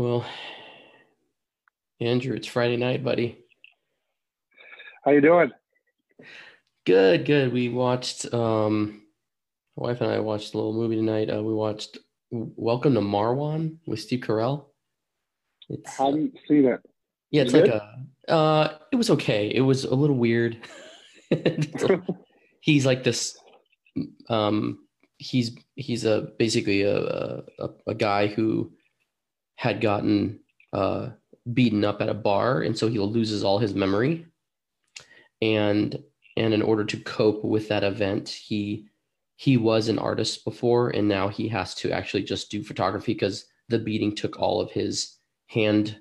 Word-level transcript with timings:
Well, 0.00 0.24
Andrew, 2.00 2.34
it's 2.34 2.46
Friday 2.46 2.78
night, 2.78 3.04
buddy. 3.04 3.36
How 5.04 5.10
you 5.10 5.20
doing? 5.20 5.50
Good, 6.86 7.26
good. 7.26 7.52
We 7.52 7.68
watched. 7.68 8.32
Um, 8.32 9.02
my 9.76 9.88
wife 9.88 10.00
and 10.00 10.10
I 10.10 10.20
watched 10.20 10.54
a 10.54 10.56
little 10.56 10.72
movie 10.72 10.96
tonight. 10.96 11.28
Uh, 11.28 11.42
we 11.42 11.52
watched 11.52 11.98
Welcome 12.30 12.94
to 12.94 13.02
Marwen 13.02 13.76
with 13.86 14.00
Steve 14.00 14.20
Carell. 14.20 14.68
It's, 15.68 16.00
I 16.00 16.06
Haven't 16.06 16.34
seen 16.48 16.64
it. 16.64 16.80
Yeah, 17.30 17.42
it's 17.42 17.52
like 17.52 17.68
a. 17.68 18.06
Uh, 18.26 18.78
it 18.90 18.96
was 18.96 19.10
okay. 19.10 19.52
It 19.54 19.60
was 19.60 19.84
a 19.84 19.94
little 19.94 20.16
weird. 20.16 20.56
he's 22.62 22.86
like 22.86 23.04
this. 23.04 23.36
Um, 24.30 24.78
he's 25.18 25.54
he's 25.74 26.06
a 26.06 26.28
basically 26.38 26.84
a 26.84 27.42
a, 27.58 27.68
a 27.86 27.94
guy 27.94 28.28
who 28.28 28.72
had 29.60 29.82
gotten 29.82 30.40
uh, 30.72 31.10
beaten 31.52 31.84
up 31.84 32.00
at 32.00 32.08
a 32.08 32.14
bar, 32.14 32.62
and 32.62 32.78
so 32.78 32.88
he 32.88 32.98
loses 32.98 33.44
all 33.44 33.58
his 33.58 33.74
memory. 33.74 34.24
And 35.42 36.02
and 36.38 36.54
in 36.54 36.62
order 36.62 36.82
to 36.82 36.96
cope 37.00 37.44
with 37.44 37.68
that 37.68 37.84
event, 37.84 38.30
he 38.30 38.86
he 39.36 39.58
was 39.58 39.88
an 39.88 39.98
artist 39.98 40.46
before, 40.46 40.88
and 40.88 41.06
now 41.06 41.28
he 41.28 41.46
has 41.48 41.74
to 41.74 41.92
actually 41.92 42.22
just 42.22 42.50
do 42.50 42.62
photography 42.62 43.12
because 43.12 43.44
the 43.68 43.78
beating 43.78 44.14
took 44.14 44.40
all 44.40 44.62
of 44.62 44.70
his 44.70 45.18
hand 45.48 45.98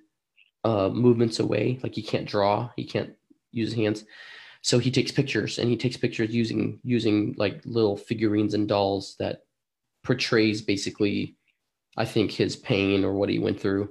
uh, 0.64 0.88
movements 0.88 1.40
away. 1.40 1.80
Like 1.84 1.96
he 1.96 2.02
can't 2.02 2.26
draw, 2.26 2.70
he 2.78 2.86
can't 2.86 3.14
use 3.52 3.72
his 3.72 3.78
hands, 3.78 4.06
so 4.62 4.80
he 4.80 4.90
takes 4.90 5.12
pictures, 5.12 5.60
and 5.60 5.70
he 5.70 5.76
takes 5.76 5.98
pictures 5.98 6.34
using 6.34 6.80
using 6.86 7.36
like 7.38 7.60
little 7.66 7.98
figurines 7.98 8.54
and 8.54 8.70
dolls 8.70 9.18
that 9.20 9.42
portrays 10.06 10.62
basically, 10.62 11.36
I 12.00 12.06
think 12.06 12.32
his 12.32 12.56
pain 12.56 13.04
or 13.04 13.14
what 13.14 13.30
he 13.30 13.38
went 13.38 13.60
through. 13.60 13.90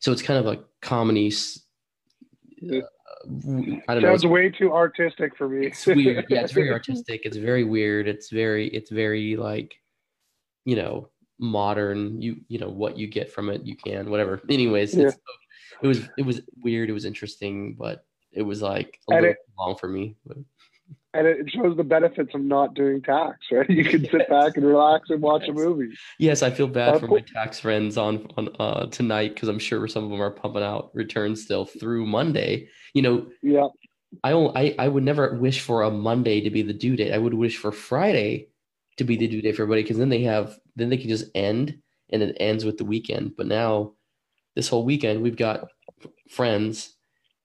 So 0.00 0.12
it's 0.12 0.20
kind 0.20 0.44
of 0.44 0.52
a 0.52 0.64
comedy. 0.82 1.32
Uh, 2.62 2.80
I 3.88 3.94
don't 3.94 4.02
Sounds 4.02 4.24
know. 4.24 4.30
way 4.30 4.50
too 4.50 4.72
artistic 4.72 5.36
for 5.36 5.48
me. 5.48 5.68
it's 5.68 5.86
weird. 5.86 6.26
Yeah, 6.28 6.42
it's 6.42 6.52
very 6.52 6.70
artistic. 6.78 7.22
It's 7.24 7.36
very 7.36 7.62
weird. 7.62 8.08
It's 8.08 8.28
very, 8.28 8.68
it's 8.68 8.90
very 8.90 9.36
like, 9.36 9.72
you 10.64 10.74
know, 10.74 11.08
modern. 11.38 12.20
You, 12.20 12.40
you 12.48 12.58
know, 12.58 12.68
what 12.68 12.98
you 12.98 13.06
get 13.06 13.32
from 13.32 13.48
it, 13.48 13.64
you 13.64 13.76
can, 13.76 14.10
whatever. 14.10 14.42
Anyways, 14.50 14.94
yeah. 14.94 15.10
it 15.80 15.86
was, 15.86 16.08
it 16.18 16.26
was 16.26 16.40
weird. 16.60 16.90
It 16.90 16.92
was 16.92 17.04
interesting, 17.04 17.76
but 17.78 18.04
it 18.32 18.42
was 18.42 18.62
like 18.62 18.98
a 19.08 19.14
and 19.14 19.22
little 19.22 19.30
it, 19.30 19.38
long 19.56 19.76
for 19.76 19.88
me. 19.88 20.16
But 20.26 20.38
and 21.14 21.26
it 21.26 21.50
shows 21.50 21.76
the 21.76 21.84
benefits 21.84 22.34
of 22.34 22.42
not 22.42 22.74
doing 22.74 23.00
tax, 23.00 23.38
right? 23.52 23.68
You 23.70 23.84
can 23.84 24.02
sit 24.10 24.28
back 24.28 24.56
and 24.56 24.66
relax 24.66 25.10
and 25.10 25.22
watch 25.22 25.42
yes. 25.46 25.50
a 25.50 25.52
movie. 25.52 25.94
Yes, 26.18 26.42
I 26.42 26.50
feel 26.50 26.66
bad 26.66 27.00
for 27.00 27.06
my 27.06 27.20
tax 27.20 27.60
friends 27.60 27.96
on 27.96 28.26
on 28.36 28.48
uh, 28.58 28.86
tonight 28.86 29.34
because 29.34 29.48
I'm 29.48 29.58
sure 29.58 29.86
some 29.88 30.04
of 30.04 30.10
them 30.10 30.20
are 30.20 30.30
pumping 30.30 30.62
out 30.62 30.90
returns 30.92 31.42
still 31.42 31.64
through 31.64 32.06
Monday. 32.06 32.68
You 32.92 33.02
know, 33.02 33.26
yeah. 33.42 33.68
I. 34.22 34.32
I 34.32 34.74
I 34.78 34.88
would 34.88 35.04
never 35.04 35.34
wish 35.36 35.60
for 35.60 35.82
a 35.82 35.90
Monday 35.90 36.40
to 36.42 36.50
be 36.50 36.62
the 36.62 36.74
due 36.74 36.96
date. 36.96 37.12
I 37.12 37.18
would 37.18 37.34
wish 37.34 37.56
for 37.56 37.72
Friday 37.72 38.48
to 38.96 39.04
be 39.04 39.16
the 39.16 39.26
due 39.26 39.42
date 39.42 39.56
for 39.56 39.62
everybody 39.62 39.82
because 39.82 39.98
then 39.98 40.08
they 40.08 40.22
have 40.22 40.56
then 40.76 40.90
they 40.90 40.96
can 40.96 41.08
just 41.08 41.26
end 41.34 41.78
and 42.10 42.22
it 42.22 42.36
ends 42.38 42.64
with 42.64 42.76
the 42.76 42.84
weekend. 42.84 43.36
But 43.36 43.46
now, 43.46 43.94
this 44.54 44.68
whole 44.68 44.84
weekend 44.84 45.22
we've 45.22 45.36
got 45.36 45.68
friends 46.28 46.93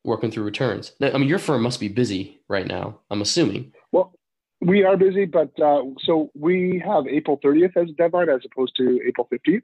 working 0.03 0.31
through 0.31 0.44
returns. 0.44 0.94
I 1.02 1.17
mean, 1.17 1.28
your 1.30 1.39
firm 1.39 1.61
must 1.61 1.80
be 1.80 1.88
busy 1.88 2.42
right 2.47 2.67
now. 2.67 3.00
I'm 3.09 3.22
assuming. 3.22 3.73
Well, 3.92 4.14
we 4.61 4.83
are 4.83 4.97
busy, 4.97 5.25
but 5.25 5.52
uh, 5.61 5.83
so 6.03 6.31
we 6.36 6.81
have 6.86 7.08
April 7.08 7.39
30th 7.44 7.78
as 7.78 7.89
a 7.89 7.94
deadline 7.94 8.30
as 8.30 8.41
opposed 8.52 8.75
to 8.78 9.00
April 9.08 9.28
15th. 9.31 9.64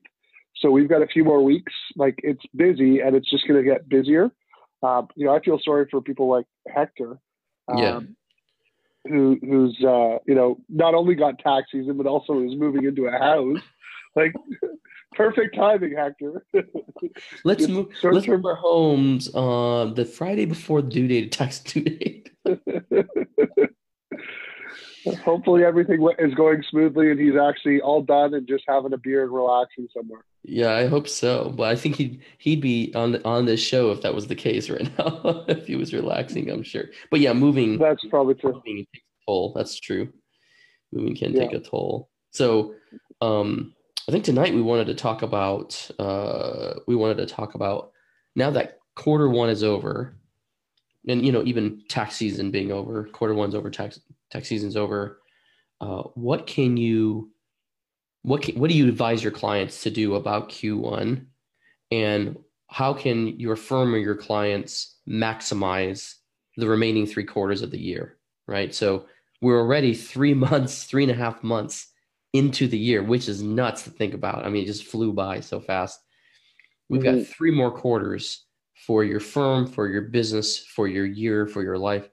So 0.57 0.71
we've 0.71 0.87
got 0.89 1.01
a 1.01 1.07
few 1.07 1.23
more 1.23 1.43
weeks. 1.43 1.73
Like 1.95 2.19
it's 2.23 2.43
busy, 2.55 2.99
and 3.01 3.15
it's 3.15 3.29
just 3.29 3.47
going 3.47 3.61
to 3.61 3.69
get 3.69 3.89
busier. 3.89 4.31
Uh, 4.81 5.03
you 5.15 5.25
know, 5.25 5.35
I 5.35 5.41
feel 5.41 5.59
sorry 5.63 5.87
for 5.89 6.01
people 6.01 6.29
like 6.29 6.45
Hector. 6.67 7.17
Um, 7.67 7.77
yeah. 7.77 7.99
Who, 9.07 9.37
who's 9.41 9.77
uh, 9.83 10.17
you 10.25 10.33
know 10.33 10.57
not 10.67 10.95
only 10.95 11.13
got 11.13 11.37
tax 11.37 11.67
season 11.71 11.95
but 11.95 12.07
also 12.07 12.41
is 12.41 12.55
moving 12.57 12.85
into 12.85 13.05
a 13.05 13.11
house 13.11 13.59
like 14.15 14.33
perfect 15.13 15.55
timing, 15.55 15.95
Hector. 15.95 16.45
let's 17.43 17.67
move. 17.67 17.87
Let's 18.03 18.27
move 18.27 18.45
our 18.45 18.55
homes 18.55 19.29
on 19.33 19.89
uh, 19.89 19.93
the 19.93 20.05
Friday 20.05 20.45
before 20.45 20.81
the 20.81 20.89
due 20.89 21.07
date, 21.07 21.31
tax 21.31 21.59
due 21.59 21.83
date. 21.83 22.31
Hopefully, 25.23 25.63
everything 25.63 26.07
is 26.17 26.33
going 26.33 26.63
smoothly, 26.69 27.11
and 27.11 27.19
he's 27.19 27.35
actually 27.35 27.79
all 27.79 28.01
done 28.01 28.33
and 28.33 28.47
just 28.47 28.63
having 28.67 28.93
a 28.93 28.97
beer 28.97 29.23
and 29.23 29.31
relaxing 29.31 29.87
somewhere. 29.95 30.25
Yeah, 30.43 30.71
I 30.73 30.87
hope 30.87 31.07
so. 31.07 31.53
But 31.55 31.69
I 31.69 31.75
think 31.75 31.95
he'd 31.95 32.21
he'd 32.39 32.61
be 32.61 32.91
on 32.95 33.21
on 33.23 33.45
this 33.45 33.59
show 33.59 33.91
if 33.91 34.01
that 34.01 34.15
was 34.15 34.27
the 34.27 34.35
case 34.35 34.69
right 34.69 34.89
now. 34.97 35.45
if 35.47 35.67
he 35.67 35.75
was 35.75 35.93
relaxing, 35.93 36.49
I'm 36.49 36.63
sure. 36.63 36.85
But 37.11 37.19
yeah, 37.19 37.33
moving. 37.33 37.77
That's 37.77 38.05
probably 38.09 38.35
true. 38.35 38.53
Moving 38.53 38.85
takes 38.93 39.05
a 39.21 39.25
toll. 39.25 39.53
That's 39.55 39.79
true. 39.79 40.11
Moving 40.91 41.15
can 41.15 41.33
yeah. 41.33 41.41
take 41.41 41.53
a 41.53 41.59
toll. 41.59 42.09
So, 42.31 42.75
um, 43.21 43.73
I 44.07 44.11
think 44.11 44.23
tonight 44.23 44.53
we 44.53 44.61
wanted 44.61 44.85
to 44.87 44.93
talk 44.93 45.23
about 45.23 45.89
uh, 45.97 46.75
we 46.85 46.95
wanted 46.95 47.17
to 47.17 47.25
talk 47.25 47.55
about 47.55 47.91
now 48.35 48.51
that 48.51 48.77
quarter 48.95 49.27
one 49.27 49.49
is 49.49 49.63
over, 49.63 50.15
and 51.07 51.25
you 51.25 51.31
know 51.31 51.43
even 51.43 51.81
tax 51.89 52.15
season 52.15 52.51
being 52.51 52.71
over, 52.71 53.05
quarter 53.05 53.33
one's 53.33 53.55
over, 53.55 53.71
tax 53.71 53.99
tax 54.31 54.47
season's 54.47 54.75
over. 54.75 55.21
Uh, 55.81 56.03
what 56.13 56.45
can 56.45 56.77
you 56.77 57.31
what 58.21 58.43
can, 58.43 58.59
what 58.59 58.69
do 58.69 58.77
you 58.77 58.87
advise 58.87 59.23
your 59.23 59.31
clients 59.31 59.81
to 59.83 59.89
do 59.89 60.15
about 60.15 60.49
Q1, 60.49 61.25
and 61.89 62.37
how 62.67 62.93
can 62.93 63.39
your 63.39 63.55
firm 63.55 63.93
or 63.93 63.97
your 63.97 64.15
clients 64.15 64.97
maximize 65.09 66.15
the 66.57 66.67
remaining 66.67 67.07
three 67.07 67.25
quarters 67.25 67.63
of 67.63 67.71
the 67.71 67.81
year? 67.81 68.17
Right, 68.47 68.73
so 68.73 69.07
we're 69.41 69.59
already 69.59 69.95
three 69.95 70.33
months, 70.35 70.83
three 70.83 71.01
and 71.01 71.11
a 71.11 71.15
half 71.15 71.43
months 71.43 71.87
into 72.35 72.67
the 72.67 72.77
year, 72.77 73.01
which 73.01 73.29
is 73.29 73.41
nuts 73.41 73.83
to 73.83 73.89
think 73.89 74.13
about. 74.13 74.45
I 74.45 74.49
mean, 74.49 74.63
it 74.63 74.67
just 74.67 74.85
flew 74.85 75.13
by 75.13 75.39
so 75.39 75.59
fast. 75.59 75.99
We've 76.89 77.01
mm-hmm. 77.01 77.19
got 77.19 77.27
three 77.27 77.51
more 77.51 77.71
quarters 77.71 78.45
for 78.85 79.03
your 79.03 79.21
firm, 79.21 79.65
for 79.65 79.87
your 79.87 80.01
business, 80.01 80.59
for 80.59 80.87
your 80.87 81.05
year, 81.05 81.47
for 81.47 81.63
your 81.63 81.77
life. 81.77 82.09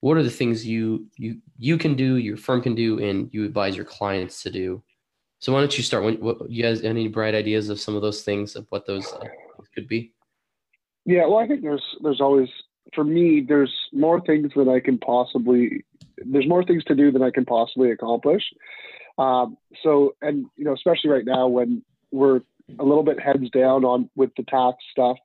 What 0.00 0.18
are 0.18 0.22
the 0.22 0.30
things 0.30 0.66
you 0.66 1.06
you 1.16 1.40
you 1.58 1.78
can 1.78 1.94
do, 1.94 2.16
your 2.16 2.36
firm 2.36 2.60
can 2.60 2.74
do, 2.74 3.02
and 3.02 3.30
you 3.32 3.44
advise 3.44 3.76
your 3.76 3.86
clients 3.86 4.42
to 4.42 4.50
do? 4.50 4.82
So 5.38 5.52
why 5.52 5.60
don't 5.60 5.76
you 5.76 5.82
start? 5.82 6.04
When, 6.04 6.16
what, 6.16 6.50
you 6.50 6.62
guys 6.62 6.82
any 6.82 7.08
bright 7.08 7.34
ideas 7.34 7.70
of 7.70 7.80
some 7.80 7.96
of 7.96 8.02
those 8.02 8.22
things 8.22 8.56
of 8.56 8.66
what 8.68 8.86
those 8.86 9.10
uh, 9.12 9.24
could 9.74 9.88
be? 9.88 10.12
Yeah, 11.06 11.26
well, 11.26 11.38
I 11.38 11.46
think 11.46 11.62
there's 11.62 11.84
there's 12.02 12.20
always 12.20 12.48
for 12.94 13.04
me 13.04 13.44
there's 13.46 13.74
more 13.92 14.20
things 14.20 14.52
that 14.54 14.68
I 14.68 14.80
can 14.80 14.98
possibly 14.98 15.84
there's 16.18 16.48
more 16.48 16.64
things 16.64 16.84
to 16.84 16.94
do 16.94 17.10
than 17.10 17.22
I 17.22 17.30
can 17.30 17.44
possibly 17.44 17.90
accomplish. 17.90 18.42
Um, 19.18 19.56
so, 19.82 20.14
and 20.20 20.46
you 20.56 20.64
know, 20.64 20.74
especially 20.74 21.10
right 21.10 21.24
now 21.24 21.48
when 21.48 21.82
we're 22.10 22.40
a 22.78 22.84
little 22.84 23.02
bit 23.02 23.20
heads 23.20 23.48
down 23.50 23.84
on 23.84 24.10
with 24.14 24.30
the 24.36 24.42
tax 24.44 24.78
stuff, 24.90 25.16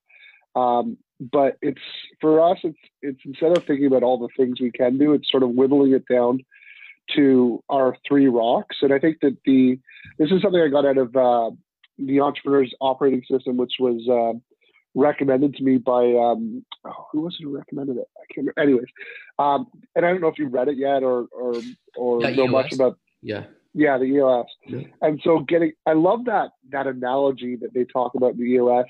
um, 0.55 0.97
but 1.19 1.57
it's 1.61 1.81
for 2.19 2.51
us, 2.51 2.57
it's 2.63 2.79
it's 3.01 3.19
instead 3.25 3.55
of 3.55 3.63
thinking 3.65 3.85
about 3.85 4.03
all 4.03 4.17
the 4.17 4.29
things 4.37 4.59
we 4.59 4.71
can 4.71 4.97
do, 4.97 5.13
it's 5.13 5.29
sort 5.29 5.43
of 5.43 5.51
whittling 5.51 5.93
it 5.93 6.05
down 6.11 6.39
to 7.15 7.63
our 7.69 7.97
three 8.07 8.27
rocks. 8.27 8.77
And 8.81 8.93
I 8.93 8.99
think 8.99 9.19
that 9.21 9.37
the 9.45 9.77
this 10.17 10.31
is 10.31 10.41
something 10.41 10.61
I 10.61 10.69
got 10.69 10.85
out 10.85 10.97
of 10.97 11.15
uh, 11.15 11.51
the 11.97 12.21
entrepreneur's 12.21 12.73
operating 12.79 13.23
system, 13.29 13.57
which 13.57 13.73
was 13.79 14.07
uh, 14.09 14.37
recommended 14.95 15.55
to 15.55 15.63
me 15.63 15.77
by 15.77 16.03
um, 16.05 16.65
oh, 16.85 17.07
who 17.11 17.21
was 17.21 17.35
it 17.39 17.43
who 17.43 17.55
recommended 17.55 17.97
it? 17.97 18.07
I 18.17 18.33
can't 18.33 18.47
remember. 18.47 18.59
Anyways, 18.59 18.89
um, 19.37 19.67
and 19.95 20.05
I 20.05 20.09
don't 20.09 20.21
know 20.21 20.27
if 20.27 20.39
you 20.39 20.47
read 20.47 20.69
it 20.69 20.77
yet 20.77 21.03
or 21.03 21.27
or 21.31 21.53
or 21.95 22.21
know 22.31 22.47
much 22.47 22.73
about. 22.73 22.97
Yeah. 23.21 23.43
Yeah, 23.73 23.97
the 23.97 24.05
EOS. 24.05 24.47
Yeah. 24.67 24.87
And 25.01 25.21
so 25.23 25.39
getting, 25.39 25.73
I 25.85 25.93
love 25.93 26.25
that 26.25 26.51
that 26.71 26.87
analogy 26.87 27.55
that 27.57 27.73
they 27.73 27.85
talk 27.85 28.15
about 28.15 28.37
the 28.37 28.43
EOS 28.43 28.87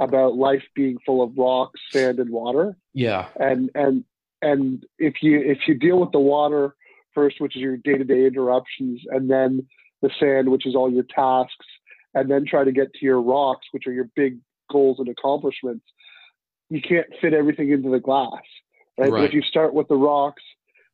about 0.00 0.34
life 0.34 0.62
being 0.74 0.98
full 1.06 1.22
of 1.22 1.36
rocks, 1.36 1.80
sand, 1.90 2.18
and 2.18 2.30
water. 2.30 2.76
Yeah. 2.92 3.28
And 3.38 3.70
and 3.74 4.04
and 4.42 4.84
if 4.98 5.14
you 5.22 5.40
if 5.40 5.58
you 5.66 5.74
deal 5.74 5.98
with 5.98 6.12
the 6.12 6.18
water 6.18 6.74
first, 7.14 7.40
which 7.40 7.56
is 7.56 7.62
your 7.62 7.76
day 7.76 7.96
to 7.96 8.04
day 8.04 8.26
interruptions, 8.26 9.02
and 9.10 9.30
then 9.30 9.66
the 10.02 10.10
sand, 10.20 10.50
which 10.50 10.66
is 10.66 10.74
all 10.74 10.90
your 10.90 11.04
tasks, 11.04 11.66
and 12.14 12.30
then 12.30 12.44
try 12.46 12.64
to 12.64 12.72
get 12.72 12.92
to 12.94 13.04
your 13.04 13.20
rocks, 13.20 13.66
which 13.72 13.86
are 13.86 13.92
your 13.92 14.10
big 14.14 14.38
goals 14.70 14.98
and 14.98 15.08
accomplishments, 15.08 15.84
you 16.68 16.82
can't 16.82 17.06
fit 17.20 17.32
everything 17.32 17.70
into 17.70 17.90
the 17.90 18.00
glass. 18.00 18.42
Right. 18.98 19.10
right. 19.10 19.24
If 19.24 19.34
you 19.34 19.42
start 19.42 19.74
with 19.74 19.88
the 19.88 19.96
rocks, 19.96 20.42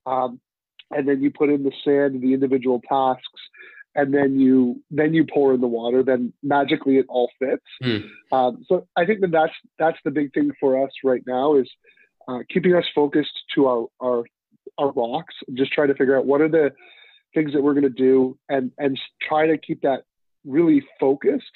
um, 0.06 0.40
and 0.92 1.08
then 1.08 1.22
you 1.22 1.30
put 1.30 1.50
in 1.50 1.62
the 1.62 1.72
sand 1.84 2.14
and 2.14 2.22
the 2.22 2.34
individual 2.34 2.80
tasks 2.88 3.40
and 3.94 4.14
then 4.14 4.38
you 4.38 4.82
then 4.90 5.12
you 5.12 5.24
pour 5.24 5.54
in 5.54 5.60
the 5.60 5.66
water 5.66 6.02
then 6.02 6.32
magically 6.42 6.96
it 6.96 7.06
all 7.08 7.30
fits 7.38 7.62
mm. 7.82 8.08
um, 8.32 8.64
so 8.68 8.86
i 8.96 9.04
think 9.04 9.20
that 9.20 9.30
that's 9.30 9.52
that's 9.78 9.98
the 10.04 10.10
big 10.10 10.32
thing 10.32 10.50
for 10.58 10.82
us 10.84 10.90
right 11.04 11.22
now 11.26 11.56
is 11.56 11.68
uh, 12.28 12.38
keeping 12.52 12.74
us 12.74 12.84
focused 12.94 13.42
to 13.54 13.66
our 13.66 13.86
our 14.00 14.24
our 14.78 14.92
rocks 14.92 15.34
just 15.54 15.72
trying 15.72 15.88
to 15.88 15.94
figure 15.94 16.16
out 16.16 16.24
what 16.26 16.40
are 16.40 16.48
the 16.48 16.70
things 17.34 17.52
that 17.52 17.62
we're 17.62 17.74
going 17.74 17.82
to 17.82 17.90
do 17.90 18.38
and 18.48 18.70
and 18.78 18.98
try 19.20 19.46
to 19.46 19.58
keep 19.58 19.82
that 19.82 20.02
really 20.44 20.82
focused 20.98 21.52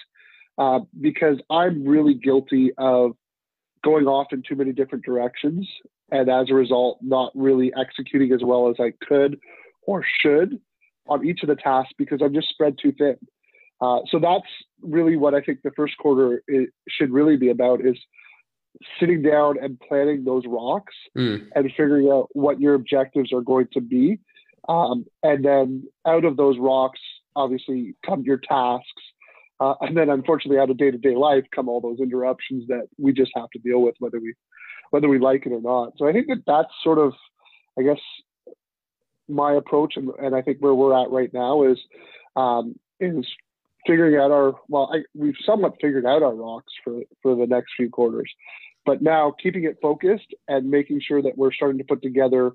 uh, 0.58 0.80
because 1.00 1.38
I'm 1.50 1.86
really 1.86 2.14
guilty 2.14 2.72
of 2.78 3.12
going 3.84 4.06
off 4.06 4.28
in 4.32 4.42
too 4.42 4.56
many 4.56 4.72
different 4.72 5.04
directions, 5.04 5.68
and 6.10 6.28
as 6.28 6.50
a 6.50 6.54
result, 6.54 6.98
not 7.00 7.32
really 7.34 7.72
executing 7.78 8.32
as 8.32 8.40
well 8.42 8.68
as 8.68 8.76
I 8.78 8.92
could 9.06 9.38
or 9.82 10.04
should 10.20 10.60
on 11.08 11.26
each 11.26 11.42
of 11.42 11.48
the 11.48 11.56
tasks 11.56 11.92
because 11.98 12.20
I'm 12.22 12.34
just 12.34 12.48
spread 12.48 12.76
too 12.80 12.92
thin. 12.92 13.16
Uh, 13.80 14.00
so 14.10 14.18
that's 14.18 14.46
really 14.80 15.16
what 15.16 15.34
I 15.34 15.40
think 15.40 15.60
the 15.62 15.70
first 15.76 15.96
quarter 15.98 16.42
is, 16.48 16.68
should 16.88 17.10
really 17.10 17.36
be 17.36 17.50
about 17.50 17.84
is 17.84 17.98
sitting 19.00 19.22
down 19.22 19.56
and 19.62 19.80
planning 19.80 20.24
those 20.24 20.44
rocks 20.46 20.94
mm. 21.16 21.46
and 21.54 21.70
figuring 21.76 22.08
out 22.10 22.28
what 22.32 22.60
your 22.60 22.74
objectives 22.74 23.32
are 23.32 23.40
going 23.40 23.68
to 23.72 23.80
be. 23.80 24.18
Um, 24.68 25.06
and 25.22 25.44
then 25.44 25.84
out 26.06 26.24
of 26.24 26.36
those 26.36 26.58
rocks, 26.58 27.00
obviously, 27.34 27.94
come 28.04 28.22
your 28.22 28.38
tasks. 28.38 29.02
Uh, 29.60 29.74
and 29.80 29.96
then, 29.96 30.10
unfortunately, 30.10 30.60
out 30.60 30.70
of 30.70 30.76
day-to-day 30.76 31.14
life 31.14 31.44
come 31.54 31.68
all 31.68 31.80
those 31.80 32.00
interruptions 32.00 32.66
that 32.68 32.86
we 32.98 33.12
just 33.12 33.30
have 33.34 33.48
to 33.50 33.58
deal 33.58 33.80
with, 33.80 33.94
whether 34.00 34.20
we 34.20 34.34
whether 34.90 35.08
we 35.08 35.18
like 35.18 35.46
it 35.46 35.52
or 35.52 35.60
not. 35.60 35.94
So 35.98 36.08
I 36.08 36.12
think 36.12 36.28
that 36.28 36.42
that's 36.46 36.72
sort 36.82 36.98
of, 36.98 37.12
I 37.78 37.82
guess, 37.82 37.98
my 39.28 39.54
approach, 39.54 39.94
and, 39.96 40.10
and 40.20 40.34
I 40.34 40.42
think 40.42 40.58
where 40.58 40.74
we're 40.74 41.00
at 41.00 41.10
right 41.10 41.32
now 41.32 41.64
is 41.64 41.78
um, 42.36 42.78
is 43.00 43.26
figuring 43.86 44.16
out 44.16 44.30
our 44.30 44.54
well, 44.68 44.90
I, 44.92 44.98
we've 45.14 45.34
somewhat 45.44 45.74
figured 45.80 46.06
out 46.06 46.22
our 46.22 46.34
rocks 46.34 46.72
for 46.84 47.00
for 47.22 47.34
the 47.34 47.46
next 47.46 47.72
few 47.76 47.90
quarters, 47.90 48.30
but 48.84 49.02
now 49.02 49.34
keeping 49.42 49.64
it 49.64 49.78
focused 49.82 50.34
and 50.48 50.70
making 50.70 51.00
sure 51.00 51.22
that 51.22 51.36
we're 51.36 51.52
starting 51.52 51.78
to 51.78 51.84
put 51.84 52.02
together 52.02 52.52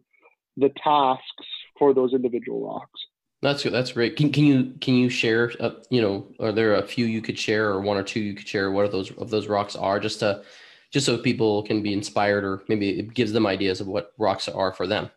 the 0.57 0.69
tasks 0.83 1.47
for 1.77 1.93
those 1.93 2.13
individual 2.13 2.65
rocks. 2.65 2.99
That's 3.41 3.63
good. 3.63 3.73
that's 3.73 3.91
great. 3.91 4.15
Can 4.15 4.31
can 4.31 4.45
you 4.45 4.73
can 4.81 4.93
you 4.93 5.09
share? 5.09 5.51
Uh, 5.59 5.71
you 5.89 6.01
know, 6.01 6.27
are 6.39 6.51
there 6.51 6.75
a 6.75 6.85
few 6.85 7.05
you 7.05 7.21
could 7.21 7.39
share, 7.39 7.69
or 7.69 7.81
one 7.81 7.97
or 7.97 8.03
two 8.03 8.19
you 8.19 8.35
could 8.35 8.47
share? 8.47 8.71
What 8.71 8.85
are 8.85 8.89
those 8.89 9.11
of 9.17 9.29
those 9.29 9.47
rocks 9.47 9.75
are, 9.75 9.99
just 9.99 10.19
to 10.19 10.43
just 10.91 11.05
so 11.05 11.17
people 11.17 11.63
can 11.63 11.81
be 11.81 11.93
inspired, 11.93 12.43
or 12.43 12.61
maybe 12.67 12.99
it 12.99 13.13
gives 13.13 13.31
them 13.31 13.47
ideas 13.47 13.81
of 13.81 13.87
what 13.87 14.13
rocks 14.17 14.47
are 14.47 14.73
for 14.73 14.85
them. 14.85 15.09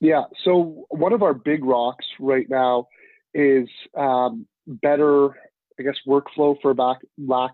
Yeah. 0.00 0.24
So 0.44 0.86
one 0.90 1.12
of 1.12 1.22
our 1.22 1.34
big 1.34 1.64
rocks 1.64 2.04
right 2.18 2.48
now 2.48 2.88
is 3.34 3.68
um, 3.96 4.46
better, 4.66 5.30
I 5.78 5.82
guess, 5.82 5.96
workflow 6.06 6.56
for 6.60 6.74
back, 6.74 6.98
lack 7.18 7.52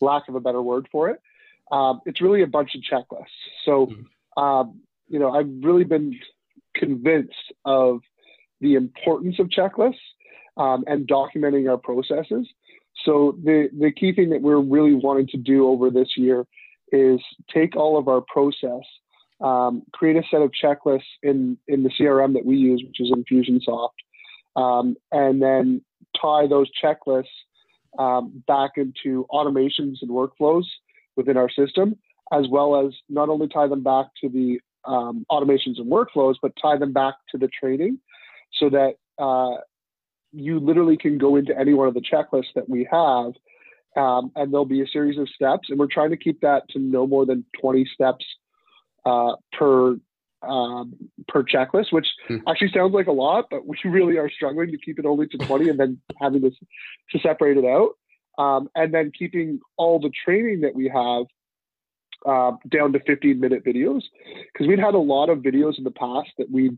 lack 0.00 0.28
of 0.28 0.34
a 0.34 0.40
better 0.40 0.62
word 0.62 0.88
for 0.90 1.10
it. 1.10 1.20
Um, 1.70 2.00
it's 2.06 2.20
really 2.20 2.42
a 2.42 2.46
bunch 2.46 2.74
of 2.74 2.82
checklists. 2.82 3.26
So, 3.64 3.86
mm-hmm. 3.86 4.42
um, 4.42 4.80
you 5.08 5.18
know, 5.18 5.30
I've 5.30 5.50
really 5.62 5.84
been 5.84 6.18
convinced 6.74 7.52
of 7.64 8.00
the 8.60 8.74
importance 8.74 9.38
of 9.38 9.48
checklists 9.48 9.98
um, 10.56 10.84
and 10.86 11.06
documenting 11.06 11.70
our 11.70 11.76
processes. 11.76 12.48
So 13.04 13.36
the 13.42 13.68
the 13.78 13.92
key 13.92 14.12
thing 14.12 14.30
that 14.30 14.42
we're 14.42 14.60
really 14.60 14.94
wanting 14.94 15.28
to 15.28 15.36
do 15.36 15.68
over 15.68 15.90
this 15.90 16.16
year 16.16 16.46
is 16.92 17.20
take 17.52 17.76
all 17.76 17.98
of 17.98 18.08
our 18.08 18.20
process, 18.20 18.84
um, 19.40 19.82
create 19.92 20.16
a 20.16 20.22
set 20.30 20.42
of 20.42 20.50
checklists 20.50 21.02
in 21.22 21.56
in 21.68 21.82
the 21.82 21.90
CRM 21.90 22.34
that 22.34 22.44
we 22.44 22.56
use, 22.56 22.82
which 22.86 23.00
is 23.00 23.10
Infusionsoft, 23.10 23.90
um, 24.56 24.96
and 25.12 25.40
then 25.42 25.82
tie 26.20 26.46
those 26.46 26.68
checklists 26.82 27.24
um, 27.98 28.42
back 28.46 28.72
into 28.76 29.26
automations 29.30 29.96
and 30.02 30.10
workflows 30.10 30.64
within 31.16 31.36
our 31.36 31.50
system, 31.50 31.96
as 32.32 32.46
well 32.48 32.86
as 32.86 32.94
not 33.08 33.28
only 33.28 33.48
tie 33.48 33.66
them 33.66 33.82
back 33.82 34.06
to 34.20 34.28
the 34.28 34.60
um, 34.84 35.26
automations 35.30 35.78
and 35.78 35.90
workflows, 35.90 36.36
but 36.40 36.52
tie 36.60 36.76
them 36.76 36.92
back 36.92 37.14
to 37.30 37.38
the 37.38 37.48
training 37.48 37.98
so 38.58 38.70
that 38.70 38.94
uh, 39.18 39.60
you 40.32 40.60
literally 40.60 40.96
can 40.96 41.18
go 41.18 41.36
into 41.36 41.58
any 41.58 41.74
one 41.74 41.88
of 41.88 41.94
the 41.94 42.00
checklists 42.00 42.52
that 42.54 42.68
we 42.68 42.88
have 42.90 43.32
um, 43.96 44.30
and 44.36 44.52
there'll 44.52 44.64
be 44.64 44.82
a 44.82 44.86
series 44.86 45.18
of 45.18 45.28
steps 45.28 45.68
and 45.68 45.78
we're 45.78 45.86
trying 45.86 46.10
to 46.10 46.16
keep 46.16 46.40
that 46.40 46.68
to 46.70 46.78
no 46.78 47.06
more 47.06 47.26
than 47.26 47.44
20 47.60 47.84
steps 47.92 48.24
uh, 49.04 49.32
per 49.52 49.96
um, 50.42 50.94
per 51.28 51.42
checklist, 51.42 51.92
which 51.92 52.06
hmm. 52.26 52.38
actually 52.48 52.70
sounds 52.72 52.94
like 52.94 53.08
a 53.08 53.12
lot, 53.12 53.46
but 53.50 53.66
we 53.66 53.76
really 53.84 54.16
are 54.16 54.30
struggling 54.30 54.70
to 54.70 54.78
keep 54.78 54.98
it 54.98 55.04
only 55.04 55.26
to 55.26 55.38
20 55.38 55.68
and 55.68 55.78
then 55.78 56.00
having 56.18 56.40
this 56.40 56.54
to 57.10 57.18
separate 57.18 57.58
it 57.58 57.64
out. 57.64 57.90
Um, 58.38 58.70
and 58.74 58.94
then 58.94 59.12
keeping 59.16 59.60
all 59.76 60.00
the 60.00 60.10
training 60.24 60.62
that 60.62 60.74
we 60.74 60.88
have 60.88 61.26
uh, 62.24 62.56
down 62.70 62.92
to 62.94 63.00
15 63.00 63.38
minute 63.38 63.64
videos 63.64 64.02
because 64.52 64.66
we'd 64.66 64.78
had 64.78 64.94
a 64.94 64.98
lot 64.98 65.28
of 65.28 65.38
videos 65.38 65.76
in 65.76 65.84
the 65.84 65.90
past 65.90 66.30
that 66.38 66.50
we 66.50 66.70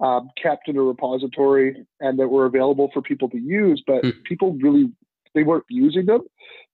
um, 0.00 0.28
kept 0.40 0.68
in 0.68 0.76
a 0.76 0.82
repository 0.82 1.86
and 2.00 2.18
that 2.18 2.28
were 2.28 2.46
available 2.46 2.90
for 2.92 3.02
people 3.02 3.28
to 3.30 3.38
use, 3.38 3.82
but 3.86 4.04
hmm. 4.04 4.10
people 4.24 4.56
really 4.60 4.92
they 5.34 5.42
weren't 5.42 5.64
using 5.68 6.06
them 6.06 6.20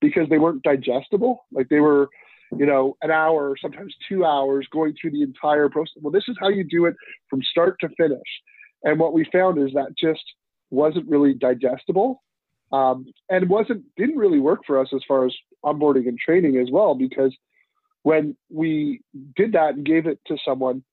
because 0.01 0.29
they 0.29 0.39
weren't 0.39 0.63
digestible. 0.63 1.47
Like 1.51 1.69
they 1.71 1.81
were 1.81 2.11
you 2.57 2.67
know, 2.67 2.97
an 3.03 3.11
hour 3.11 3.51
or 3.51 3.57
sometimes 3.61 3.95
two 4.09 4.25
hours 4.25 4.67
going 4.73 4.95
through 5.01 5.13
the 5.13 5.23
entire 5.23 5.69
process. 5.69 6.03
Well, 6.03 6.13
this 6.13 6.25
is 6.29 6.37
how 6.41 6.49
you 6.49 6.65
do 6.65 6.87
it 6.87 6.97
from 7.29 7.43
start 7.43 7.77
to 7.81 7.89
finish. 7.97 8.21
And 8.83 8.99
what 8.99 9.13
we 9.13 9.27
found 9.33 9.59
is 9.59 9.73
that 9.75 9.95
just 9.97 10.23
wasn't 10.71 11.09
really 11.09 11.35
digestible. 11.35 12.23
Um, 12.73 13.07
and 13.29 13.49
wasn't 13.49 13.85
didn't 13.97 14.17
really 14.17 14.39
work 14.39 14.61
for 14.67 14.79
us 14.79 14.89
as 14.95 15.01
far 15.07 15.27
as 15.27 15.35
onboarding 15.65 16.07
and 16.07 16.19
training 16.19 16.57
as 16.57 16.69
well 16.71 16.95
because 16.95 17.37
when 18.05 18.37
we 18.49 19.01
did 19.35 19.53
that 19.53 19.75
and 19.75 19.85
gave 19.85 20.07
it 20.07 20.21
to 20.29 20.37
someone 20.45 20.85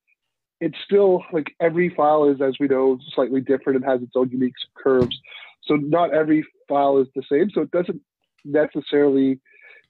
it's 0.60 0.78
still 0.84 1.24
like 1.32 1.54
every 1.62 1.90
file 1.90 2.30
is 2.30 2.42
as 2.42 2.56
we 2.60 2.68
know 2.68 2.98
slightly 3.14 3.42
different 3.42 3.78
and 3.78 3.86
has 3.86 4.02
its 4.02 4.14
own 4.16 4.30
unique 4.30 4.54
curves 4.76 5.18
so 5.64 5.76
not 5.76 6.14
every 6.14 6.46
file 6.68 6.98
is 6.98 7.08
the 7.16 7.24
same 7.30 7.50
so 7.54 7.62
it 7.62 7.72
doesn't 7.72 8.02
necessarily 8.46 9.40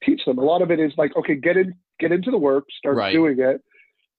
teach 0.04 0.22
them. 0.26 0.38
A 0.38 0.44
lot 0.44 0.62
of 0.62 0.72
it 0.72 0.80
is 0.80 0.92
like, 0.98 1.16
okay, 1.16 1.36
get 1.36 1.58
in, 1.58 1.76
get 2.00 2.12
into 2.12 2.32
the 2.32 2.38
work, 2.38 2.66
start 2.78 2.98
right. 2.98 3.14
doing 3.14 3.40
it. 3.40 3.62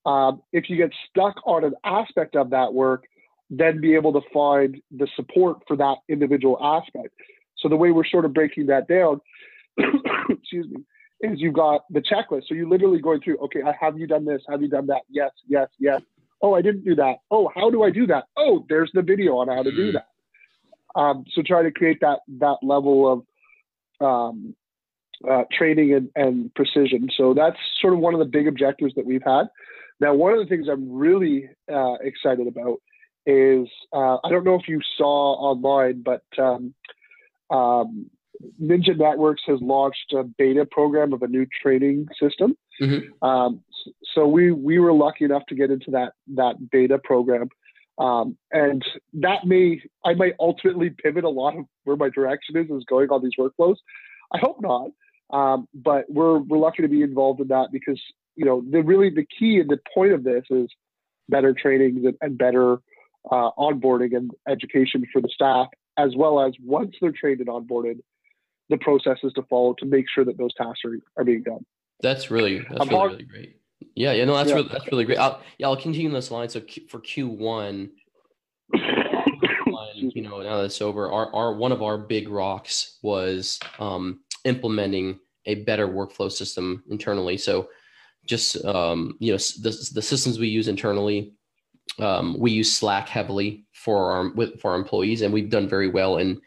Um, 0.06 0.42
if 0.52 0.70
you 0.70 0.76
get 0.76 0.90
stuck 1.08 1.36
on 1.44 1.64
an 1.64 1.74
aspect 1.84 2.36
of 2.36 2.50
that 2.50 2.72
work, 2.72 3.04
then 3.50 3.80
be 3.80 3.94
able 3.94 4.12
to 4.12 4.20
find 4.32 4.80
the 4.90 5.08
support 5.16 5.58
for 5.66 5.76
that 5.76 5.96
individual 6.08 6.58
aspect. 6.62 7.14
So 7.58 7.68
the 7.68 7.76
way 7.76 7.90
we're 7.90 8.06
sort 8.06 8.24
of 8.24 8.32
breaking 8.32 8.66
that 8.66 8.88
down, 8.88 9.20
excuse 10.28 10.66
me, 10.70 10.84
is 11.20 11.40
you've 11.40 11.54
got 11.54 11.82
the 11.90 12.00
checklist. 12.00 12.44
So 12.48 12.54
you're 12.54 12.68
literally 12.68 13.00
going 13.00 13.20
through, 13.20 13.38
okay, 13.38 13.60
have 13.80 13.98
you 13.98 14.06
done 14.06 14.24
this? 14.24 14.42
Have 14.48 14.62
you 14.62 14.68
done 14.68 14.86
that? 14.86 15.02
Yes, 15.08 15.30
yes, 15.48 15.68
yes. 15.78 16.02
Oh, 16.40 16.54
I 16.54 16.62
didn't 16.62 16.84
do 16.84 16.94
that. 16.96 17.16
Oh, 17.30 17.50
how 17.54 17.70
do 17.70 17.82
I 17.82 17.90
do 17.90 18.06
that? 18.08 18.24
Oh, 18.36 18.64
there's 18.68 18.90
the 18.94 19.02
video 19.02 19.38
on 19.38 19.48
how 19.48 19.62
to 19.62 19.70
do 19.70 19.92
mm-hmm. 19.92 19.96
that. 19.96 21.00
Um, 21.00 21.24
so 21.34 21.42
try 21.42 21.62
to 21.62 21.70
create 21.70 22.00
that 22.00 22.20
that 22.38 22.56
level 22.62 23.24
of 24.00 24.06
um, 24.06 24.54
uh, 25.28 25.44
training 25.56 25.94
and, 25.94 26.10
and 26.14 26.54
precision. 26.54 27.08
So 27.16 27.34
that's 27.34 27.56
sort 27.80 27.92
of 27.92 28.00
one 28.00 28.14
of 28.14 28.20
the 28.20 28.26
big 28.26 28.48
objectives 28.48 28.94
that 28.94 29.04
we've 29.04 29.22
had. 29.24 29.44
Now, 30.00 30.14
one 30.14 30.32
of 30.32 30.38
the 30.38 30.46
things 30.46 30.68
I'm 30.68 30.92
really 30.92 31.50
uh, 31.72 31.94
excited 32.00 32.46
about 32.46 32.78
is 33.26 33.68
uh, 33.92 34.18
I 34.24 34.30
don't 34.30 34.44
know 34.44 34.54
if 34.54 34.68
you 34.68 34.80
saw 34.96 35.34
online, 35.34 36.02
but 36.02 36.22
um, 36.38 36.74
um, 37.50 38.06
Ninja 38.62 38.96
Networks 38.96 39.42
has 39.46 39.58
launched 39.60 40.12
a 40.12 40.22
beta 40.22 40.66
program 40.70 41.12
of 41.12 41.22
a 41.22 41.28
new 41.28 41.46
training 41.62 42.06
system. 42.20 42.56
Mm-hmm. 42.80 43.26
Um, 43.26 43.62
so 44.14 44.26
we 44.26 44.52
we 44.52 44.78
were 44.78 44.92
lucky 44.92 45.24
enough 45.24 45.46
to 45.48 45.54
get 45.54 45.70
into 45.70 45.90
that 45.92 46.12
that 46.34 46.70
beta 46.70 46.98
program, 46.98 47.48
um, 47.98 48.36
and 48.52 48.82
that 49.14 49.46
may 49.46 49.80
I 50.04 50.14
might 50.14 50.34
ultimately 50.38 50.90
pivot 50.90 51.24
a 51.24 51.28
lot 51.28 51.56
of 51.56 51.64
where 51.84 51.96
my 51.96 52.08
direction 52.10 52.56
is 52.56 52.70
is 52.70 52.84
going 52.84 53.10
on 53.10 53.22
these 53.22 53.32
workflows. 53.38 53.76
I 54.32 54.38
hope 54.38 54.60
not, 54.60 54.90
um, 55.30 55.68
but 55.74 56.04
we're 56.08 56.38
we're 56.38 56.58
lucky 56.58 56.82
to 56.82 56.88
be 56.88 57.02
involved 57.02 57.40
in 57.40 57.48
that 57.48 57.68
because 57.72 58.00
you 58.36 58.44
know 58.44 58.62
the 58.70 58.82
really 58.82 59.10
the 59.10 59.26
key 59.26 59.58
and 59.58 59.68
the 59.68 59.78
point 59.94 60.12
of 60.12 60.24
this 60.24 60.44
is 60.50 60.68
better 61.28 61.52
training 61.52 62.04
and, 62.04 62.16
and 62.20 62.38
better 62.38 62.78
uh, 63.30 63.50
onboarding 63.58 64.16
and 64.16 64.30
education 64.48 65.04
for 65.12 65.20
the 65.20 65.28
staff, 65.32 65.68
as 65.98 66.14
well 66.16 66.40
as 66.40 66.54
once 66.62 66.94
they're 67.00 67.12
trained 67.12 67.40
and 67.40 67.48
onboarded, 67.48 68.00
the 68.70 68.78
processes 68.78 69.32
to 69.34 69.42
follow 69.42 69.74
to 69.78 69.86
make 69.86 70.06
sure 70.12 70.24
that 70.24 70.38
those 70.38 70.54
tasks 70.54 70.80
are, 70.84 70.98
are 71.16 71.24
being 71.24 71.42
done. 71.42 71.64
That's 72.00 72.30
really 72.30 72.58
that's 72.70 72.90
really, 72.90 73.08
really 73.08 73.24
great. 73.24 73.56
Yeah, 73.94 74.12
yeah, 74.12 74.24
no, 74.24 74.36
that's 74.36 74.50
yeah. 74.50 74.56
really 74.56 74.68
that's 74.70 74.86
really 74.90 75.04
great. 75.04 75.18
I'll 75.18 75.40
yeah, 75.58 75.66
I'll 75.66 75.76
continue 75.76 76.10
this 76.10 76.30
line. 76.30 76.48
So 76.48 76.60
Q, 76.60 76.84
for 76.88 77.00
Q 77.00 77.28
one, 77.28 77.90
you 78.72 80.22
know, 80.22 80.40
now 80.42 80.62
that's 80.62 80.80
over, 80.80 81.10
our 81.10 81.34
our 81.34 81.54
one 81.54 81.72
of 81.72 81.82
our 81.82 81.98
big 81.98 82.28
rocks 82.28 82.98
was 83.02 83.58
um 83.78 84.20
implementing 84.44 85.18
a 85.46 85.56
better 85.64 85.88
workflow 85.88 86.30
system 86.30 86.84
internally. 86.88 87.36
So 87.36 87.68
just 88.26 88.64
um, 88.64 89.16
you 89.18 89.32
know 89.32 89.38
the, 89.38 89.90
the 89.94 90.02
systems 90.02 90.38
we 90.38 90.48
use 90.48 90.68
internally, 90.68 91.32
um, 91.98 92.38
we 92.38 92.50
use 92.52 92.70
Slack 92.70 93.08
heavily 93.08 93.64
for 93.72 94.12
our 94.12 94.28
with, 94.34 94.60
for 94.60 94.72
our 94.72 94.76
employees, 94.76 95.22
and 95.22 95.32
we've 95.32 95.50
done 95.50 95.68
very 95.68 95.88
well 95.88 96.18
in 96.18 96.40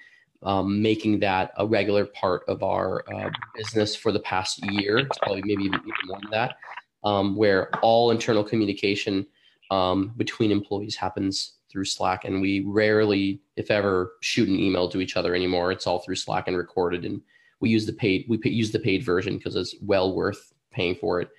um, 0.44 0.82
making 0.82 1.20
that 1.20 1.52
a 1.58 1.66
regular 1.66 2.06
part 2.06 2.44
of 2.48 2.64
our 2.64 3.04
uh, 3.14 3.30
business 3.56 3.96
for 3.96 4.12
the 4.12 4.20
past 4.20 4.60
year. 4.72 5.08
Probably 5.22 5.42
maybe 5.44 5.64
even, 5.64 5.80
even 5.80 5.94
more 6.06 6.20
than 6.22 6.32
that, 6.32 6.56
um, 7.04 7.36
where 7.36 7.74
all 7.78 8.12
internal 8.12 8.44
communication 8.44 9.26
um, 9.70 10.14
between 10.18 10.52
employees 10.52 10.96
happens 10.96 11.54
through 11.72 11.86
Slack, 11.86 12.26
and 12.26 12.42
we 12.42 12.62
rarely, 12.68 13.42
if 13.56 13.72
ever, 13.72 14.14
shoot 14.22 14.50
an 14.50 14.60
email 14.60 14.90
to 14.90 15.00
each 15.00 15.16
other 15.16 15.34
anymore. 15.34 15.72
It's 15.72 15.88
all 15.88 16.00
through 16.00 16.16
Slack 16.16 16.48
and 16.48 16.58
recorded, 16.58 17.06
and 17.06 17.22
we 17.62 17.70
use 17.70 17.86
the 17.86 17.94
paid 17.94 18.26
we 18.28 18.38
use 18.44 18.72
the 18.72 18.80
paid 18.80 19.04
version 19.04 19.38
because 19.38 19.56
it's 19.56 19.76
well 19.82 20.14
worth 20.14 20.52
paying 20.72 20.96
for 20.96 21.22
it, 21.22 21.30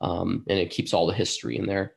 um, 0.00 0.44
and 0.48 0.58
it 0.58 0.70
keeps 0.70 0.94
all 0.94 1.06
the 1.06 1.12
history 1.12 1.58
in 1.58 1.66
there. 1.66 1.94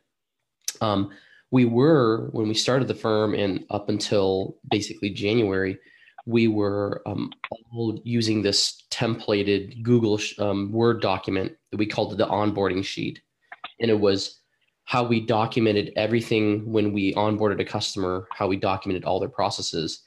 Um, 0.81 1.12
we 1.51 1.65
were 1.65 2.29
when 2.31 2.48
we 2.50 2.53
started 2.53 2.88
the 2.88 2.95
firm 2.95 3.34
and 3.34 3.65
up 3.69 3.88
until 3.88 4.57
basically 4.69 5.12
January, 5.12 5.77
we 6.25 6.48
were 6.48 7.01
um, 7.05 7.32
all 7.72 8.00
using 8.03 8.41
this 8.41 8.84
templated 8.89 9.84
Google 9.84 10.20
um, 10.39 10.72
Word 10.72 11.01
document 11.01 11.53
that 11.72 11.77
we 11.77 11.86
called 11.86 12.17
the 12.17 12.27
onboarding 12.27 12.84
sheet, 12.84 13.22
and 13.79 13.91
it 13.91 14.00
was 14.00 14.39
how 14.86 15.03
we 15.03 15.20
documented 15.20 15.91
everything 15.96 16.72
when 16.72 16.94
we 16.94 17.13
onboarded 17.15 17.60
a 17.60 17.65
customer, 17.65 18.27
how 18.32 18.48
we 18.48 18.55
documented 18.55 19.03
all 19.03 19.20
their 19.20 19.29
processes. 19.29 20.03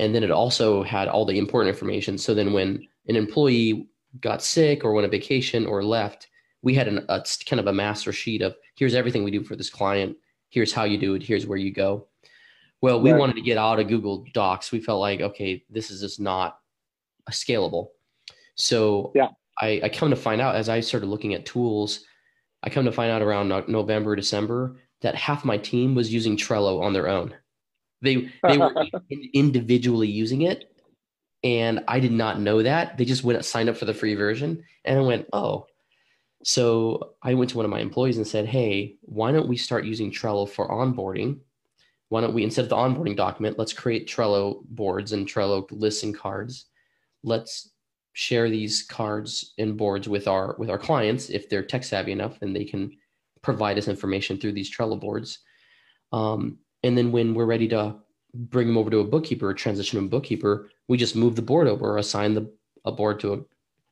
And 0.00 0.14
then 0.14 0.24
it 0.24 0.30
also 0.30 0.82
had 0.82 1.08
all 1.08 1.24
the 1.24 1.38
important 1.38 1.72
information. 1.72 2.18
So 2.18 2.34
then 2.34 2.52
when 2.52 2.86
an 3.06 3.16
employee 3.16 3.88
got 4.20 4.42
sick 4.42 4.84
or 4.84 4.92
went 4.92 5.04
on 5.04 5.10
vacation 5.10 5.66
or 5.66 5.84
left, 5.84 6.28
we 6.62 6.74
had 6.74 6.88
an, 6.88 7.04
a 7.08 7.24
kind 7.48 7.60
of 7.60 7.68
a 7.68 7.72
master 7.72 8.12
sheet 8.12 8.42
of 8.42 8.56
here's 8.76 8.94
everything 8.94 9.22
we 9.22 9.30
do 9.30 9.44
for 9.44 9.54
this 9.54 9.70
client. 9.70 10.16
Here's 10.50 10.72
how 10.72 10.84
you 10.84 10.98
do 10.98 11.14
it. 11.14 11.22
Here's 11.22 11.46
where 11.46 11.58
you 11.58 11.72
go. 11.72 12.08
Well, 12.80 13.00
we 13.00 13.10
right. 13.10 13.18
wanted 13.18 13.36
to 13.36 13.42
get 13.42 13.58
out 13.58 13.80
of 13.80 13.88
Google 13.88 14.24
Docs. 14.32 14.70
We 14.70 14.80
felt 14.80 15.00
like, 15.00 15.20
okay, 15.20 15.64
this 15.68 15.90
is 15.90 16.00
just 16.00 16.20
not 16.20 16.58
scalable. 17.30 17.88
So 18.54 19.12
yeah. 19.14 19.28
I, 19.60 19.80
I 19.84 19.88
come 19.88 20.10
to 20.10 20.16
find 20.16 20.40
out 20.40 20.54
as 20.56 20.68
I 20.68 20.80
started 20.80 21.06
looking 21.06 21.34
at 21.34 21.46
tools, 21.46 22.04
I 22.62 22.70
come 22.70 22.84
to 22.84 22.92
find 22.92 23.10
out 23.10 23.22
around 23.22 23.48
November, 23.68 24.16
December 24.16 24.76
that 25.00 25.14
half 25.14 25.44
my 25.44 25.56
team 25.58 25.94
was 25.94 26.12
using 26.12 26.36
Trello 26.36 26.82
on 26.82 26.92
their 26.92 27.08
own. 27.08 27.34
They 28.02 28.30
they 28.42 28.58
were 28.58 28.72
individually 29.32 30.08
using 30.08 30.42
it, 30.42 30.72
and 31.42 31.84
I 31.88 32.00
did 32.00 32.12
not 32.12 32.40
know 32.40 32.62
that. 32.62 32.96
They 32.96 33.04
just 33.04 33.24
went 33.24 33.44
signed 33.44 33.68
up 33.68 33.76
for 33.76 33.84
the 33.84 33.94
free 33.94 34.14
version, 34.14 34.64
and 34.84 34.98
I 34.98 35.02
went, 35.02 35.26
oh. 35.32 35.66
So 36.44 37.14
I 37.20 37.34
went 37.34 37.50
to 37.50 37.56
one 37.56 37.64
of 37.64 37.70
my 37.70 37.80
employees 37.80 38.16
and 38.16 38.26
said, 38.26 38.46
hey, 38.46 38.96
why 39.02 39.32
don't 39.32 39.48
we 39.48 39.56
start 39.56 39.84
using 39.84 40.12
Trello 40.12 40.48
for 40.48 40.68
onboarding? 40.68 41.40
Why 42.08 42.20
don't 42.20 42.34
we 42.34 42.44
instead 42.44 42.64
of 42.64 42.68
the 42.68 42.76
onboarding 42.76 43.16
document, 43.16 43.58
let's 43.58 43.72
create 43.72 44.08
Trello 44.08 44.62
boards 44.64 45.12
and 45.12 45.26
Trello 45.26 45.66
lists 45.70 46.02
and 46.02 46.16
cards. 46.16 46.66
Let's 47.22 47.70
share 48.12 48.50
these 48.50 48.82
cards 48.82 49.54
and 49.58 49.76
boards 49.76 50.08
with 50.08 50.26
our 50.26 50.56
with 50.58 50.70
our 50.70 50.78
clients 50.78 51.30
if 51.30 51.48
they're 51.48 51.62
tech 51.62 51.84
savvy 51.84 52.12
enough 52.12 52.40
and 52.42 52.54
they 52.54 52.64
can 52.64 52.92
provide 53.42 53.78
us 53.78 53.88
information 53.88 54.38
through 54.38 54.52
these 54.52 54.74
Trello 54.74 54.98
boards. 54.98 55.40
Um, 56.12 56.58
and 56.82 56.96
then 56.96 57.12
when 57.12 57.34
we're 57.34 57.44
ready 57.44 57.68
to 57.68 57.96
bring 58.34 58.66
them 58.66 58.78
over 58.78 58.90
to 58.90 59.00
a 59.00 59.04
bookkeeper 59.04 59.52
transition 59.54 60.00
to 60.00 60.06
a 60.06 60.08
bookkeeper, 60.08 60.70
we 60.86 60.96
just 60.96 61.16
move 61.16 61.36
the 61.36 61.42
board 61.42 61.68
over 61.68 61.92
or 61.92 61.98
assign 61.98 62.34
the 62.34 62.50
a 62.84 62.92
board 62.92 63.20
to 63.20 63.32
a 63.34 63.38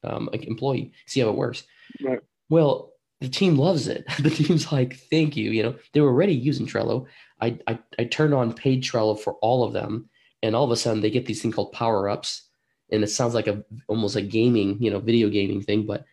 um, 0.04 0.28
an 0.32 0.42
employee, 0.44 0.92
see 1.06 1.20
how 1.20 1.28
it 1.28 1.36
works. 1.36 1.64
Right. 2.02 2.20
Well, 2.48 2.92
the 3.20 3.28
team 3.28 3.56
loves 3.56 3.88
it. 3.88 4.04
The 4.18 4.30
team's 4.30 4.72
like, 4.72 4.96
thank 5.10 5.36
you. 5.36 5.50
You 5.50 5.62
know, 5.62 5.74
they 5.92 6.00
were 6.00 6.10
already 6.10 6.34
using 6.34 6.66
Trello. 6.66 7.06
I, 7.40 7.58
I, 7.66 7.78
I 7.98 8.04
turned 8.04 8.34
on 8.34 8.52
paid 8.52 8.82
Trello 8.82 9.18
for 9.18 9.34
all 9.34 9.64
of 9.64 9.72
them. 9.72 10.08
And 10.42 10.54
all 10.54 10.64
of 10.64 10.70
a 10.70 10.76
sudden 10.76 11.00
they 11.00 11.10
get 11.10 11.26
these 11.26 11.42
thing 11.42 11.52
called 11.52 11.72
power 11.72 12.08
ups 12.08 12.46
and 12.90 13.02
it 13.02 13.08
sounds 13.08 13.34
like 13.34 13.46
a 13.46 13.64
almost 13.88 14.16
a 14.16 14.22
gaming, 14.22 14.76
you 14.80 14.90
know, 14.90 15.00
video 15.00 15.28
gaming 15.28 15.62
thing, 15.62 15.86
but 15.86 16.04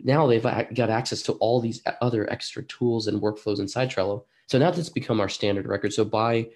now 0.00 0.26
they've 0.26 0.42
got 0.42 0.90
access 0.90 1.22
to 1.22 1.32
all 1.34 1.60
these 1.60 1.82
other 2.00 2.30
extra 2.30 2.62
tools 2.64 3.06
and 3.06 3.20
workflows 3.20 3.58
inside 3.58 3.90
Trello. 3.90 4.24
So 4.46 4.58
now 4.58 4.70
that's 4.70 4.88
become 4.88 5.20
our 5.20 5.28
standard 5.28 5.66
record. 5.66 5.92
So 5.92 6.04
by 6.04 6.48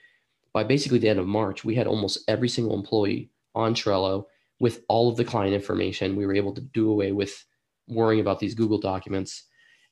by 0.52 0.62
basically 0.62 0.98
the 0.98 1.08
end 1.08 1.18
of 1.18 1.26
March, 1.26 1.64
we 1.64 1.74
had 1.74 1.88
almost 1.88 2.18
every 2.28 2.48
single 2.48 2.74
employee 2.74 3.30
on 3.54 3.74
Trello 3.74 4.26
with 4.60 4.84
all 4.88 5.10
of 5.10 5.16
the 5.16 5.24
client 5.24 5.52
information. 5.52 6.14
We 6.14 6.26
were 6.26 6.34
able 6.34 6.54
to 6.54 6.60
do 6.60 6.90
away 6.90 7.10
with 7.10 7.44
worrying 7.88 8.20
about 8.20 8.38
these 8.38 8.54
Google 8.54 8.78
documents. 8.78 9.44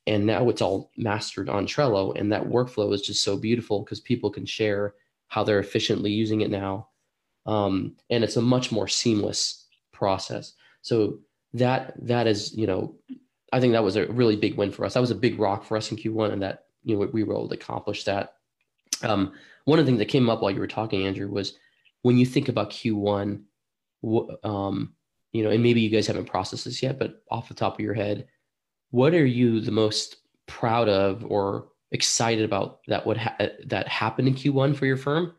And 0.06 0.26
now 0.26 0.48
it's 0.48 0.62
all 0.62 0.90
mastered 0.96 1.48
on 1.48 1.66
Trello. 1.66 2.18
And 2.18 2.32
that 2.32 2.48
workflow 2.48 2.92
is 2.92 3.02
just 3.02 3.22
so 3.22 3.36
beautiful 3.36 3.80
because 3.80 4.00
people 4.00 4.30
can 4.30 4.46
share 4.46 4.94
how 5.28 5.44
they're 5.44 5.60
efficiently 5.60 6.10
using 6.10 6.40
it 6.40 6.50
now. 6.50 6.88
Um, 7.46 7.96
and 8.10 8.24
it's 8.24 8.36
a 8.36 8.42
much 8.42 8.72
more 8.72 8.88
seamless 8.88 9.66
process. 9.92 10.54
So 10.82 11.18
that 11.54 11.94
that 12.06 12.26
is, 12.26 12.54
you 12.54 12.66
know, 12.66 12.94
I 13.52 13.60
think 13.60 13.72
that 13.72 13.84
was 13.84 13.96
a 13.96 14.06
really 14.06 14.36
big 14.36 14.56
win 14.56 14.72
for 14.72 14.84
us. 14.84 14.94
That 14.94 15.00
was 15.00 15.10
a 15.10 15.16
big 15.16 15.38
rock 15.38 15.64
for 15.64 15.76
us 15.76 15.90
in 15.90 15.96
Q1, 15.96 16.32
and 16.32 16.42
that 16.42 16.66
you 16.84 16.96
know 16.96 17.06
we 17.12 17.22
were 17.22 17.34
able 17.34 17.48
to 17.48 17.54
accomplish 17.54 18.04
that. 18.04 18.34
Um, 19.02 19.32
one 19.64 19.78
of 19.78 19.84
the 19.84 19.90
things 19.90 19.98
that 19.98 20.06
came 20.06 20.28
up 20.30 20.42
while 20.42 20.50
you 20.50 20.60
were 20.60 20.66
talking, 20.66 21.06
Andrew, 21.06 21.28
was 21.28 21.58
when 22.02 22.18
you 22.18 22.26
think 22.26 22.48
about 22.48 22.70
Q1, 22.70 23.42
um, 24.42 24.94
you 25.32 25.44
know, 25.44 25.50
and 25.50 25.62
maybe 25.62 25.80
you 25.80 25.90
guys 25.90 26.06
haven't 26.06 26.26
processed 26.26 26.64
this 26.64 26.82
yet, 26.82 26.98
but 26.98 27.22
off 27.30 27.48
the 27.48 27.54
top 27.54 27.74
of 27.74 27.80
your 27.80 27.94
head, 27.94 28.26
what 28.92 29.14
are 29.14 29.26
you 29.26 29.60
the 29.60 29.72
most 29.72 30.16
proud 30.46 30.88
of 30.88 31.24
or 31.24 31.68
excited 31.90 32.44
about 32.44 32.80
that 32.86 33.06
would 33.06 33.16
ha- 33.16 33.36
that 33.66 33.88
happened 33.88 34.28
in 34.28 34.34
Q1 34.34 34.76
for 34.76 34.86
your 34.86 34.96
firm? 34.96 35.34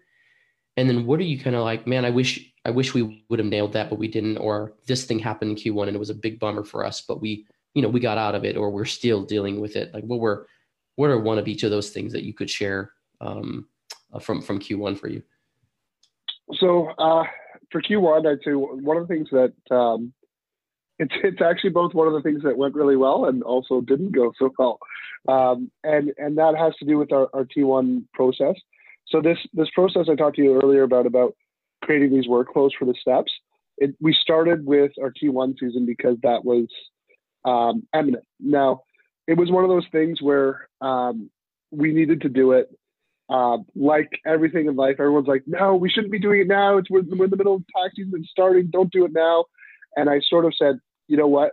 And 0.76 0.90
then 0.90 1.06
what 1.06 1.20
are 1.20 1.24
you 1.24 1.40
kind 1.40 1.56
of 1.56 1.64
like, 1.64 1.88
man, 1.88 2.04
I 2.04 2.10
wish 2.10 2.54
I 2.66 2.72
wish 2.72 2.94
we 2.94 3.26
would 3.30 3.40
have 3.40 3.48
nailed 3.48 3.74
that, 3.74 3.90
but 3.90 4.00
we 4.00 4.08
didn't, 4.08 4.38
or 4.38 4.74
this 4.88 5.06
thing 5.06 5.20
happened 5.20 5.52
in 5.52 5.58
Q1 5.58 5.88
and 5.88 5.96
it 5.96 6.00
was 6.00 6.10
a 6.10 6.16
big 6.16 6.40
bummer 6.40 6.64
for 6.64 6.86
us, 6.86 7.02
but 7.02 7.22
we, 7.22 7.46
you 7.74 7.82
know, 7.82 7.90
we 7.90 8.00
got 8.00 8.18
out 8.18 8.36
of 8.36 8.46
it 8.46 8.56
or 8.56 8.70
we're 8.70 8.86
still 8.86 9.24
dealing 9.24 9.60
with 9.60 9.76
it. 9.76 9.94
Like 9.94 10.06
what 10.06 10.20
were, 10.20 10.48
what 10.96 11.10
are 11.10 11.20
one 11.20 11.38
of 11.38 11.48
each 11.48 11.64
of 11.64 11.72
those 11.72 11.90
things 11.90 12.14
that 12.14 12.24
you 12.24 12.34
could 12.34 12.50
share 12.50 12.94
um, 13.20 13.68
uh, 14.14 14.20
from, 14.20 14.42
from 14.42 14.60
Q1 14.60 14.98
for 14.98 15.10
you? 15.10 15.22
So 16.54 16.88
uh, 16.98 17.26
for 17.70 17.82
Q1, 17.82 18.26
I'd 18.26 18.44
say 18.46 18.52
one 18.54 18.98
of 18.98 19.08
the 19.08 19.14
things 19.14 19.28
that 19.32 19.54
um, 19.76 20.14
it's, 21.04 21.14
it's 21.24 21.42
actually 21.42 21.72
both 21.72 21.94
one 21.94 22.08
of 22.08 22.14
the 22.14 22.22
things 22.22 22.44
that 22.44 22.58
went 22.58 22.76
really 22.76 22.96
well 22.96 23.26
and 23.26 23.44
also 23.44 23.82
didn't 23.82 24.12
go 24.12 24.32
so 24.38 24.54
well. 24.58 24.80
Um, 25.28 25.72
and, 25.84 26.12
and 26.18 26.38
that 26.38 26.56
has 26.58 26.76
to 26.78 26.86
do 26.86 26.98
with 26.98 27.12
our, 27.12 27.30
our 27.34 27.46
T1 27.46 28.06
process. 28.14 28.56
So 29.08 29.22
this, 29.22 29.38
this 29.54 29.70
process 29.74 30.08
I 30.10 30.16
talked 30.16 30.38
to 30.38 30.42
you 30.42 30.60
earlier 30.62 30.84
about, 30.84 31.06
about 31.06 31.36
creating 31.84 32.12
these 32.12 32.28
workflows 32.28 32.72
for 32.78 32.86
the 32.86 32.96
steps. 33.00 33.32
It, 33.78 33.96
we 34.00 34.16
started 34.20 34.66
with 34.66 34.92
our 35.02 35.12
T1 35.12 35.60
season 35.60 35.86
because 35.86 36.18
that 36.24 36.46
was 36.46 36.68
um, 37.44 37.86
eminent. 37.94 38.24
Now, 38.40 38.84
it 39.28 39.38
was 39.38 39.52
one 39.52 39.64
of 39.64 39.70
those 39.70 39.88
things 39.92 40.22
where 40.22 40.68
um, 40.82 41.30
we 41.72 41.94
needed 41.94 42.22
to 42.22 42.30
do 42.30 42.54
it. 42.54 42.70
Uh, 43.30 43.58
like 43.76 44.10
everything 44.26 44.68
in 44.68 44.76
life, 44.76 44.98
everyone's 45.00 45.28
like, 45.28 45.44
no, 45.48 45.76
we 45.76 45.90
shouldn't 45.90 46.12
be 46.12 46.20
doing 46.20 46.42
it 46.42 46.48
now. 46.48 46.78
It's 46.78 46.90
we're, 46.90 47.04
we're 47.04 47.26
in 47.26 47.32
the 47.32 47.38
middle 47.38 47.56
of 47.56 47.64
tax 47.76 47.96
season 47.96 48.24
starting. 48.30 48.70
Don't 48.72 48.92
do 48.92 49.06
it 49.06 49.14
now. 49.14 49.46
And 49.96 50.10
I 50.10 50.20
sort 50.30 50.46
of 50.46 50.54
said, 50.58 50.80
you 51.08 51.18
know 51.18 51.28
what? 51.28 51.52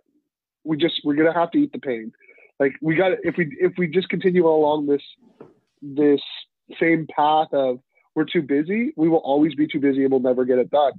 We 0.64 0.76
just 0.76 1.00
we're 1.04 1.14
gonna 1.14 1.34
have 1.34 1.50
to 1.52 1.58
eat 1.58 1.72
the 1.72 1.78
pain. 1.78 2.12
Like 2.58 2.72
we 2.82 2.94
got 2.94 3.12
if 3.22 3.36
we 3.36 3.56
if 3.60 3.72
we 3.78 3.88
just 3.88 4.08
continue 4.08 4.46
along 4.46 4.86
this 4.86 5.02
this 5.82 6.20
same 6.78 7.06
path 7.14 7.48
of 7.52 7.80
we're 8.14 8.24
too 8.24 8.42
busy, 8.42 8.92
we 8.96 9.08
will 9.08 9.18
always 9.18 9.54
be 9.54 9.66
too 9.66 9.80
busy 9.80 10.02
and 10.02 10.10
we'll 10.10 10.20
never 10.20 10.44
get 10.44 10.58
it 10.58 10.70
done. 10.70 10.92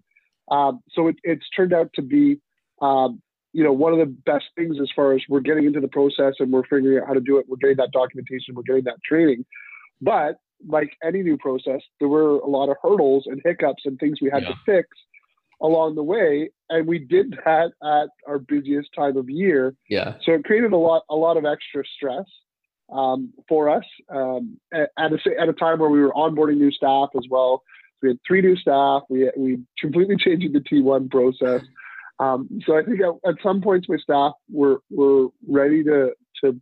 Um, 0.50 0.82
so 0.92 1.08
it, 1.08 1.18
it's 1.24 1.48
turned 1.56 1.74
out 1.74 1.92
to 1.96 2.02
be, 2.02 2.40
um, 2.82 3.22
you 3.54 3.64
know, 3.64 3.74
one 3.74 3.94
of 3.94 4.00
the 4.00 4.06
best 4.06 4.46
things 4.56 4.78
as 4.82 4.90
far 4.96 5.14
as 5.14 5.22
we're 5.30 5.42
getting 5.42 5.66
into 5.66 5.80
the 5.80 5.88
process 5.88 6.34
and 6.40 6.52
we're 6.52 6.64
figuring 6.64 7.00
out 7.00 7.08
how 7.08 7.14
to 7.14 7.20
do 7.20 7.38
it. 7.38 7.46
We're 7.48 7.58
getting 7.58 7.78
that 7.78 7.92
documentation, 7.92 8.56
we're 8.56 8.64
getting 8.64 8.86
that 8.86 9.04
training. 9.04 9.46
But 10.02 10.38
like 10.68 10.98
any 11.04 11.22
new 11.22 11.38
process, 11.38 11.82
there 12.00 12.08
were 12.08 12.38
a 12.40 12.48
lot 12.48 12.70
of 12.70 12.78
hurdles 12.82 13.26
and 13.28 13.42
hiccups 13.44 13.84
and 13.86 14.00
things 14.00 14.20
we 14.22 14.30
had 14.30 14.44
yeah. 14.44 14.50
to 14.50 14.56
fix 14.66 14.88
along 15.62 15.96
the 15.96 16.04
way 16.04 16.50
and 16.70 16.88
we 16.88 17.00
did 17.00 17.32
that 17.46 17.72
at 17.84 18.10
our 18.28 18.40
busiest 18.40 18.90
time 18.96 19.18
of 19.18 19.30
year 19.30 19.76
yeah 19.90 20.16
so 20.24 20.34
it 20.34 20.44
created 20.44 20.74
a 20.74 20.78
lot 20.78 21.04
a 21.10 21.16
lot 21.16 21.38
of 21.38 21.46
extra 21.46 21.84
stress 21.96 22.26
um, 22.92 23.32
for 23.48 23.70
us 23.70 23.86
um, 24.10 24.60
at, 24.74 24.90
a, 24.98 25.18
at 25.40 25.50
a 25.50 25.54
time 25.54 25.80
where 25.80 25.90
we 25.90 26.02
were 26.02 26.12
onboarding 26.12 26.58
new 26.58 26.72
staff 26.72 27.10
as 27.18 27.26
well. 27.30 27.64
So 27.96 28.00
we 28.04 28.10
had 28.10 28.20
three 28.28 28.42
new 28.42 28.56
staff. 28.56 29.04
We 29.10 29.32
we 29.38 29.60
completely 29.80 30.16
changing 30.20 30.54
the 30.54 30.60
T1 30.60 31.10
process. 31.10 31.62
Um, 32.20 32.50
so 32.66 32.78
I 32.78 32.84
think 32.84 33.00
at, 33.02 33.30
at, 33.30 33.36
some 33.42 33.62
points 33.62 33.90
my 33.90 33.98
staff 33.98 34.34
were 34.50 34.82
were 34.90 35.28
ready 35.48 35.84
to 35.84 36.12
to 36.44 36.60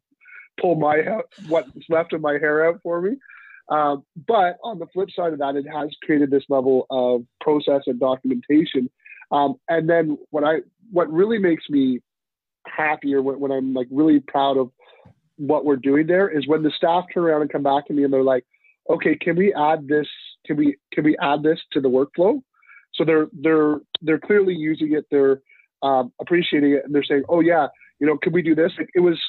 pull 0.62 0.75
my 0.75 1.01
what's 1.48 1.70
left 1.89 2.13
of 2.13 2.22
my 2.22 2.34
hair 2.34 2.68
out 2.68 2.79
for 2.84 3.01
me. 3.01 3.18
Um, 3.70 4.04
but 4.28 4.58
on 4.64 4.80
the 4.80 4.88
flip 4.94 5.10
side 5.16 5.34
of 5.34 5.40
that, 5.40 5.56
it 5.56 5.66
has 5.72 5.90
created 6.04 6.32
this 6.32 6.44
level 6.50 6.88
of 6.90 7.22
process 7.40 7.84
and 7.86 8.00
documentation. 8.00 8.90
Um, 9.32 9.56
and 9.68 9.88
then 9.88 10.18
what 10.32 10.44
I 10.44 10.58
what 10.92 11.12
really 11.12 11.38
makes 11.38 11.70
me 11.70 12.00
happier 12.66 13.22
when, 13.22 13.40
when 13.40 13.52
I'm 13.52 13.74
like 13.74 13.88
really 13.92 14.20
proud 14.20 14.58
of 14.58 14.72
what 15.38 15.66
we're 15.66 15.78
doing 15.78 16.08
there 16.08 16.28
is 16.28 16.48
when 16.48 16.64
the 16.64 16.72
staff 16.76 17.06
turn 17.14 17.24
around 17.24 17.42
and 17.42 17.52
come 17.52 17.64
back 17.64 17.86
to 17.88 17.94
me 17.94 18.04
and 18.04 18.12
they're 18.12 18.24
like, 18.24 18.46
okay, 18.90 19.16
can 19.16 19.36
we 19.36 19.54
add 19.54 19.88
this? 19.88 20.08
Can 20.46 20.58
we 20.58 20.78
can 20.92 21.04
we 21.04 21.16
add 21.22 21.44
this 21.44 21.60
to 21.74 21.82
the 21.82 21.90
workflow? 21.90 22.42
So 22.96 23.06
they're 23.06 23.28
they're 23.34 23.80
they're 24.02 24.20
clearly 24.20 24.56
using 24.56 24.94
it. 24.94 25.06
They're 25.12 25.42
um, 25.84 26.12
appreciating 26.20 26.74
it, 26.74 26.86
and 26.86 26.94
they're 26.94 27.04
saying, 27.04 27.24
oh 27.30 27.42
yeah, 27.42 27.68
you 28.00 28.08
know, 28.08 28.18
can 28.18 28.34
we 28.34 28.42
do 28.42 28.56
this? 28.56 28.72
It 28.96 29.02
was 29.02 29.20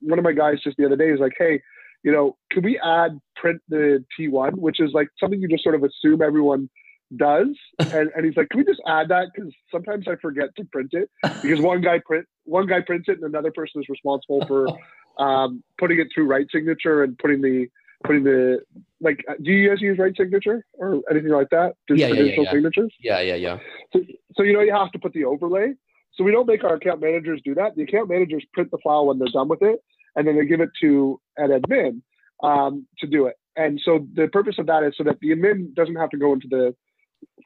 one 0.00 0.18
of 0.18 0.24
my 0.24 0.32
guys 0.32 0.60
just 0.62 0.76
the 0.76 0.86
other 0.86 0.96
day 0.96 1.10
is 1.10 1.20
like, 1.20 1.32
hey, 1.36 1.60
you 2.02 2.12
know, 2.12 2.36
can 2.50 2.62
we 2.62 2.80
add 2.84 3.18
print 3.36 3.60
the 3.68 4.04
T1, 4.18 4.54
which 4.54 4.80
is 4.80 4.90
like 4.92 5.08
something 5.18 5.40
you 5.40 5.48
just 5.48 5.62
sort 5.62 5.74
of 5.74 5.84
assume 5.84 6.22
everyone 6.22 6.68
does, 7.16 7.48
and, 7.78 8.10
and 8.14 8.24
he's 8.24 8.36
like, 8.36 8.48
"Can 8.48 8.58
we 8.58 8.64
just 8.64 8.82
add 8.86 9.08
that? 9.08 9.28
Because 9.34 9.52
sometimes 9.70 10.06
I 10.08 10.16
forget 10.16 10.54
to 10.56 10.64
print 10.64 10.90
it 10.92 11.10
because 11.42 11.60
one 11.60 11.80
guy 11.80 12.00
print 12.04 12.26
one 12.44 12.66
guy 12.66 12.80
prints 12.80 13.08
it, 13.08 13.18
and 13.18 13.24
another 13.24 13.52
person 13.52 13.80
is 13.80 13.88
responsible 13.88 14.44
for 14.46 14.66
um, 15.22 15.62
putting 15.78 16.00
it 16.00 16.08
through 16.14 16.28
RightSignature 16.28 17.04
and 17.04 17.16
putting 17.18 17.40
the 17.42 17.66
putting 18.04 18.24
the 18.24 18.60
like. 19.00 19.24
Do 19.42 19.50
you 19.52 19.68
guys 19.68 19.80
use 19.80 19.98
RightSignature 19.98 20.62
or 20.74 21.02
anything 21.10 21.30
like 21.30 21.50
that? 21.50 21.74
Just 21.88 22.00
yeah, 22.00 22.08
yeah, 22.08 22.14
digital 22.14 22.44
yeah, 22.44 22.50
yeah. 22.50 22.50
signatures. 22.50 22.94
Yeah, 23.00 23.20
yeah, 23.20 23.34
yeah. 23.34 23.58
So, 23.92 24.00
so 24.36 24.42
you 24.42 24.52
know 24.52 24.60
you 24.60 24.74
have 24.74 24.90
to 24.92 24.98
put 24.98 25.12
the 25.12 25.24
overlay. 25.24 25.74
So 26.14 26.24
we 26.24 26.30
don't 26.30 26.46
make 26.46 26.62
our 26.62 26.74
account 26.74 27.00
managers 27.00 27.40
do 27.42 27.54
that. 27.54 27.74
The 27.74 27.84
account 27.84 28.10
managers 28.10 28.44
print 28.52 28.70
the 28.70 28.78
file 28.84 29.06
when 29.06 29.18
they're 29.18 29.28
done 29.32 29.48
with 29.48 29.62
it, 29.62 29.82
and 30.16 30.26
then 30.26 30.36
they 30.36 30.46
give 30.46 30.60
it 30.60 30.70
to 30.80 31.20
an 31.36 31.50
admin 31.50 32.02
um, 32.42 32.86
to 32.98 33.06
do 33.06 33.26
it. 33.26 33.36
And 33.56 33.80
so 33.84 34.06
the 34.14 34.28
purpose 34.28 34.56
of 34.58 34.66
that 34.66 34.82
is 34.82 34.94
so 34.96 35.04
that 35.04 35.20
the 35.20 35.30
admin 35.30 35.74
doesn't 35.74 35.96
have 35.96 36.10
to 36.10 36.16
go 36.16 36.32
into 36.32 36.48
the 36.48 36.74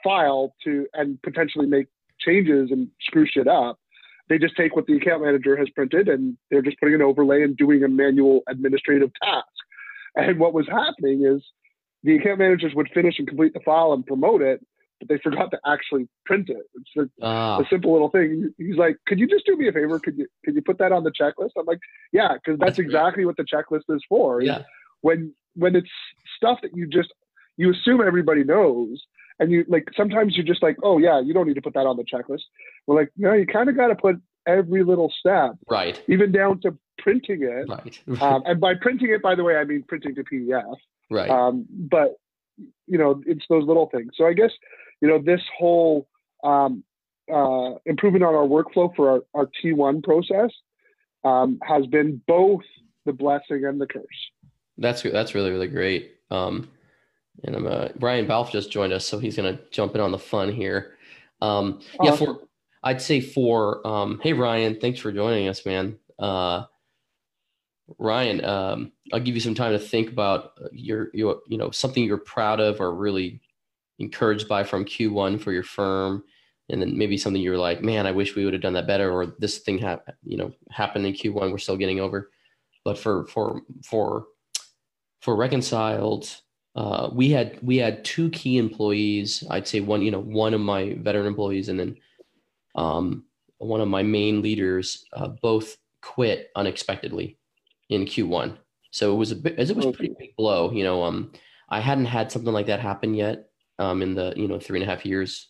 file 0.02 0.54
to 0.64 0.86
and 0.94 1.20
potentially 1.22 1.66
make 1.66 1.86
changes 2.18 2.70
and 2.70 2.88
screw 3.00 3.26
shit 3.26 3.48
up. 3.48 3.78
They 4.28 4.38
just 4.38 4.56
take 4.56 4.74
what 4.74 4.86
the 4.86 4.96
account 4.96 5.22
manager 5.22 5.56
has 5.56 5.68
printed 5.70 6.08
and 6.08 6.36
they're 6.50 6.62
just 6.62 6.78
putting 6.80 6.96
an 6.96 7.02
overlay 7.02 7.42
and 7.42 7.56
doing 7.56 7.84
a 7.84 7.88
manual 7.88 8.42
administrative 8.48 9.10
task. 9.22 9.46
And 10.16 10.38
what 10.38 10.54
was 10.54 10.66
happening 10.66 11.24
is 11.24 11.42
the 12.02 12.16
account 12.16 12.38
managers 12.38 12.72
would 12.74 12.88
finish 12.92 13.18
and 13.18 13.28
complete 13.28 13.52
the 13.52 13.60
file 13.60 13.92
and 13.92 14.06
promote 14.06 14.42
it, 14.42 14.64
but 14.98 15.08
they 15.08 15.18
forgot 15.18 15.50
to 15.50 15.58
actually 15.66 16.08
print 16.24 16.48
it. 16.48 16.64
It's 16.74 16.90
a, 16.96 17.24
ah. 17.24 17.60
a, 17.60 17.64
simple 17.68 17.92
little 17.92 18.10
thing. 18.10 18.52
He's 18.58 18.76
like, 18.76 18.96
"Could 19.06 19.18
you 19.18 19.26
just 19.26 19.46
do 19.46 19.56
me 19.56 19.68
a 19.68 19.72
favor? 19.72 19.98
Could 19.98 20.18
you 20.18 20.26
could 20.44 20.54
you 20.54 20.62
put 20.62 20.78
that 20.78 20.92
on 20.92 21.04
the 21.04 21.10
checklist?" 21.10 21.50
I'm 21.58 21.66
like, 21.66 21.80
"Yeah, 22.12 22.34
because 22.34 22.58
that's, 22.58 22.70
that's, 22.70 22.78
exactly 22.78 23.24
great. 23.24 23.26
what 23.26 23.36
the 23.36 23.44
checklist 23.44 23.94
is 23.94 24.02
for. 24.08 24.42
Yeah. 24.42 24.62
When 25.02 25.34
when 25.54 25.76
it's 25.76 25.90
stuff 26.36 26.58
that 26.62 26.70
you 26.74 26.86
just 26.86 27.12
you 27.56 27.72
assume 27.72 28.00
everybody 28.00 28.44
knows, 28.44 29.02
and 29.38 29.50
you 29.50 29.64
like 29.68 29.88
sometimes 29.96 30.36
you're 30.36 30.46
just 30.46 30.62
like, 30.62 30.76
oh 30.82 30.98
yeah, 30.98 31.20
you 31.20 31.34
don't 31.34 31.46
need 31.46 31.54
to 31.54 31.62
put 31.62 31.74
that 31.74 31.86
on 31.86 31.96
the 31.96 32.04
checklist. 32.04 32.42
We're 32.86 32.96
like, 32.96 33.10
no, 33.16 33.32
you 33.32 33.46
kind 33.46 33.68
of 33.68 33.76
got 33.76 33.88
to 33.88 33.94
put 33.94 34.16
every 34.46 34.84
little 34.84 35.12
step, 35.18 35.52
right? 35.68 36.00
Even 36.08 36.32
down 36.32 36.60
to 36.62 36.76
printing 36.98 37.42
it. 37.42 37.68
Right. 37.68 38.00
um, 38.22 38.42
and 38.46 38.60
by 38.60 38.74
printing 38.74 39.10
it, 39.10 39.22
by 39.22 39.34
the 39.34 39.44
way, 39.44 39.56
I 39.56 39.64
mean 39.64 39.84
printing 39.86 40.14
to 40.14 40.24
PDF. 40.24 40.76
Right. 41.10 41.30
Um, 41.30 41.66
but 41.70 42.16
you 42.86 42.98
know, 42.98 43.22
it's 43.26 43.44
those 43.48 43.66
little 43.66 43.88
things. 43.90 44.12
So 44.16 44.26
I 44.26 44.32
guess 44.32 44.50
you 45.00 45.08
know 45.08 45.20
this 45.20 45.40
whole 45.58 46.08
um, 46.44 46.84
uh, 47.32 47.74
improvement 47.86 48.24
on 48.24 48.34
our 48.34 48.46
workflow 48.46 48.94
for 48.94 49.10
our, 49.10 49.20
our 49.34 49.50
T1 49.62 50.02
process 50.02 50.50
um, 51.24 51.58
has 51.62 51.86
been 51.86 52.20
both 52.26 52.62
the 53.04 53.12
blessing 53.12 53.64
and 53.64 53.80
the 53.80 53.86
curse. 53.86 54.04
That's 54.78 55.02
that's 55.02 55.34
really 55.34 55.50
really 55.50 55.68
great. 55.68 56.12
Um, 56.30 56.68
and 57.44 57.56
I'm 57.56 57.66
uh, 57.66 57.88
Ryan 58.00 58.26
Balf 58.26 58.50
just 58.50 58.70
joined 58.70 58.92
us, 58.92 59.04
so 59.04 59.18
he's 59.18 59.36
gonna 59.36 59.58
jump 59.70 59.94
in 59.94 60.00
on 60.00 60.12
the 60.12 60.18
fun 60.18 60.52
here. 60.52 60.96
Um, 61.40 61.80
yeah, 62.02 62.16
for 62.16 62.40
I'd 62.82 63.02
say 63.02 63.20
for 63.20 63.86
um, 63.86 64.20
hey 64.22 64.32
Ryan, 64.32 64.78
thanks 64.80 65.00
for 65.00 65.12
joining 65.12 65.48
us, 65.48 65.64
man. 65.66 65.98
Uh, 66.18 66.64
Ryan, 67.98 68.44
um, 68.44 68.92
I'll 69.12 69.20
give 69.20 69.34
you 69.34 69.40
some 69.40 69.54
time 69.54 69.72
to 69.72 69.78
think 69.78 70.10
about 70.10 70.52
your 70.72 71.08
your 71.12 71.40
you 71.48 71.58
know 71.58 71.70
something 71.70 72.02
you're 72.02 72.18
proud 72.18 72.60
of 72.60 72.80
or 72.80 72.94
really 72.94 73.40
encouraged 73.98 74.48
by 74.48 74.64
from 74.64 74.84
Q1 74.84 75.40
for 75.40 75.52
your 75.52 75.62
firm, 75.62 76.24
and 76.68 76.80
then 76.80 76.96
maybe 76.96 77.16
something 77.16 77.40
you're 77.40 77.58
like, 77.58 77.82
man, 77.82 78.06
I 78.06 78.12
wish 78.12 78.34
we 78.34 78.44
would 78.44 78.54
have 78.54 78.62
done 78.62 78.74
that 78.74 78.86
better, 78.86 79.10
or 79.12 79.34
this 79.38 79.58
thing 79.58 79.78
happened, 79.78 80.16
you 80.24 80.36
know 80.36 80.52
happened 80.70 81.06
in 81.06 81.12
Q1, 81.12 81.50
we're 81.50 81.58
still 81.58 81.76
getting 81.76 82.00
over. 82.00 82.30
But 82.84 82.98
for 82.98 83.26
for 83.26 83.62
for 83.82 84.26
for 85.20 85.36
reconciled 85.36 86.28
uh, 86.76 87.08
we 87.10 87.30
had 87.30 87.58
we 87.62 87.78
had 87.78 88.04
two 88.04 88.28
key 88.30 88.58
employees. 88.58 89.42
I'd 89.50 89.66
say 89.66 89.80
one, 89.80 90.02
you 90.02 90.10
know, 90.10 90.20
one 90.20 90.52
of 90.52 90.60
my 90.60 90.94
veteran 91.00 91.26
employees, 91.26 91.70
and 91.70 91.80
then 91.80 91.96
um, 92.74 93.24
one 93.56 93.80
of 93.80 93.88
my 93.88 94.02
main 94.02 94.42
leaders. 94.42 95.06
Uh, 95.14 95.28
both 95.28 95.78
quit 96.02 96.50
unexpectedly 96.54 97.38
in 97.88 98.04
Q1. 98.04 98.58
So 98.90 99.12
it 99.14 99.16
was 99.16 99.32
a 99.32 99.36
bit, 99.36 99.58
it 99.58 99.74
was 99.74 99.86
a 99.86 99.90
pretty 99.92 100.14
big 100.18 100.36
blow. 100.36 100.70
You 100.70 100.84
know, 100.84 101.02
um, 101.02 101.32
I 101.70 101.80
hadn't 101.80 102.04
had 102.04 102.30
something 102.30 102.52
like 102.52 102.66
that 102.66 102.80
happen 102.80 103.14
yet 103.14 103.48
um, 103.78 104.02
in 104.02 104.14
the 104.14 104.32
you 104.36 104.48
know 104.48 104.58
three 104.58 104.80
and 104.80 104.88
a 104.88 104.92
half 104.92 105.04
years. 105.04 105.48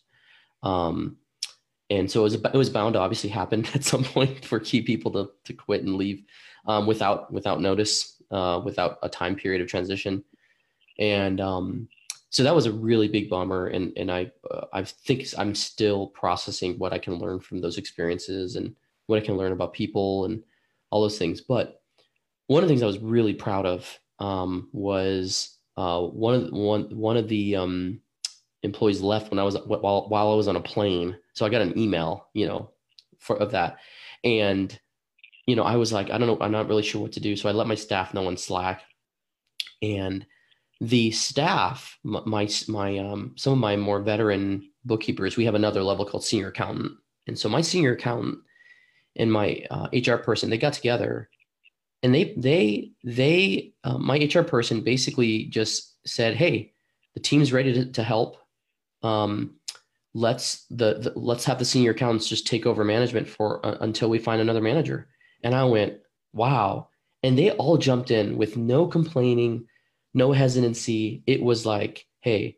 Um, 0.63 1.17
and 1.89 2.09
so 2.11 2.21
it 2.21 2.23
was, 2.23 2.33
it 2.33 2.53
was 2.53 2.69
bound 2.69 2.93
to 2.93 2.99
obviously 2.99 3.29
happen 3.29 3.65
at 3.73 3.83
some 3.83 4.03
point 4.03 4.43
for 4.43 4.59
key 4.59 4.81
people 4.81 5.11
to, 5.11 5.29
to 5.45 5.53
quit 5.53 5.83
and 5.83 5.95
leave 5.95 6.23
um, 6.67 6.85
without 6.85 7.31
without 7.31 7.61
notice, 7.61 8.21
uh, 8.31 8.61
without 8.63 8.99
a 9.03 9.09
time 9.09 9.35
period 9.35 9.61
of 9.61 9.67
transition. 9.67 10.23
And 10.99 11.39
um, 11.39 11.87
so 12.29 12.43
that 12.43 12.55
was 12.55 12.65
a 12.65 12.71
really 12.71 13.07
big 13.07 13.29
bummer. 13.29 13.67
And 13.67 13.93
and 13.97 14.11
i 14.11 14.31
uh, 14.51 14.65
i 14.73 14.83
think 14.83 15.25
i'm 15.37 15.55
still 15.55 16.07
processing 16.07 16.77
what 16.77 16.93
i 16.93 16.97
can 16.97 17.15
learn 17.15 17.39
from 17.39 17.61
those 17.61 17.77
experiences 17.77 18.55
and 18.55 18.75
what 19.05 19.21
i 19.21 19.25
can 19.25 19.37
learn 19.37 19.53
about 19.53 19.73
people 19.73 20.25
and 20.25 20.43
all 20.89 21.01
those 21.01 21.17
things. 21.17 21.41
But 21.41 21.81
one 22.47 22.63
of 22.63 22.67
the 22.67 22.73
things 22.73 22.83
i 22.83 22.87
was 22.87 22.99
really 22.99 23.33
proud 23.33 23.65
of 23.65 23.99
um, 24.19 24.69
was 24.73 25.57
uh, 25.77 26.01
one 26.01 26.33
of 26.33 26.51
one 26.51 26.83
one 26.97 27.17
of 27.17 27.29
the 27.29 27.55
um, 27.55 28.01
employees 28.63 29.01
left 29.01 29.29
when 29.29 29.39
i 29.39 29.43
was 29.43 29.55
while 29.65 30.07
while 30.09 30.31
i 30.31 30.35
was 30.35 30.47
on 30.47 30.55
a 30.55 30.61
plane. 30.61 31.17
So 31.33 31.45
i 31.45 31.49
got 31.49 31.61
an 31.61 31.77
email 31.77 32.27
you 32.33 32.47
know 32.47 32.71
for 33.19 33.37
of 33.37 33.51
that. 33.51 33.77
And 34.23 34.77
you 35.45 35.55
know 35.55 35.63
i 35.63 35.75
was 35.75 35.93
like 35.93 36.09
i 36.09 36.17
don't 36.17 36.27
know 36.27 36.37
i'm 36.41 36.51
not 36.51 36.67
really 36.67 36.83
sure 36.83 37.01
what 37.01 37.13
to 37.13 37.19
do. 37.19 37.35
So 37.35 37.49
i 37.49 37.51
let 37.51 37.67
my 37.67 37.75
staff 37.75 38.13
know 38.13 38.27
on 38.27 38.37
slack. 38.37 38.83
And 39.81 40.25
the 40.79 41.11
staff, 41.11 41.97
my 42.03 42.47
my 42.67 42.97
um, 42.99 43.33
some 43.35 43.53
of 43.53 43.59
my 43.59 43.75
more 43.75 44.01
veteran 44.01 44.69
bookkeepers, 44.85 45.35
we 45.35 45.45
have 45.45 45.55
another 45.55 45.81
level 45.81 46.05
called 46.05 46.23
senior 46.23 46.49
accountant, 46.49 46.93
and 47.25 47.37
so 47.37 47.49
my 47.49 47.61
senior 47.61 47.93
accountant 47.93 48.39
and 49.15 49.31
my 49.31 49.65
uh, 49.71 49.87
HR 49.91 50.17
person, 50.17 50.49
they 50.49 50.57
got 50.57 50.73
together, 50.73 51.29
and 52.03 52.13
they 52.13 52.35
they 52.37 52.91
they 53.03 53.73
uh, 53.83 53.97
my 53.97 54.17
HR 54.17 54.43
person 54.43 54.81
basically 54.81 55.45
just 55.45 55.95
said, 56.07 56.35
"Hey, 56.35 56.73
the 57.15 57.21
team's 57.21 57.51
ready 57.51 57.73
to, 57.73 57.91
to 57.93 58.03
help. 58.03 58.37
Um, 59.03 59.55
let's 60.13 60.65
the, 60.69 60.99
the, 60.99 61.13
let's 61.15 61.45
have 61.45 61.59
the 61.59 61.65
senior 61.65 61.91
accountants 61.91 62.27
just 62.27 62.47
take 62.47 62.65
over 62.65 62.83
management 62.83 63.27
for 63.27 63.65
uh, 63.65 63.77
until 63.81 64.09
we 64.09 64.19
find 64.19 64.41
another 64.41 64.61
manager." 64.61 65.07
And 65.43 65.53
I 65.55 65.65
went, 65.65 65.99
"Wow!" 66.33 66.89
And 67.23 67.37
they 67.37 67.51
all 67.51 67.77
jumped 67.77 68.11
in 68.11 68.37
with 68.37 68.57
no 68.57 68.87
complaining 68.87 69.67
no 70.17 70.31
hesitancy. 70.31 71.21
It 71.27 71.41
was 71.41 71.65
like, 71.65 72.07
hey, 72.21 72.57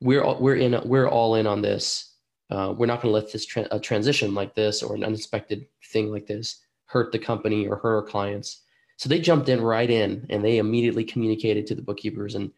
we're 0.00 0.22
all, 0.22 0.38
we're 0.38 0.56
in 0.56 0.78
we're 0.84 1.08
all 1.08 1.34
in 1.36 1.46
on 1.46 1.62
this. 1.62 2.12
Uh, 2.50 2.74
we're 2.76 2.86
not 2.86 3.00
going 3.00 3.10
to 3.10 3.14
let 3.14 3.32
this 3.32 3.46
tra- 3.46 3.66
a 3.70 3.80
transition 3.80 4.34
like 4.34 4.54
this 4.54 4.82
or 4.82 4.94
an 4.94 5.02
unexpected 5.02 5.66
thing 5.92 6.12
like 6.12 6.26
this 6.26 6.60
hurt 6.84 7.10
the 7.10 7.18
company 7.18 7.66
or 7.66 7.76
hurt 7.76 7.96
our 7.96 8.02
clients. 8.02 8.60
So 8.98 9.08
they 9.08 9.18
jumped 9.18 9.48
in 9.48 9.62
right 9.62 9.90
in 9.90 10.26
and 10.28 10.44
they 10.44 10.58
immediately 10.58 11.04
communicated 11.04 11.66
to 11.66 11.74
the 11.74 11.82
bookkeepers 11.82 12.34
and 12.34 12.52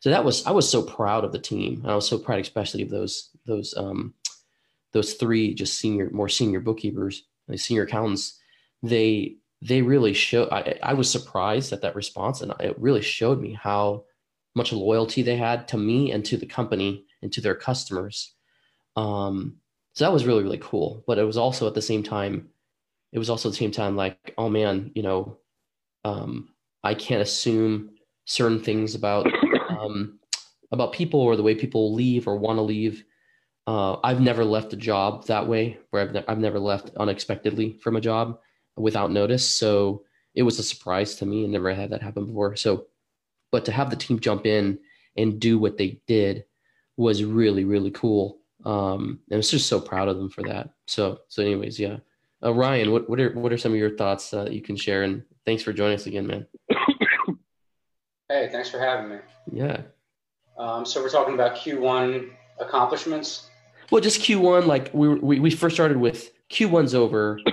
so 0.00 0.10
that 0.10 0.24
was 0.24 0.46
I 0.46 0.50
was 0.52 0.70
so 0.70 0.82
proud 0.82 1.24
of 1.24 1.32
the 1.32 1.38
team. 1.38 1.82
I 1.86 1.94
was 1.94 2.08
so 2.08 2.18
proud, 2.18 2.40
especially 2.40 2.82
of 2.82 2.90
those 2.90 3.30
those 3.46 3.74
um, 3.76 4.14
those 4.92 5.14
three 5.14 5.54
just 5.54 5.78
senior 5.78 6.10
more 6.10 6.28
senior 6.28 6.60
bookkeepers, 6.60 7.24
senior 7.56 7.82
accountants. 7.82 8.38
They 8.82 9.38
they 9.60 9.82
really 9.82 10.12
show 10.12 10.48
I, 10.50 10.78
I 10.82 10.94
was 10.94 11.10
surprised 11.10 11.72
at 11.72 11.82
that 11.82 11.96
response 11.96 12.40
and 12.40 12.52
it 12.60 12.78
really 12.78 13.02
showed 13.02 13.40
me 13.40 13.58
how 13.60 14.04
much 14.54 14.72
loyalty 14.72 15.22
they 15.22 15.36
had 15.36 15.68
to 15.68 15.76
me 15.76 16.12
and 16.12 16.24
to 16.26 16.36
the 16.36 16.46
company 16.46 17.04
and 17.22 17.32
to 17.32 17.40
their 17.40 17.54
customers 17.54 18.34
um, 18.96 19.56
so 19.94 20.04
that 20.04 20.12
was 20.12 20.26
really 20.26 20.42
really 20.42 20.58
cool 20.58 21.02
but 21.06 21.18
it 21.18 21.24
was 21.24 21.36
also 21.36 21.66
at 21.66 21.74
the 21.74 21.82
same 21.82 22.02
time 22.02 22.48
it 23.12 23.18
was 23.18 23.30
also 23.30 23.48
at 23.48 23.52
the 23.52 23.58
same 23.58 23.72
time 23.72 23.96
like 23.96 24.34
oh 24.38 24.48
man 24.48 24.92
you 24.94 25.02
know 25.02 25.38
um, 26.04 26.50
i 26.84 26.94
can't 26.94 27.22
assume 27.22 27.90
certain 28.28 28.62
things 28.62 28.94
about 28.94 29.26
um, 29.68 30.18
about 30.70 30.92
people 30.92 31.20
or 31.20 31.36
the 31.36 31.42
way 31.42 31.54
people 31.54 31.94
leave 31.94 32.28
or 32.28 32.36
want 32.36 32.58
to 32.58 32.62
leave 32.62 33.04
uh, 33.66 33.96
i've 34.04 34.20
never 34.20 34.44
left 34.44 34.72
a 34.72 34.76
job 34.76 35.26
that 35.26 35.46
way 35.46 35.78
where 35.90 36.02
I've, 36.02 36.12
ne- 36.12 36.24
I've 36.28 36.38
never 36.38 36.58
left 36.58 36.90
unexpectedly 36.96 37.78
from 37.82 37.96
a 37.96 38.00
job 38.00 38.38
without 38.78 39.10
notice. 39.10 39.48
So 39.48 40.04
it 40.34 40.42
was 40.42 40.58
a 40.58 40.62
surprise 40.62 41.16
to 41.16 41.26
me 41.26 41.44
and 41.44 41.52
never 41.52 41.72
had 41.74 41.90
that 41.90 42.02
happen 42.02 42.26
before. 42.26 42.56
So, 42.56 42.86
but 43.50 43.64
to 43.64 43.72
have 43.72 43.90
the 43.90 43.96
team 43.96 44.20
jump 44.20 44.46
in 44.46 44.78
and 45.16 45.40
do 45.40 45.58
what 45.58 45.76
they 45.76 46.00
did 46.06 46.44
was 46.96 47.24
really, 47.24 47.64
really 47.64 47.90
cool. 47.90 48.38
Um, 48.64 49.20
and 49.28 49.34
I 49.34 49.36
was 49.36 49.50
just 49.50 49.68
so 49.68 49.80
proud 49.80 50.08
of 50.08 50.16
them 50.16 50.30
for 50.30 50.42
that. 50.44 50.70
So, 50.86 51.20
so 51.28 51.42
anyways, 51.42 51.78
yeah. 51.78 51.98
Uh, 52.42 52.52
Ryan, 52.52 52.92
what, 52.92 53.08
what 53.10 53.18
are, 53.18 53.32
what 53.32 53.52
are 53.52 53.58
some 53.58 53.72
of 53.72 53.78
your 53.78 53.96
thoughts 53.96 54.32
uh, 54.32 54.48
you 54.50 54.60
can 54.60 54.76
share? 54.76 55.02
And 55.02 55.24
thanks 55.44 55.62
for 55.62 55.72
joining 55.72 55.96
us 55.96 56.06
again, 56.06 56.26
man. 56.26 56.46
Hey, 58.28 58.48
thanks 58.50 58.68
for 58.68 58.78
having 58.78 59.10
me. 59.10 59.16
Yeah. 59.50 59.82
Um, 60.58 60.84
so 60.84 61.02
we're 61.02 61.10
talking 61.10 61.34
about 61.34 61.56
Q1 61.56 62.30
accomplishments. 62.60 63.48
Well, 63.90 64.02
just 64.02 64.20
Q1, 64.20 64.66
like 64.66 64.90
we, 64.92 65.08
we, 65.08 65.40
we 65.40 65.50
first 65.50 65.76
started 65.76 65.96
with 65.96 66.30
Q1's 66.50 66.94
over. 66.94 67.40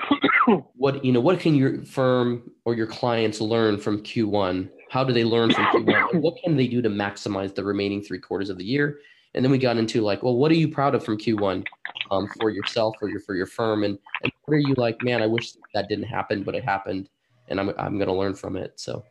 what 0.76 1.04
you 1.04 1.12
know 1.12 1.20
what 1.20 1.40
can 1.40 1.56
your 1.56 1.84
firm 1.86 2.52
or 2.66 2.76
your 2.76 2.86
clients 2.86 3.42
learn 3.42 3.80
from 3.80 4.00
q1 4.04 4.70
how 4.92 5.04
do 5.04 5.12
they 5.12 5.24
learn 5.24 5.52
from 5.52 5.66
q1 5.66 6.22
what 6.22 6.36
can 6.44 6.56
they 6.56 6.68
do 6.68 6.84
to 6.84 6.90
maximize 6.90 7.56
the 7.56 7.64
remaining 7.64 8.00
three 8.00 8.20
quarters 8.20 8.52
of 8.52 8.60
the 8.60 8.64
year 8.64 9.00
and 9.36 9.44
then 9.44 9.52
we 9.52 9.58
got 9.58 9.78
into 9.78 10.02
like, 10.02 10.24
well, 10.24 10.36
what 10.36 10.50
are 10.50 10.56
you 10.56 10.70
proud 10.70 10.96
of 10.96 11.04
from 11.04 11.18
Q1 11.18 11.66
um, 12.10 12.28
for 12.40 12.50
yourself 12.50 12.96
or 13.02 13.10
your 13.10 13.20
for 13.20 13.36
your 13.36 13.46
firm, 13.46 13.84
and 13.84 14.00
and 14.24 14.32
what 14.46 14.56
are 14.56 14.60
you 14.60 14.74
like, 14.78 15.04
man? 15.04 15.22
I 15.22 15.28
wish 15.28 15.54
that 15.74 15.90
didn't 15.90 16.06
happen, 16.06 16.42
but 16.42 16.56
it 16.56 16.64
happened, 16.64 17.10
and 17.50 17.60
I'm 17.60 17.70
I'm 17.78 18.00
gonna 18.00 18.16
learn 18.16 18.34
from 18.34 18.56
it. 18.56 18.80
So, 18.80 19.04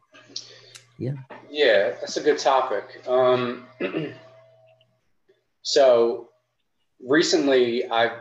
yeah. 0.99 1.13
Yeah, 1.51 1.91
that's 2.01 2.17
a 2.17 2.23
good 2.23 2.39
topic. 2.39 3.03
Um, 3.07 3.67
so 5.63 6.29
recently, 7.05 7.89
I've 7.89 8.19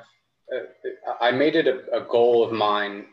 uh, 0.54 1.14
I 1.22 1.32
made 1.32 1.56
it 1.56 1.68
a, 1.68 1.98
a 1.98 2.02
goal 2.02 2.44
of 2.44 2.52
mine 2.52 3.06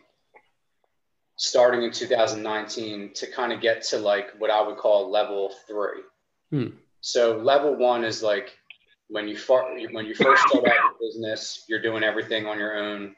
starting 1.36 1.82
in 1.82 1.90
2019 1.90 3.14
to 3.14 3.26
kind 3.30 3.52
of 3.52 3.60
get 3.60 3.82
to 3.82 3.98
like 3.98 4.30
what 4.38 4.50
I 4.50 4.60
would 4.60 4.76
call 4.76 5.10
level 5.10 5.52
three. 5.66 6.02
Hmm. 6.50 6.76
So 7.00 7.38
level 7.38 7.76
one 7.76 8.04
is 8.04 8.22
like 8.22 8.50
when 9.08 9.26
you 9.26 9.36
far, 9.36 9.74
when 9.92 10.06
you 10.06 10.14
first 10.14 10.48
start 10.48 10.68
out 10.68 10.74
your 10.74 10.94
business, 11.00 11.64
you're 11.68 11.82
doing 11.82 12.02
everything 12.02 12.46
on 12.46 12.58
your 12.58 12.76
own, 12.76 13.14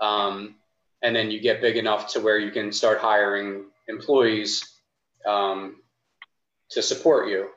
um, 0.00 0.54
and 1.02 1.14
then 1.14 1.30
you 1.30 1.40
get 1.40 1.60
big 1.60 1.76
enough 1.76 2.08
to 2.12 2.20
where 2.20 2.38
you 2.38 2.50
can 2.50 2.72
start 2.72 2.98
hiring 2.98 3.66
employees 3.88 4.77
um, 5.26 5.76
to 6.70 6.82
support 6.82 7.28
you. 7.28 7.48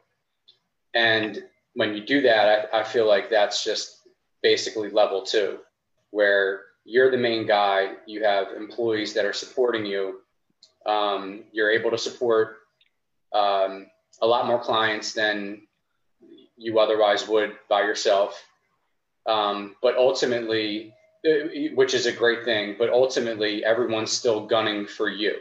And 0.93 1.43
when 1.73 1.95
you 1.95 2.05
do 2.05 2.21
that, 2.21 2.69
I, 2.73 2.81
I 2.81 2.83
feel 2.83 3.07
like 3.07 3.29
that's 3.29 3.63
just 3.63 3.99
basically 4.41 4.89
level 4.89 5.21
two, 5.21 5.59
where 6.11 6.61
you're 6.83 7.11
the 7.11 7.17
main 7.17 7.45
guy, 7.45 7.93
you 8.07 8.23
have 8.23 8.47
employees 8.55 9.13
that 9.13 9.25
are 9.25 9.33
supporting 9.33 9.85
you, 9.85 10.21
um, 10.85 11.43
you're 11.51 11.69
able 11.69 11.91
to 11.91 11.97
support 11.97 12.57
um, 13.33 13.87
a 14.21 14.27
lot 14.27 14.47
more 14.47 14.59
clients 14.59 15.13
than 15.13 15.61
you 16.57 16.79
otherwise 16.79 17.27
would 17.27 17.53
by 17.69 17.81
yourself. 17.81 18.43
Um, 19.27 19.75
but 19.81 19.95
ultimately, 19.97 20.93
uh, 21.25 21.73
which 21.75 21.93
is 21.93 22.07
a 22.07 22.11
great 22.11 22.43
thing, 22.43 22.75
but 22.79 22.89
ultimately, 22.89 23.63
everyone's 23.63 24.11
still 24.11 24.47
gunning 24.47 24.87
for 24.87 25.07
you. 25.07 25.35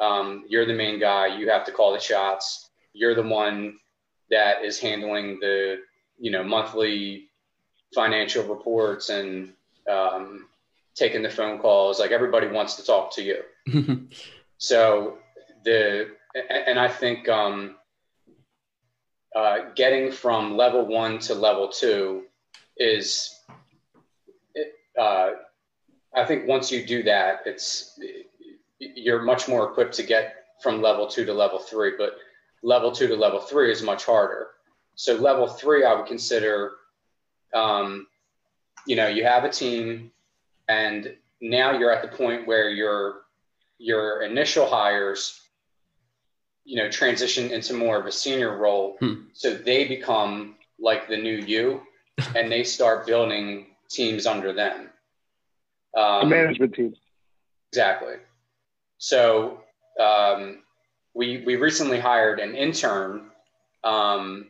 Um, 0.00 0.44
you're 0.48 0.66
the 0.66 0.74
main 0.74 1.00
guy. 1.00 1.38
You 1.38 1.50
have 1.50 1.64
to 1.66 1.72
call 1.72 1.92
the 1.92 2.00
shots. 2.00 2.70
You're 2.92 3.14
the 3.14 3.22
one 3.22 3.78
that 4.30 4.64
is 4.64 4.78
handling 4.78 5.38
the, 5.40 5.78
you 6.18 6.30
know, 6.30 6.42
monthly 6.42 7.28
financial 7.94 8.44
reports 8.44 9.08
and 9.08 9.52
um, 9.90 10.46
taking 10.94 11.22
the 11.22 11.30
phone 11.30 11.58
calls. 11.58 11.98
Like 11.98 12.10
everybody 12.10 12.48
wants 12.48 12.76
to 12.76 12.84
talk 12.84 13.12
to 13.14 13.22
you. 13.22 14.08
so 14.58 15.18
the, 15.64 16.10
and 16.50 16.78
I 16.78 16.88
think 16.88 17.28
um, 17.28 17.76
uh, 19.34 19.70
getting 19.74 20.12
from 20.12 20.56
level 20.56 20.86
one 20.86 21.18
to 21.20 21.34
level 21.34 21.68
two 21.68 22.24
is, 22.76 23.34
uh, 24.98 25.30
I 26.14 26.24
think 26.24 26.46
once 26.46 26.72
you 26.72 26.84
do 26.86 27.02
that, 27.04 27.42
it's 27.46 27.98
you're 28.78 29.22
much 29.22 29.48
more 29.48 29.70
equipped 29.70 29.94
to 29.94 30.02
get 30.02 30.34
from 30.62 30.82
level 30.82 31.06
two 31.06 31.24
to 31.24 31.32
level 31.32 31.58
three. 31.58 31.92
But 31.96 32.16
level 32.62 32.92
two 32.92 33.08
to 33.08 33.16
level 33.16 33.40
three 33.40 33.70
is 33.70 33.82
much 33.82 34.04
harder. 34.04 34.48
So 34.94 35.14
level 35.14 35.46
three, 35.46 35.84
I 35.84 35.94
would 35.94 36.06
consider, 36.06 36.72
um, 37.54 38.06
you 38.86 38.96
know, 38.96 39.06
you 39.06 39.24
have 39.24 39.44
a 39.44 39.50
team, 39.50 40.10
and 40.68 41.14
now 41.40 41.78
you're 41.78 41.92
at 41.92 42.02
the 42.02 42.16
point 42.16 42.46
where 42.46 42.70
your 42.70 43.22
your 43.78 44.22
initial 44.22 44.66
hires 44.66 45.40
you 46.64 46.76
know 46.76 46.90
transition 46.90 47.50
into 47.50 47.72
more 47.72 47.98
of 47.98 48.06
a 48.06 48.12
senior 48.12 48.56
role 48.56 48.96
hmm. 49.00 49.14
so 49.32 49.54
they 49.54 49.86
become 49.86 50.56
like 50.78 51.08
the 51.08 51.16
new 51.16 51.36
you 51.36 51.80
and 52.36 52.50
they 52.50 52.64
start 52.64 53.06
building 53.06 53.66
teams 53.88 54.26
under 54.26 54.52
them 54.52 54.90
um, 55.96 56.26
a 56.26 56.26
management 56.26 56.74
team 56.74 56.94
exactly 57.72 58.16
so 58.98 59.60
um, 60.00 60.62
we 61.14 61.42
we 61.46 61.56
recently 61.56 61.98
hired 61.98 62.40
an 62.40 62.54
intern 62.54 63.30
um, 63.84 64.46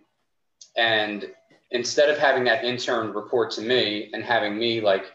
and 0.76 1.30
instead 1.70 2.08
of 2.08 2.18
having 2.18 2.44
that 2.44 2.64
intern 2.64 3.12
report 3.12 3.50
to 3.52 3.60
me 3.60 4.10
and 4.12 4.24
having 4.24 4.58
me 4.58 4.80
like 4.80 5.12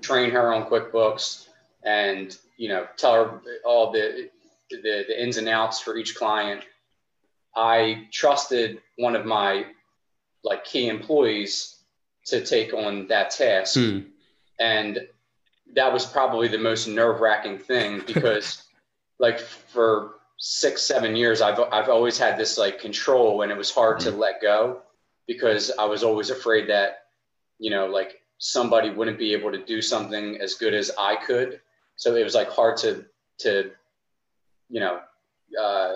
train 0.00 0.30
her 0.30 0.52
on 0.52 0.68
quickbooks 0.68 1.46
and 1.84 2.38
you 2.56 2.68
know 2.68 2.86
tell 2.96 3.14
her 3.14 3.42
all 3.64 3.92
the 3.92 4.28
the, 4.70 5.04
the 5.06 5.22
ins 5.22 5.36
and 5.36 5.48
outs 5.48 5.80
for 5.80 5.96
each 5.96 6.14
client, 6.14 6.62
I 7.54 8.08
trusted 8.10 8.80
one 8.96 9.14
of 9.14 9.26
my 9.26 9.66
like 10.44 10.64
key 10.64 10.88
employees 10.88 11.76
to 12.26 12.44
take 12.44 12.72
on 12.72 13.06
that 13.08 13.30
task. 13.30 13.78
Hmm. 13.78 14.00
And 14.58 15.06
that 15.74 15.92
was 15.92 16.06
probably 16.06 16.48
the 16.48 16.58
most 16.58 16.86
nerve 16.86 17.20
wracking 17.20 17.58
thing 17.58 18.02
because 18.06 18.64
like 19.22 19.38
for 19.38 20.16
six, 20.36 20.82
seven 20.82 21.14
years, 21.16 21.40
I've, 21.40 21.58
I've 21.72 21.88
always 21.88 22.18
had 22.18 22.36
this 22.36 22.58
like 22.58 22.80
control 22.80 23.42
and 23.42 23.52
it 23.52 23.56
was 23.56 23.70
hard 23.70 24.02
hmm. 24.02 24.10
to 24.10 24.16
let 24.16 24.42
go 24.42 24.82
because 25.26 25.70
I 25.78 25.86
was 25.86 26.02
always 26.02 26.28
afraid 26.28 26.68
that, 26.68 27.04
you 27.58 27.70
know, 27.70 27.86
like 27.86 28.20
somebody 28.38 28.90
wouldn't 28.90 29.18
be 29.18 29.32
able 29.32 29.52
to 29.52 29.64
do 29.64 29.80
something 29.80 30.38
as 30.40 30.54
good 30.54 30.74
as 30.74 30.90
I 30.98 31.14
could. 31.16 31.60
So 31.94 32.16
it 32.16 32.24
was 32.24 32.34
like 32.34 32.50
hard 32.50 32.76
to, 32.78 33.06
to 33.38 33.70
you 34.68 34.80
know, 34.80 35.00
uh, 35.62 35.94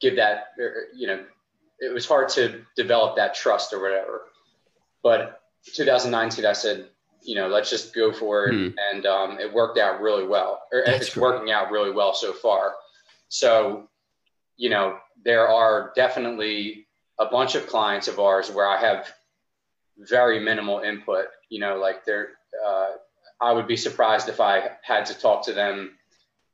give 0.00 0.16
that, 0.16 0.48
er, 0.60 0.88
you 0.94 1.06
know, 1.06 1.24
it 1.78 1.92
was 1.92 2.06
hard 2.06 2.28
to 2.30 2.62
develop 2.76 3.16
that 3.16 3.34
trust 3.34 3.72
or 3.72 3.80
whatever. 3.80 4.26
But 5.02 5.40
2019, 5.72 6.44
I 6.44 6.52
said, 6.52 6.88
you 7.22 7.34
know, 7.34 7.48
let's 7.48 7.70
just 7.70 7.94
go 7.94 8.12
for 8.12 8.46
it. 8.46 8.54
Hmm. 8.54 8.68
And 8.92 9.06
um, 9.06 9.38
it 9.40 9.52
worked 9.52 9.78
out 9.78 10.00
really 10.00 10.26
well. 10.26 10.62
Or 10.72 10.82
That's 10.86 11.08
it's 11.08 11.16
working 11.16 11.50
out 11.50 11.70
really 11.70 11.90
well 11.90 12.14
so 12.14 12.32
far. 12.32 12.74
So, 13.28 13.88
you 14.56 14.70
know, 14.70 14.98
there 15.24 15.48
are 15.48 15.92
definitely 15.96 16.86
a 17.18 17.26
bunch 17.26 17.54
of 17.54 17.66
clients 17.66 18.08
of 18.08 18.18
ours 18.18 18.50
where 18.50 18.68
I 18.68 18.80
have 18.80 19.12
very 19.98 20.38
minimal 20.38 20.80
input. 20.80 21.26
You 21.48 21.60
know, 21.60 21.76
like 21.76 22.04
there, 22.04 22.30
uh, 22.64 22.88
I 23.40 23.52
would 23.52 23.66
be 23.66 23.76
surprised 23.76 24.28
if 24.28 24.40
I 24.40 24.70
had 24.82 25.06
to 25.06 25.14
talk 25.14 25.44
to 25.46 25.52
them 25.52 25.96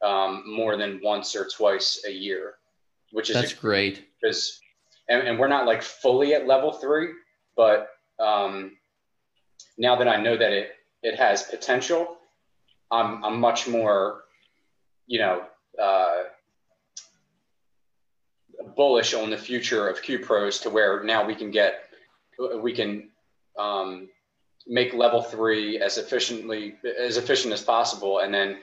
um, 0.03 0.45
more 0.47 0.77
than 0.77 1.01
once 1.03 1.37
or 1.37 1.49
twice 1.49 2.03
a 2.07 2.11
year, 2.11 2.55
which 3.13 3.31
is 3.31 3.37
that's 3.37 3.53
a, 3.53 3.57
great. 3.57 4.09
Because 4.21 4.61
and, 5.09 5.27
and, 5.27 5.39
we're 5.39 5.49
not 5.49 5.67
like 5.67 5.83
fully 5.83 6.35
at 6.35 6.47
level 6.47 6.73
three, 6.73 7.11
but 7.57 7.89
um, 8.19 8.73
now 9.79 9.97
that 9.97 10.09
I 10.09 10.21
know 10.21 10.37
that 10.37 10.53
it 10.53 10.73
it 11.03 11.17
has 11.17 11.43
potential, 11.43 12.17
I'm 12.91 13.25
I'm 13.25 13.41
much 13.41 13.69
more, 13.69 14.25
you 15.07 15.19
know, 15.19 15.43
uh, 15.81 16.23
bullish 18.77 19.15
on 19.15 19.31
the 19.31 19.39
future 19.39 19.89
of 19.89 20.03
Q 20.03 20.21
Pros 20.21 20.59
to 20.61 20.71
where 20.71 21.03
now 21.03 21.25
we 21.25 21.35
can 21.35 21.51
get 21.51 21.85
we 22.61 22.73
can 22.73 23.11
um, 23.59 24.09
make 24.67 24.95
level 24.95 25.23
three 25.23 25.81
as 25.81 25.99
efficiently 25.99 26.77
as 26.99 27.17
efficient 27.17 27.53
as 27.53 27.63
possible, 27.63 28.21
and 28.21 28.33
then 28.33 28.59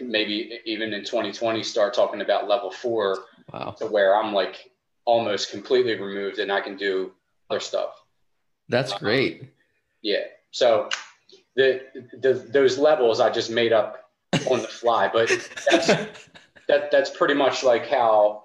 maybe 0.00 0.60
even 0.64 0.92
in 0.92 1.04
2020 1.04 1.62
start 1.62 1.94
talking 1.94 2.20
about 2.20 2.48
level 2.48 2.70
four 2.70 3.24
wow. 3.52 3.74
to 3.78 3.86
where 3.86 4.16
I'm 4.16 4.32
like 4.32 4.70
almost 5.04 5.50
completely 5.50 5.94
removed 5.94 6.38
and 6.38 6.52
I 6.52 6.60
can 6.60 6.76
do 6.76 7.12
other 7.50 7.60
stuff. 7.60 8.04
That's 8.68 8.92
um, 8.92 8.98
great. 8.98 9.44
Yeah. 10.02 10.24
So 10.58 10.88
the, 11.54 11.82
the 12.20 12.32
those 12.50 12.78
levels 12.78 13.20
I 13.20 13.30
just 13.30 13.48
made 13.48 13.72
up 13.72 14.10
on 14.50 14.60
the 14.60 14.66
fly, 14.66 15.08
but 15.12 15.28
that's 15.70 15.86
that 16.66 16.90
that's 16.90 17.10
pretty 17.10 17.34
much 17.34 17.62
like 17.62 17.86
how 17.86 18.42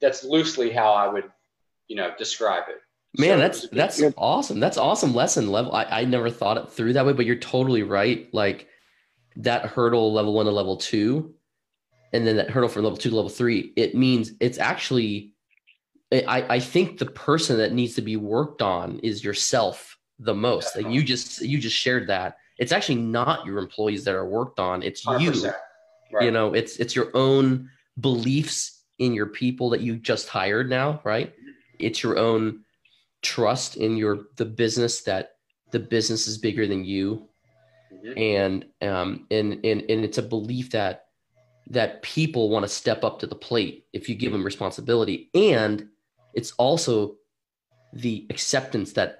that's 0.00 0.24
loosely 0.24 0.70
how 0.70 0.92
I 0.92 1.08
would 1.08 1.30
you 1.88 1.96
know 1.96 2.12
describe 2.16 2.64
it. 2.68 2.80
Man, 3.20 3.36
so 3.36 3.38
that's 3.38 3.68
that's 3.68 4.14
awesome. 4.16 4.60
That's 4.60 4.78
awesome 4.78 5.14
lesson 5.14 5.50
level. 5.50 5.74
I, 5.74 5.84
I 5.84 6.04
never 6.04 6.30
thought 6.30 6.56
it 6.56 6.70
through 6.70 6.94
that 6.94 7.04
way, 7.04 7.12
but 7.12 7.26
you're 7.26 7.36
totally 7.36 7.82
right. 7.82 8.32
Like 8.32 8.68
that 9.36 9.66
hurdle 9.66 10.12
level 10.14 10.32
one 10.32 10.46
to 10.46 10.52
level 10.52 10.78
two, 10.78 11.34
and 12.14 12.26
then 12.26 12.36
that 12.36 12.50
hurdle 12.50 12.70
from 12.70 12.84
level 12.84 12.96
two 12.96 13.10
to 13.10 13.16
level 13.16 13.28
three, 13.28 13.74
it 13.76 13.94
means 13.94 14.32
it's 14.40 14.58
actually, 14.58 15.34
I, 16.12 16.46
I 16.48 16.60
think 16.60 16.98
the 16.98 17.06
person 17.06 17.58
that 17.58 17.72
needs 17.72 17.96
to 17.96 18.02
be 18.02 18.16
worked 18.16 18.62
on 18.62 19.00
is 19.00 19.22
yourself 19.22 19.98
the 20.20 20.34
most. 20.34 20.76
Like 20.76 20.88
you 20.88 21.02
just 21.02 21.42
you 21.42 21.58
just 21.58 21.76
shared 21.76 22.06
that. 22.08 22.38
It's 22.58 22.72
actually 22.72 22.96
not 22.96 23.46
your 23.46 23.58
employees 23.58 24.04
that 24.04 24.14
are 24.14 24.28
worked 24.28 24.60
on. 24.60 24.82
It's 24.82 25.04
you. 25.04 25.32
Right. 26.12 26.24
You 26.24 26.30
know, 26.30 26.54
it's 26.54 26.76
it's 26.76 26.94
your 26.94 27.10
own 27.14 27.70
beliefs 28.00 28.82
in 28.98 29.14
your 29.14 29.26
people 29.26 29.70
that 29.70 29.80
you 29.80 29.96
just 29.96 30.28
hired 30.28 30.68
now, 30.68 31.00
right? 31.04 31.32
It's 31.78 32.02
your 32.02 32.18
own 32.18 32.64
trust 33.22 33.76
in 33.76 33.96
your 33.96 34.26
the 34.36 34.44
business 34.44 35.02
that 35.02 35.36
the 35.70 35.78
business 35.78 36.26
is 36.26 36.36
bigger 36.38 36.66
than 36.66 36.84
you 36.84 37.28
mm-hmm. 38.04 38.18
and 38.18 38.64
um, 38.82 39.26
and 39.30 39.64
and 39.64 39.82
and 39.82 40.04
it's 40.04 40.18
a 40.18 40.22
belief 40.22 40.70
that 40.70 41.06
that 41.68 42.02
people 42.02 42.50
want 42.50 42.64
to 42.64 42.68
step 42.68 43.04
up 43.04 43.20
to 43.20 43.26
the 43.26 43.34
plate 43.34 43.86
if 43.92 44.08
you 44.08 44.14
give 44.14 44.32
them 44.32 44.44
responsibility, 44.44 45.30
and 45.34 45.88
it's 46.34 46.52
also 46.52 47.16
the 47.92 48.26
acceptance 48.30 48.92
that 48.92 49.19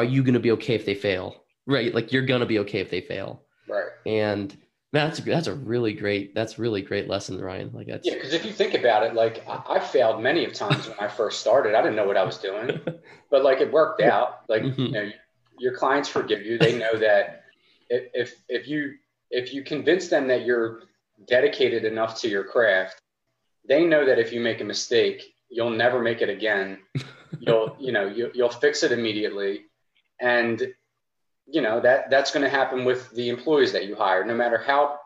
are 0.00 0.04
you 0.04 0.22
going 0.22 0.34
to 0.34 0.40
be 0.40 0.52
okay 0.52 0.74
if 0.74 0.86
they 0.86 0.94
fail? 0.94 1.44
Right 1.66 1.94
like 1.94 2.12
you're 2.12 2.26
going 2.26 2.40
to 2.40 2.46
be 2.46 2.58
okay 2.60 2.80
if 2.80 2.90
they 2.90 3.00
fail. 3.00 3.42
Right. 3.68 3.90
And 4.06 4.56
that's 4.92 5.20
that's 5.20 5.46
a 5.46 5.54
really 5.54 5.92
great 5.92 6.34
that's 6.34 6.58
really 6.58 6.82
great 6.82 7.08
lesson 7.08 7.40
ryan. 7.40 7.70
Like 7.72 7.86
that's 7.86 8.06
yeah 8.06 8.14
because 8.14 8.32
if 8.32 8.44
you 8.44 8.52
think 8.52 8.74
about 8.74 9.04
it 9.04 9.14
like 9.14 9.46
I, 9.46 9.62
I, 9.68 9.78
failed 9.78 10.20
many 10.20 10.44
of 10.44 10.52
times 10.52 10.88
when 10.88 10.98
i 10.98 11.06
first 11.06 11.40
started. 11.40 11.74
I 11.74 11.82
didn't 11.82 11.96
know 11.96 12.06
what 12.06 12.16
i 12.16 12.24
was 12.24 12.38
doing. 12.38 12.80
But 13.30 13.44
like 13.44 13.60
it 13.60 13.70
worked 13.70 14.02
out. 14.02 14.40
Like 14.48 14.62
mm-hmm. 14.62 14.82
you 14.82 14.90
know 14.90 15.10
your 15.58 15.76
clients 15.76 16.08
forgive 16.08 16.42
you. 16.42 16.58
They 16.58 16.76
know 16.76 16.96
that 16.96 17.44
if 17.88 18.42
if 18.48 18.66
you 18.66 18.94
if 19.30 19.54
you 19.54 19.62
convince 19.62 20.08
them 20.08 20.26
that 20.28 20.44
you're 20.44 20.82
dedicated 21.28 21.84
enough 21.84 22.18
to 22.22 22.28
your 22.28 22.42
craft 22.42 23.00
they 23.68 23.84
know 23.84 24.06
that 24.06 24.18
if 24.18 24.32
you 24.32 24.40
make 24.40 24.60
a 24.62 24.64
mistake 24.64 25.34
you'll 25.50 25.70
never 25.70 26.00
make 26.00 26.22
it 26.22 26.30
again. 26.30 26.78
You'll 27.38 27.76
you 27.78 27.92
know 27.92 28.06
you, 28.06 28.30
you'll 28.34 28.50
fix 28.50 28.82
it 28.82 28.92
immediately 28.92 29.66
and 30.20 30.62
you 31.46 31.60
know 31.60 31.80
that 31.80 32.10
that's 32.10 32.30
going 32.30 32.44
to 32.44 32.50
happen 32.50 32.84
with 32.84 33.10
the 33.10 33.28
employees 33.28 33.72
that 33.72 33.86
you 33.86 33.94
hire 33.94 34.24
no 34.24 34.34
matter 34.34 34.58
how 34.58 34.98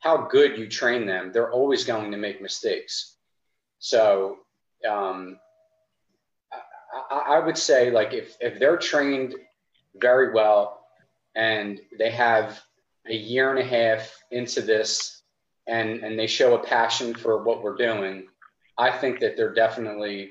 how 0.00 0.26
good 0.26 0.58
you 0.58 0.68
train 0.68 1.06
them 1.06 1.30
they're 1.32 1.52
always 1.52 1.84
going 1.84 2.10
to 2.10 2.16
make 2.16 2.42
mistakes 2.42 3.16
so 3.78 4.38
um, 4.88 5.38
I, 7.10 7.36
I 7.36 7.38
would 7.38 7.58
say 7.58 7.90
like 7.90 8.12
if 8.12 8.36
if 8.40 8.58
they're 8.58 8.76
trained 8.76 9.34
very 9.94 10.32
well 10.32 10.84
and 11.34 11.80
they 11.98 12.10
have 12.10 12.60
a 13.08 13.14
year 13.14 13.50
and 13.50 13.58
a 13.58 13.64
half 13.64 14.12
into 14.30 14.60
this 14.60 15.22
and 15.66 16.02
and 16.02 16.18
they 16.18 16.26
show 16.26 16.54
a 16.54 16.62
passion 16.62 17.14
for 17.14 17.42
what 17.42 17.62
we're 17.62 17.76
doing 17.76 18.26
i 18.78 18.90
think 18.90 19.20
that 19.20 19.36
they're 19.36 19.54
definitely 19.54 20.30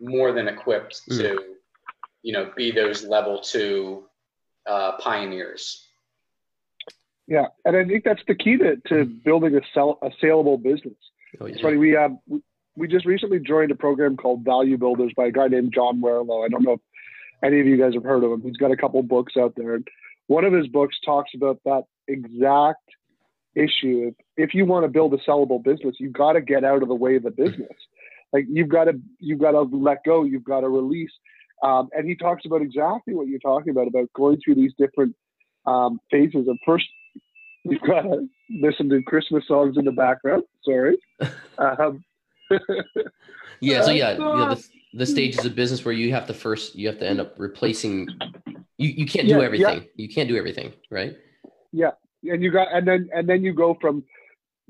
more 0.00 0.32
than 0.32 0.48
equipped 0.48 1.02
mm. 1.08 1.18
to 1.18 1.57
you 2.22 2.32
know 2.32 2.50
be 2.56 2.70
those 2.70 3.04
level 3.04 3.40
two 3.40 4.04
uh, 4.66 4.92
pioneers. 4.98 5.84
Yeah, 7.26 7.46
and 7.64 7.76
I 7.76 7.84
think 7.84 8.04
that's 8.04 8.22
the 8.26 8.34
key 8.34 8.56
to, 8.56 8.76
to 8.88 9.04
building 9.04 9.54
a 9.54 9.60
sell 9.74 9.98
a 10.02 10.10
saleable 10.20 10.58
business. 10.58 10.96
Oh, 11.40 11.46
yeah. 11.46 11.52
It's 11.52 11.60
funny 11.60 11.76
we 11.76 11.96
um 11.96 12.18
we, 12.26 12.40
we 12.76 12.88
just 12.88 13.06
recently 13.06 13.38
joined 13.38 13.70
a 13.70 13.74
program 13.74 14.16
called 14.16 14.44
Value 14.44 14.78
Builders 14.78 15.12
by 15.16 15.26
a 15.26 15.32
guy 15.32 15.48
named 15.48 15.72
John 15.74 16.00
Warrillow. 16.00 16.44
I 16.44 16.48
don't 16.48 16.62
know 16.62 16.74
if 16.74 16.80
any 17.42 17.60
of 17.60 17.66
you 17.66 17.76
guys 17.76 17.94
have 17.94 18.04
heard 18.04 18.24
of 18.24 18.32
him. 18.32 18.42
He's 18.42 18.56
got 18.56 18.70
a 18.70 18.76
couple 18.76 19.02
books 19.02 19.34
out 19.36 19.54
there, 19.56 19.74
and 19.74 19.86
one 20.26 20.44
of 20.44 20.52
his 20.52 20.68
books 20.68 20.96
talks 21.04 21.32
about 21.34 21.60
that 21.64 21.84
exact 22.06 22.82
issue. 23.54 24.12
If, 24.36 24.48
if 24.48 24.54
you 24.54 24.64
want 24.64 24.84
to 24.84 24.88
build 24.88 25.12
a 25.14 25.18
sellable 25.18 25.62
business, 25.62 25.96
you've 25.98 26.12
got 26.12 26.32
to 26.32 26.40
get 26.40 26.64
out 26.64 26.82
of 26.82 26.88
the 26.88 26.94
way 26.94 27.16
of 27.16 27.22
the 27.22 27.30
business. 27.30 27.76
Like 28.32 28.46
you've 28.48 28.68
got 28.68 28.84
to 28.84 29.00
you've 29.18 29.40
got 29.40 29.52
to 29.52 29.62
let 29.62 30.04
go. 30.04 30.24
You've 30.24 30.44
got 30.44 30.60
to 30.60 30.68
release. 30.68 31.12
Um, 31.62 31.88
and 31.92 32.08
he 32.08 32.14
talks 32.14 32.44
about 32.46 32.62
exactly 32.62 33.14
what 33.14 33.26
you're 33.26 33.40
talking 33.40 33.70
about, 33.70 33.88
about 33.88 34.12
going 34.14 34.40
through 34.44 34.56
these 34.56 34.72
different 34.78 35.14
um, 35.66 36.00
phases. 36.10 36.46
Of 36.48 36.56
first, 36.64 36.86
you've 37.64 37.82
got 37.82 38.02
to 38.02 38.28
listen 38.50 38.88
to 38.90 39.02
Christmas 39.02 39.44
songs 39.46 39.76
in 39.76 39.84
the 39.84 39.92
background. 39.92 40.44
Sorry. 40.64 40.98
Um, 41.58 42.04
yeah. 43.60 43.82
So 43.82 43.90
yeah, 43.90 44.14
the, 44.14 44.64
the 44.94 45.02
is 45.28 45.44
a 45.44 45.50
business 45.50 45.84
where 45.84 45.92
you 45.92 46.12
have 46.12 46.28
to 46.28 46.32
first, 46.32 46.76
you 46.76 46.86
have 46.86 47.00
to 47.00 47.08
end 47.08 47.20
up 47.20 47.34
replacing. 47.36 48.06
You 48.76 48.90
you 48.90 49.04
can't 49.04 49.26
do 49.26 49.38
yeah, 49.38 49.44
everything. 49.44 49.78
Yeah. 49.80 49.88
You 49.96 50.08
can't 50.08 50.28
do 50.28 50.36
everything, 50.36 50.72
right? 50.88 51.16
Yeah, 51.72 51.90
and 52.22 52.44
you 52.44 52.52
got, 52.52 52.68
and 52.72 52.86
then 52.86 53.08
and 53.12 53.28
then 53.28 53.42
you 53.42 53.52
go 53.52 53.76
from 53.80 54.04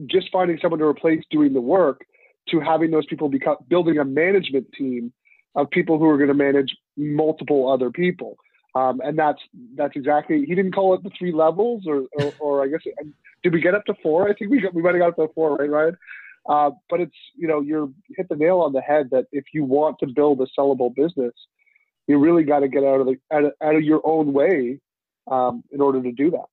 just 0.07 0.29
finding 0.33 0.59
someone 0.63 0.79
to 0.81 0.87
replace 0.87 1.23
doing 1.31 1.53
the 1.53 1.61
work 1.61 2.07
to 2.49 2.61
having 2.61 2.91
those 2.91 3.07
people 3.07 3.29
become 3.29 3.57
building 3.69 3.99
a 3.99 4.05
management 4.07 4.67
team 4.73 5.13
of 5.59 5.69
people 5.71 5.99
who 5.99 6.07
are 6.07 6.17
going 6.17 6.29
to 6.29 6.35
manage 6.35 6.75
multiple 6.97 7.71
other 7.71 7.91
people. 7.91 8.39
Um, 8.75 9.01
and 9.03 9.19
that's 9.19 9.41
that's 9.75 9.97
exactly 9.97 10.45
he 10.45 10.55
didn't 10.55 10.73
call 10.73 10.95
it 10.95 11.03
the 11.03 11.11
three 11.19 11.33
levels 11.33 11.85
or 11.87 12.05
or, 12.13 12.33
or 12.39 12.65
I 12.65 12.69
guess 12.69 12.81
did 13.43 13.53
we 13.53 13.61
get 13.61 13.75
up 13.75 13.85
to 13.87 13.95
four? 14.03 14.29
I 14.29 14.35
think 14.35 14.51
we 14.51 14.61
got, 14.61 14.73
we 14.73 14.83
might 14.83 14.95
have 14.95 15.01
got 15.01 15.09
up 15.09 15.17
to 15.17 15.35
four, 15.35 15.57
right, 15.57 15.69
Ryan? 15.69 15.97
Uh, 16.49 16.71
but 16.89 17.01
it's 17.01 17.17
you 17.35 17.49
know 17.49 17.61
you're 17.61 17.91
hit 18.17 18.29
the 18.29 18.37
nail 18.37 18.61
on 18.61 18.73
the 18.73 18.81
head 18.81 19.09
that 19.11 19.27
if 19.33 19.47
you 19.53 19.65
want 19.65 19.99
to 19.99 20.07
build 20.07 20.41
a 20.41 20.47
sellable 20.59 20.95
business, 20.95 21.35
you 22.07 22.19
really 22.19 22.45
got 22.45 22.61
to 22.61 22.69
get 22.69 22.85
out 22.85 23.01
of 23.01 23.07
the 23.07 23.17
out 23.33 23.45
of, 23.45 23.53
out 23.61 23.75
of 23.75 23.83
your 23.83 24.01
own 24.05 24.33
way 24.33 24.79
um, 25.31 25.65
in 25.73 25.81
order 25.81 26.01
to 26.03 26.13
do 26.13 26.31
that. 26.31 26.47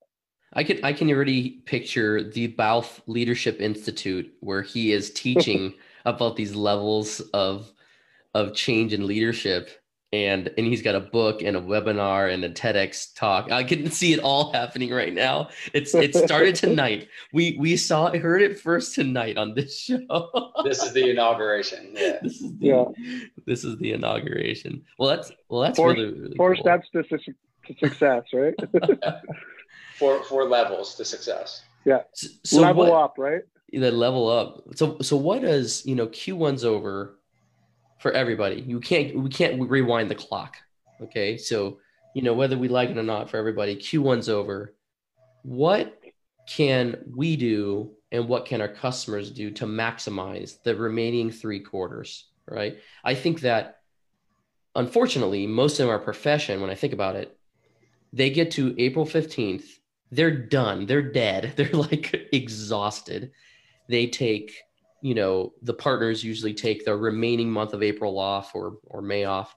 I 0.52 0.64
can 0.64 0.82
I 0.82 0.92
can 0.94 1.10
already 1.10 1.50
picture 1.66 2.24
the 2.24 2.48
Balf 2.48 3.00
Leadership 3.06 3.60
Institute 3.60 4.32
where 4.40 4.62
he 4.62 4.92
is 4.92 5.12
teaching 5.12 5.74
about 6.04 6.34
these 6.36 6.56
levels 6.56 7.20
of 7.32 7.70
of 8.36 8.54
change 8.54 8.92
in 8.92 9.06
leadership 9.06 9.70
and 10.12 10.50
and 10.56 10.66
he's 10.66 10.82
got 10.82 10.94
a 10.94 11.00
book 11.00 11.42
and 11.42 11.56
a 11.56 11.60
webinar 11.60 12.32
and 12.32 12.44
a 12.44 12.50
TEDx 12.50 13.14
talk. 13.14 13.50
I 13.50 13.64
can 13.64 13.90
see 14.00 14.12
it 14.12 14.20
all 14.20 14.52
happening 14.52 14.90
right 14.90 15.12
now. 15.12 15.48
It's 15.72 15.94
it 15.94 16.14
started 16.14 16.54
tonight. 16.66 17.08
We 17.32 17.56
we 17.58 17.76
saw 17.76 18.10
heard 18.10 18.42
it 18.42 18.58
first 18.60 18.94
tonight 18.94 19.36
on 19.36 19.54
this 19.54 19.78
show. 19.80 20.52
this 20.64 20.82
is 20.82 20.92
the 20.92 21.10
inauguration. 21.10 21.90
Yeah. 21.92 22.18
This 22.22 22.40
is 22.40 22.58
the, 22.58 22.66
yeah. 22.66 22.84
This 23.46 23.64
is 23.64 23.78
the 23.78 23.92
inauguration. 23.92 24.84
Well, 24.98 25.08
that's 25.16 25.32
well 25.48 25.62
that's 25.62 25.76
four, 25.76 25.92
really, 25.92 26.12
really 26.12 26.36
four 26.36 26.54
cool. 26.54 26.62
steps 26.62 26.88
to, 26.92 27.02
to 27.02 27.78
success, 27.78 28.24
right? 28.32 28.54
four 29.98 30.22
four 30.24 30.48
levels 30.48 30.94
to 30.96 31.04
success. 31.04 31.62
Yeah. 31.84 32.02
So, 32.14 32.28
so 32.44 32.60
level 32.60 32.90
what, 32.90 33.02
up, 33.02 33.14
right? 33.18 33.42
The 33.72 33.90
level 33.90 34.28
up. 34.28 34.62
So 34.76 34.98
so 35.00 35.16
what 35.16 35.42
does 35.42 35.84
you 35.84 35.96
know 35.96 36.06
Q1's 36.06 36.64
over 36.64 37.18
for 37.98 38.12
everybody. 38.12 38.60
You 38.60 38.80
can't 38.80 39.16
we 39.16 39.30
can't 39.30 39.68
rewind 39.68 40.10
the 40.10 40.14
clock. 40.14 40.56
Okay, 41.00 41.36
so 41.36 41.78
you 42.14 42.22
know 42.22 42.34
whether 42.34 42.56
we 42.56 42.68
like 42.68 42.90
it 42.90 42.98
or 42.98 43.02
not 43.02 43.30
for 43.30 43.36
everybody, 43.36 43.76
Q1's 43.76 44.28
over. 44.28 44.74
What 45.42 45.98
can 46.48 47.04
we 47.14 47.36
do 47.36 47.92
and 48.12 48.28
what 48.28 48.46
can 48.46 48.60
our 48.60 48.68
customers 48.68 49.30
do 49.30 49.50
to 49.52 49.66
maximize 49.66 50.62
the 50.62 50.74
remaining 50.74 51.30
three 51.30 51.60
quarters? 51.60 52.26
Right. 52.48 52.78
I 53.04 53.14
think 53.14 53.40
that 53.40 53.80
unfortunately, 54.76 55.46
most 55.46 55.80
of 55.80 55.88
our 55.88 55.98
profession, 55.98 56.60
when 56.60 56.70
I 56.70 56.74
think 56.74 56.92
about 56.92 57.16
it, 57.16 57.36
they 58.12 58.30
get 58.30 58.52
to 58.52 58.74
April 58.78 59.04
15th, 59.04 59.64
they're 60.12 60.30
done, 60.30 60.86
they're 60.86 61.02
dead, 61.02 61.52
they're 61.56 61.70
like 61.70 62.28
exhausted. 62.32 63.32
They 63.88 64.06
take 64.06 64.52
you 65.02 65.14
know 65.14 65.52
the 65.62 65.74
partners 65.74 66.24
usually 66.24 66.54
take 66.54 66.84
the 66.84 66.96
remaining 66.96 67.50
month 67.50 67.72
of 67.74 67.82
april 67.82 68.18
off 68.18 68.54
or 68.54 68.78
or 68.84 69.02
may 69.02 69.24
off. 69.24 69.56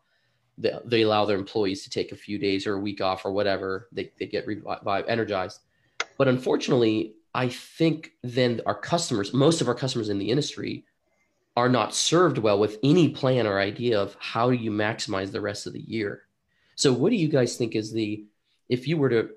They, 0.58 0.74
they 0.86 1.02
allow 1.04 1.26
their 1.26 1.38
employees 1.38 1.84
to 1.84 1.90
take 1.90 2.12
a 2.12 2.18
few 2.18 2.38
days 2.38 2.68
or 2.68 2.74
a 2.74 2.80
week 2.80 3.00
off 3.00 3.26
or 3.26 3.32
whatever. 3.32 3.88
They, 3.94 4.12
they 4.20 4.26
get 4.26 4.46
revived 4.46 5.08
energized. 5.08 5.62
But 6.18 6.28
unfortunately 6.28 7.16
i 7.36 7.48
think 7.48 8.14
then 8.24 8.60
our 8.66 8.74
customers 8.74 9.36
most 9.36 9.62
of 9.62 9.68
our 9.68 9.76
customers 9.76 10.10
in 10.10 10.18
the 10.18 10.32
industry 10.32 10.84
are 11.60 11.70
not 11.70 11.94
served 11.94 12.38
well 12.38 12.58
with 12.58 12.78
any 12.84 13.10
plan 13.10 13.46
or 13.46 13.60
idea 13.60 14.00
of 14.00 14.16
how 14.20 14.50
do 14.50 14.56
you 14.56 14.72
maximize 14.72 15.32
the 15.32 15.42
rest 15.42 15.68
of 15.68 15.74
the 15.74 15.82
year. 15.82 16.22
So 16.76 16.94
what 16.94 17.10
do 17.10 17.18
you 17.18 17.28
guys 17.28 17.58
think 17.58 17.76
is 17.76 17.92
the 17.92 18.26
if 18.70 18.88
you 18.88 18.98
were 18.98 19.10
to 19.10 19.30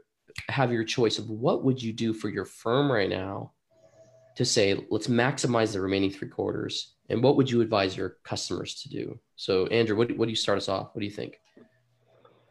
have 0.49 0.73
your 0.73 0.85
choice 0.85 1.19
of 1.19 1.29
what 1.29 1.65
would 1.65 1.83
you 1.83 1.93
do 1.93 2.15
for 2.15 2.29
your 2.29 2.45
firm 2.45 2.91
right 2.91 3.11
now 3.11 3.53
to 4.37 4.45
say, 4.45 4.85
let's 4.91 5.07
maximize 5.07 5.73
the 5.73 5.81
remaining 5.81 6.11
three 6.11 6.29
quarters? 6.29 6.95
And 7.09 7.23
what 7.23 7.37
would 7.37 7.51
you 7.51 7.61
advise 7.61 7.97
your 7.97 8.17
customers 8.25 8.83
to 8.83 8.89
do? 8.89 9.19
So, 9.37 9.67
Andrew, 9.67 9.97
what, 9.97 10.17
what 10.17 10.27
do 10.27 10.31
you 10.31 10.37
start 10.37 10.59
us 10.59 10.69
off? 10.69 10.91
What 10.93 11.01
do 11.01 11.05
you 11.05 11.13
think? 11.13 11.39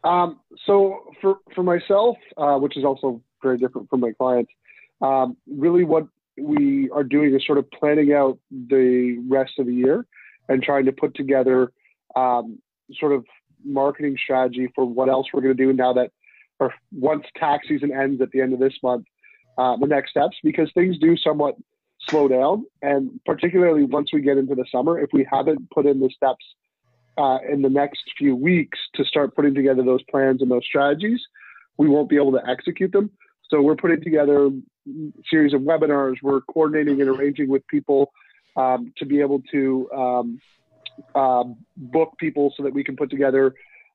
Um, 0.04 0.40
so, 0.66 1.10
for, 1.20 1.36
for 1.54 1.62
myself, 1.62 2.16
uh, 2.36 2.56
which 2.58 2.76
is 2.76 2.84
also 2.84 3.22
very 3.42 3.58
different 3.58 3.88
from 3.90 4.00
my 4.00 4.12
clients, 4.12 4.52
um, 5.00 5.36
really 5.46 5.84
what 5.84 6.06
we 6.38 6.88
are 6.90 7.04
doing 7.04 7.34
is 7.34 7.44
sort 7.44 7.58
of 7.58 7.70
planning 7.70 8.12
out 8.12 8.38
the 8.50 9.22
rest 9.28 9.52
of 9.58 9.66
the 9.66 9.74
year 9.74 10.06
and 10.48 10.62
trying 10.62 10.86
to 10.86 10.92
put 10.92 11.14
together 11.14 11.72
um, 12.16 12.58
sort 12.94 13.12
of 13.12 13.24
marketing 13.64 14.16
strategy 14.22 14.70
for 14.74 14.84
what 14.84 15.08
else 15.08 15.26
we're 15.32 15.40
going 15.40 15.56
to 15.56 15.62
do 15.62 15.72
now 15.72 15.92
that 15.92 16.10
or 16.58 16.72
once 16.92 17.24
tax 17.36 17.68
season 17.68 17.92
ends 17.92 18.20
at 18.20 18.30
the 18.30 18.40
end 18.40 18.52
of 18.52 18.58
this 18.58 18.74
month 18.82 19.04
uh, 19.58 19.76
the 19.76 19.86
next 19.86 20.10
steps 20.10 20.36
because 20.42 20.70
things 20.74 20.98
do 20.98 21.16
somewhat 21.16 21.56
slow 22.08 22.28
down. 22.28 22.64
And 22.80 23.20
particularly 23.24 23.84
once 23.84 24.12
we 24.12 24.20
get 24.20 24.38
into 24.38 24.54
the 24.54 24.64
summer, 24.70 24.98
if 24.98 25.10
we 25.12 25.26
haven't 25.30 25.70
put 25.70 25.86
in 25.86 26.00
the 26.00 26.10
steps 26.14 26.44
uh, 27.18 27.38
in 27.48 27.62
the 27.62 27.68
next 27.68 28.02
few 28.18 28.34
weeks 28.34 28.78
to 28.94 29.04
start 29.04 29.34
putting 29.34 29.54
together 29.54 29.82
those 29.82 30.02
plans 30.10 30.42
and 30.42 30.50
those 30.50 30.64
strategies, 30.64 31.20
we 31.78 31.88
won't 31.88 32.08
be 32.08 32.16
able 32.16 32.32
to 32.32 32.42
execute 32.48 32.92
them. 32.92 33.10
So 33.48 33.60
we're 33.60 33.76
putting 33.76 34.02
together 34.02 34.46
a 34.46 34.50
series 35.30 35.52
of 35.52 35.60
webinars. 35.62 36.16
We're 36.22 36.40
coordinating 36.40 37.00
and 37.00 37.10
arranging 37.10 37.48
with 37.48 37.66
people 37.66 38.12
um, 38.56 38.92
to 38.96 39.06
be 39.06 39.20
able 39.20 39.42
to 39.52 39.90
um, 39.92 40.40
uh, 41.14 41.44
book 41.76 42.14
people 42.18 42.52
so 42.56 42.62
that 42.62 42.72
we 42.72 42.82
can 42.84 42.96
put 42.96 43.10
together 43.10 43.54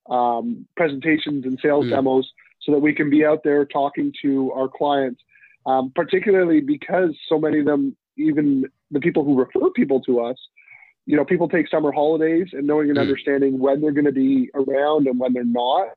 um, 0.09 0.65
presentations 0.75 1.45
and 1.45 1.59
sales 1.61 1.85
mm. 1.85 1.89
demos 1.89 2.31
so 2.61 2.71
that 2.71 2.79
we 2.79 2.93
can 2.93 3.09
be 3.09 3.25
out 3.25 3.43
there 3.43 3.65
talking 3.65 4.13
to 4.21 4.51
our 4.51 4.67
clients 4.67 5.21
um, 5.67 5.91
particularly 5.93 6.61
because 6.61 7.11
so 7.29 7.37
many 7.37 7.59
of 7.59 7.65
them, 7.65 7.95
even 8.17 8.65
the 8.89 8.99
people 8.99 9.23
who 9.23 9.37
refer 9.37 9.69
people 9.71 10.01
to 10.01 10.21
us, 10.21 10.37
you 11.05 11.15
know, 11.15 11.25
people 11.25 11.47
take 11.47 11.69
summer 11.69 11.91
holidays 11.91 12.47
and 12.53 12.65
knowing 12.65 12.89
and 12.89 12.97
mm. 12.97 13.01
understanding 13.01 13.59
when 13.59 13.81
they're 13.81 13.91
going 13.91 14.05
to 14.05 14.11
be 14.11 14.49
around 14.55 15.07
and 15.07 15.19
when 15.19 15.33
they're 15.33 15.45
not. 15.45 15.89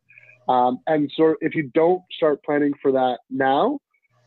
Um, 0.49 0.81
and 0.87 1.11
so 1.17 1.37
if 1.41 1.55
you 1.55 1.71
don't 1.75 2.03
start 2.15 2.45
planning 2.45 2.73
for 2.83 2.93
that 2.93 3.19
now, 3.31 3.79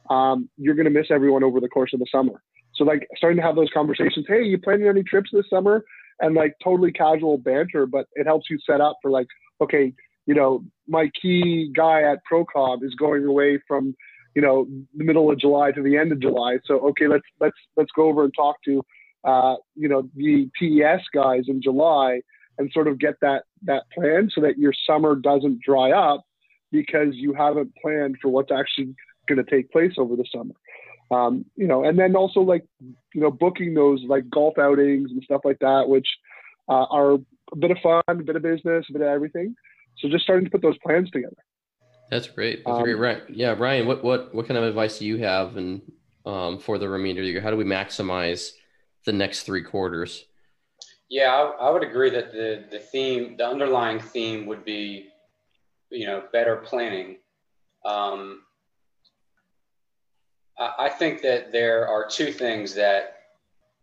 um, 0.10 0.50
you're 0.58 0.76
going 0.76 0.86
to 0.86 0.92
miss 0.92 1.08
everyone 1.10 1.44
over 1.44 1.60
the 1.60 1.70
course 1.70 1.92
of 1.94 2.00
the 2.00 2.08
summer. 2.12 2.42
So 2.76 2.84
like 2.84 3.08
starting 3.16 3.38
to 3.38 3.44
have 3.44 3.56
those 3.56 3.70
conversations, 3.74 4.26
hey, 4.28 4.44
you 4.44 4.58
planning 4.58 4.88
any 4.88 5.04
trips 5.04 5.30
this 5.32 5.46
summer? 5.50 5.84
And 6.20 6.36
like 6.36 6.56
totally 6.64 6.92
casual 6.92 7.38
banter, 7.38 7.86
but 7.86 8.06
it 8.14 8.26
helps 8.26 8.50
you 8.50 8.58
set 8.66 8.80
up 8.80 8.98
for 9.02 9.12
like, 9.12 9.28
okay, 9.62 9.94
you 10.26 10.34
know, 10.34 10.64
my 10.88 11.10
key 11.22 11.72
guy 11.76 12.04
at 12.04 12.20
Procom 12.32 12.84
is 12.84 12.94
going 12.96 13.26
away 13.26 13.60
from, 13.68 13.96
you 14.36 14.42
know, 14.42 14.68
the 14.96 15.04
middle 15.04 15.32
of 15.32 15.40
July 15.40 15.72
to 15.72 15.82
the 15.82 15.98
end 15.98 16.12
of 16.12 16.20
July. 16.20 16.58
So 16.66 16.80
okay, 16.90 17.08
let's 17.08 17.26
let's 17.40 17.58
let's 17.78 17.92
go 17.96 18.08
over 18.08 18.24
and 18.24 18.34
talk 18.36 18.58
to, 18.66 18.84
uh, 19.24 19.56
you 19.76 19.88
know, 19.88 20.10
the 20.16 20.50
TES 20.60 21.02
guys 21.14 21.44
in 21.48 21.62
July 21.62 22.22
and 22.58 22.72
sort 22.74 22.88
of 22.88 23.00
get 23.00 23.16
that 23.22 23.44
that 23.64 23.84
plan 23.94 24.30
so 24.34 24.42
that 24.42 24.58
your 24.58 24.74
summer 24.88 25.16
doesn't 25.16 25.62
dry 25.62 25.92
up 25.92 26.26
because 26.72 27.16
you 27.16 27.34
haven't 27.34 27.72
planned 27.82 28.18
for 28.22 28.30
what's 28.30 28.52
actually 28.52 28.96
going 29.28 29.44
to 29.44 29.50
take 29.50 29.72
place 29.72 29.94
over 29.98 30.16
the 30.16 30.26
summer. 30.34 30.54
Um, 31.12 31.46
you 31.56 31.68
know, 31.68 31.84
and 31.84 31.98
then 31.98 32.16
also 32.16 32.40
like, 32.40 32.66
you 32.82 33.22
know, 33.22 33.30
booking 33.30 33.74
those 33.74 34.02
like 34.08 34.30
golf 34.30 34.58
outings 34.58 35.12
and 35.12 35.22
stuff 35.24 35.42
like 35.44 35.60
that, 35.60 35.88
which 35.88 36.08
uh, 36.68 36.86
are 36.90 37.14
a 37.52 37.56
bit 37.58 37.72
of 37.72 37.78
fun, 37.84 38.02
a 38.08 38.16
bit 38.16 38.36
of 38.36 38.42
business, 38.42 38.86
a 38.90 38.94
bit 38.94 39.02
of 39.02 39.08
everything. 39.08 39.56
So 40.00 40.10
just 40.10 40.24
starting 40.24 40.46
to 40.46 40.52
put 40.52 40.62
those 40.62 40.78
plans 40.80 41.12
together. 41.12 41.36
That's 42.14 42.28
great. 42.28 42.64
That's 42.64 42.78
um, 42.78 42.84
great. 42.84 42.94
Right. 42.94 43.24
Yeah, 43.28 43.56
Brian, 43.56 43.88
what 43.88 44.04
what 44.04 44.36
what 44.36 44.48
kind 44.48 44.58
of 44.58 44.64
advice 44.64 45.00
do 45.00 45.06
you 45.08 45.18
have 45.18 45.58
and 45.58 45.82
um, 46.28 46.60
for 46.60 46.78
the 46.78 46.88
remainder 46.88 47.22
of 47.22 47.26
the 47.26 47.32
year? 47.32 47.42
How 47.42 47.50
do 47.50 47.58
we 47.58 47.64
maximize 47.64 48.52
the 49.04 49.12
next 49.12 49.44
three 49.44 49.64
quarters? 49.64 50.26
Yeah, 51.10 51.32
I, 51.32 51.68
I 51.68 51.70
would 51.72 51.82
agree 51.82 52.12
that 52.12 52.32
the 52.32 52.66
the 52.70 52.78
theme, 52.78 53.36
the 53.38 53.48
underlying 53.48 54.00
theme, 54.00 54.46
would 54.46 54.64
be, 54.64 55.08
you 55.90 56.06
know, 56.06 56.24
better 56.32 56.58
planning. 56.58 57.18
Um, 57.84 58.42
I 60.60 60.90
think 60.90 61.24
that 61.24 61.52
there 61.52 61.88
are 61.88 62.08
two 62.08 62.32
things 62.32 62.76
that 62.76 63.16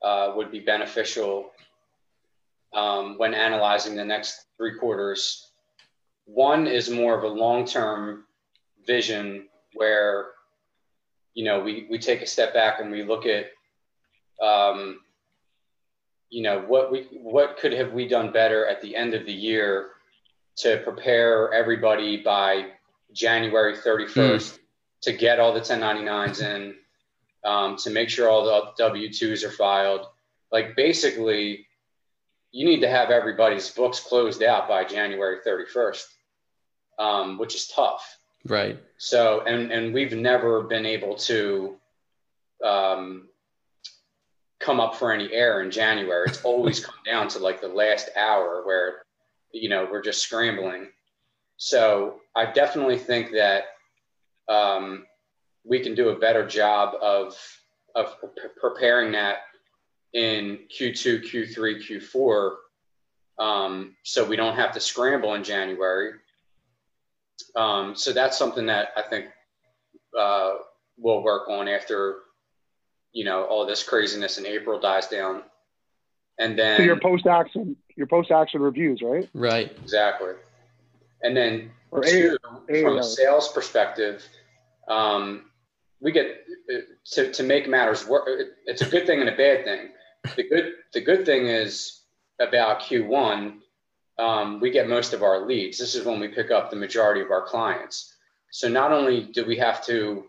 uh, 0.04 0.32
would 0.36 0.52
be 0.52 0.60
beneficial 0.60 1.50
um, 2.74 3.18
when 3.18 3.34
analyzing 3.34 3.96
the 3.96 4.04
next 4.04 4.46
three 4.56 4.78
quarters. 4.78 5.49
One 6.32 6.66
is 6.66 6.88
more 6.88 7.16
of 7.16 7.24
a 7.24 7.28
long-term 7.28 8.24
vision 8.86 9.48
where, 9.74 10.28
you 11.34 11.44
know, 11.44 11.60
we, 11.60 11.86
we 11.90 11.98
take 11.98 12.22
a 12.22 12.26
step 12.26 12.54
back 12.54 12.80
and 12.80 12.90
we 12.90 13.02
look 13.02 13.24
at, 13.26 13.46
um, 14.44 15.00
you 16.30 16.42
know, 16.42 16.60
what 16.60 16.92
we 16.92 17.08
what 17.12 17.58
could 17.58 17.72
have 17.72 17.92
we 17.92 18.06
done 18.06 18.32
better 18.32 18.66
at 18.66 18.80
the 18.80 18.94
end 18.94 19.14
of 19.14 19.26
the 19.26 19.32
year 19.32 19.90
to 20.58 20.80
prepare 20.84 21.52
everybody 21.52 22.18
by 22.18 22.66
January 23.12 23.76
31st 23.76 24.14
mm 24.14 24.56
to 25.02 25.12
get 25.12 25.40
all 25.40 25.54
the 25.54 25.60
1099s 25.60 26.42
in, 26.42 26.74
um, 27.44 27.76
to 27.76 27.90
make 27.90 28.10
sure 28.10 28.28
all 28.28 28.44
the 28.44 28.72
W 28.76 29.08
2s 29.08 29.44
are 29.44 29.50
filed. 29.50 30.06
Like 30.52 30.76
basically, 30.76 31.66
you 32.52 32.66
need 32.66 32.80
to 32.80 32.88
have 32.88 33.10
everybody's 33.10 33.70
books 33.70 34.00
closed 34.00 34.42
out 34.42 34.68
by 34.68 34.84
January 34.84 35.38
31st, 35.46 36.04
um, 36.98 37.38
which 37.38 37.54
is 37.54 37.66
tough. 37.68 38.18
Right. 38.46 38.78
So, 38.96 39.42
and, 39.42 39.70
and 39.70 39.92
we've 39.92 40.12
never 40.12 40.62
been 40.62 40.86
able 40.86 41.14
to 41.16 41.76
um, 42.64 43.28
come 44.58 44.80
up 44.80 44.94
for 44.94 45.12
any 45.12 45.32
air 45.32 45.62
in 45.62 45.70
January. 45.70 46.26
It's 46.28 46.42
always 46.42 46.80
come 46.84 46.96
down 47.04 47.28
to 47.28 47.38
like 47.38 47.60
the 47.60 47.68
last 47.68 48.10
hour 48.16 48.62
where, 48.64 49.02
you 49.52 49.68
know, 49.68 49.88
we're 49.90 50.02
just 50.02 50.22
scrambling. 50.22 50.88
So 51.56 52.20
I 52.34 52.50
definitely 52.50 52.98
think 52.98 53.32
that 53.32 53.64
um, 54.48 55.04
we 55.64 55.80
can 55.80 55.94
do 55.94 56.08
a 56.10 56.18
better 56.18 56.46
job 56.46 56.94
of 57.00 57.36
of 57.96 58.14
preparing 58.60 59.12
that 59.12 59.38
in 60.12 60.60
Q2, 60.72 61.24
Q3, 61.28 61.82
Q4, 61.84 62.54
um, 63.38 63.96
so 64.04 64.24
we 64.24 64.36
don't 64.36 64.54
have 64.54 64.72
to 64.72 64.80
scramble 64.80 65.34
in 65.34 65.42
January. 65.42 66.12
Um, 67.56 67.94
so 67.94 68.12
that's 68.12 68.38
something 68.38 68.66
that 68.66 68.88
I 68.96 69.02
think 69.02 69.26
uh, 70.18 70.54
we'll 70.96 71.22
work 71.22 71.48
on 71.48 71.68
after 71.68 72.18
you 73.12 73.24
know 73.24 73.44
all 73.44 73.66
this 73.66 73.82
craziness 73.82 74.38
in 74.38 74.46
April 74.46 74.78
dies 74.80 75.08
down, 75.08 75.42
and 76.38 76.58
then 76.58 76.78
so 76.78 76.82
your 76.82 77.00
post 77.00 77.26
action 77.26 77.76
your 77.96 78.06
post 78.06 78.30
action 78.30 78.60
reviews, 78.60 79.02
right? 79.02 79.28
Right. 79.34 79.76
Exactly. 79.82 80.32
And 81.22 81.36
then 81.36 81.70
or 81.90 82.02
two, 82.02 82.36
a, 82.68 82.82
from 82.82 82.98
a 82.98 83.02
sales 83.02 83.52
perspective, 83.52 84.26
um, 84.88 85.50
we 86.00 86.12
get 86.12 86.46
to, 87.12 87.30
to 87.32 87.42
make 87.42 87.68
matters 87.68 88.06
work. 88.06 88.28
It's 88.66 88.82
a 88.82 88.86
good 88.86 89.06
thing 89.06 89.20
and 89.20 89.28
a 89.28 89.36
bad 89.36 89.64
thing. 89.64 89.88
The 90.36 90.48
good 90.48 90.72
the 90.92 91.00
good 91.00 91.26
thing 91.26 91.46
is 91.46 92.00
about 92.40 92.80
Q1, 92.80 93.58
um, 94.20 94.60
we 94.60 94.70
get 94.70 94.88
most 94.88 95.12
of 95.14 95.22
our 95.22 95.46
leads. 95.46 95.78
This 95.78 95.94
is 95.94 96.04
when 96.04 96.20
we 96.20 96.28
pick 96.28 96.50
up 96.50 96.70
the 96.70 96.76
majority 96.76 97.22
of 97.22 97.30
our 97.30 97.42
clients. 97.42 98.14
So 98.50 98.68
not 98.68 98.92
only 98.92 99.24
do 99.24 99.44
we 99.46 99.56
have 99.56 99.84
to 99.86 100.26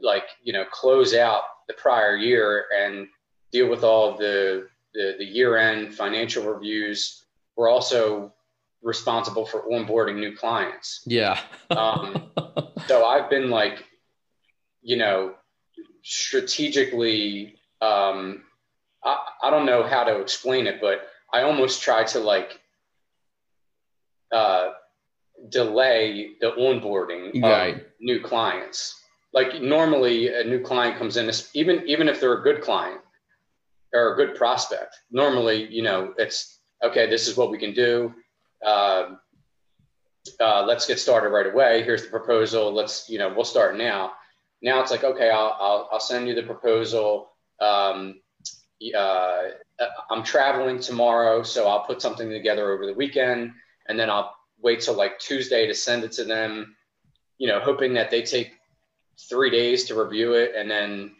like 0.00 0.24
you 0.42 0.52
know 0.52 0.64
close 0.70 1.14
out 1.14 1.42
the 1.68 1.74
prior 1.74 2.16
year 2.16 2.66
and 2.76 3.06
deal 3.52 3.68
with 3.68 3.84
all 3.84 4.16
the 4.16 4.68
the, 4.94 5.14
the 5.18 5.24
year 5.24 5.56
end 5.56 5.94
financial 5.94 6.44
reviews, 6.44 7.24
we're 7.56 7.70
also 7.70 8.32
responsible 8.82 9.44
for 9.44 9.62
onboarding 9.70 10.18
new 10.18 10.36
clients. 10.36 11.02
Yeah. 11.06 11.38
um, 11.70 12.30
so 12.86 13.04
I've 13.04 13.28
been 13.28 13.50
like, 13.50 13.84
you 14.82 14.96
know, 14.96 15.34
strategically, 16.02 17.56
um, 17.80 18.44
I, 19.04 19.18
I 19.42 19.50
don't 19.50 19.66
know 19.66 19.82
how 19.82 20.04
to 20.04 20.20
explain 20.20 20.66
it, 20.66 20.80
but 20.80 21.08
I 21.32 21.42
almost 21.42 21.82
try 21.82 22.04
to 22.04 22.20
like 22.20 22.60
uh, 24.32 24.70
delay 25.48 26.32
the 26.40 26.52
onboarding 26.52 27.42
right. 27.42 27.76
of 27.76 27.82
new 28.00 28.20
clients. 28.20 29.00
Like 29.32 29.60
normally, 29.60 30.34
a 30.34 30.44
new 30.44 30.60
client 30.60 30.98
comes 30.98 31.16
in, 31.16 31.30
even 31.54 31.86
even 31.86 32.08
if 32.08 32.20
they're 32.20 32.40
a 32.40 32.42
good 32.42 32.62
client 32.62 33.00
or 33.92 34.12
a 34.12 34.16
good 34.16 34.34
prospect. 34.34 34.96
Normally, 35.10 35.66
you 35.72 35.82
know, 35.82 36.14
it's 36.16 36.58
okay. 36.82 37.08
This 37.08 37.28
is 37.28 37.36
what 37.36 37.50
we 37.50 37.58
can 37.58 37.72
do 37.72 38.14
uh, 38.64 39.14
uh, 40.40 40.64
let's 40.66 40.86
get 40.86 40.98
started 40.98 41.30
right 41.30 41.46
away. 41.46 41.82
Here's 41.82 42.02
the 42.02 42.10
proposal. 42.10 42.72
Let's, 42.72 43.08
you 43.08 43.18
know, 43.18 43.32
we'll 43.34 43.44
start 43.44 43.76
now. 43.76 44.12
Now 44.62 44.80
it's 44.80 44.90
like, 44.90 45.04
okay, 45.04 45.30
I'll, 45.30 45.56
I'll, 45.58 45.88
I'll 45.92 46.00
send 46.00 46.28
you 46.28 46.34
the 46.34 46.42
proposal. 46.42 47.30
Um, 47.60 48.20
uh, 48.96 49.42
I'm 50.10 50.22
traveling 50.22 50.80
tomorrow, 50.80 51.42
so 51.42 51.66
I'll 51.68 51.84
put 51.84 52.02
something 52.02 52.28
together 52.28 52.72
over 52.72 52.86
the 52.86 52.94
weekend, 52.94 53.52
and 53.88 53.98
then 53.98 54.10
I'll 54.10 54.34
wait 54.60 54.80
till 54.80 54.94
like 54.94 55.18
Tuesday 55.18 55.66
to 55.66 55.74
send 55.74 56.04
it 56.04 56.12
to 56.12 56.24
them. 56.24 56.76
You 57.38 57.48
know, 57.48 57.60
hoping 57.60 57.94
that 57.94 58.10
they 58.10 58.22
take 58.22 58.52
three 59.28 59.50
days 59.50 59.84
to 59.84 59.94
review 59.94 60.34
it, 60.34 60.52
and 60.56 60.70
then, 60.70 61.12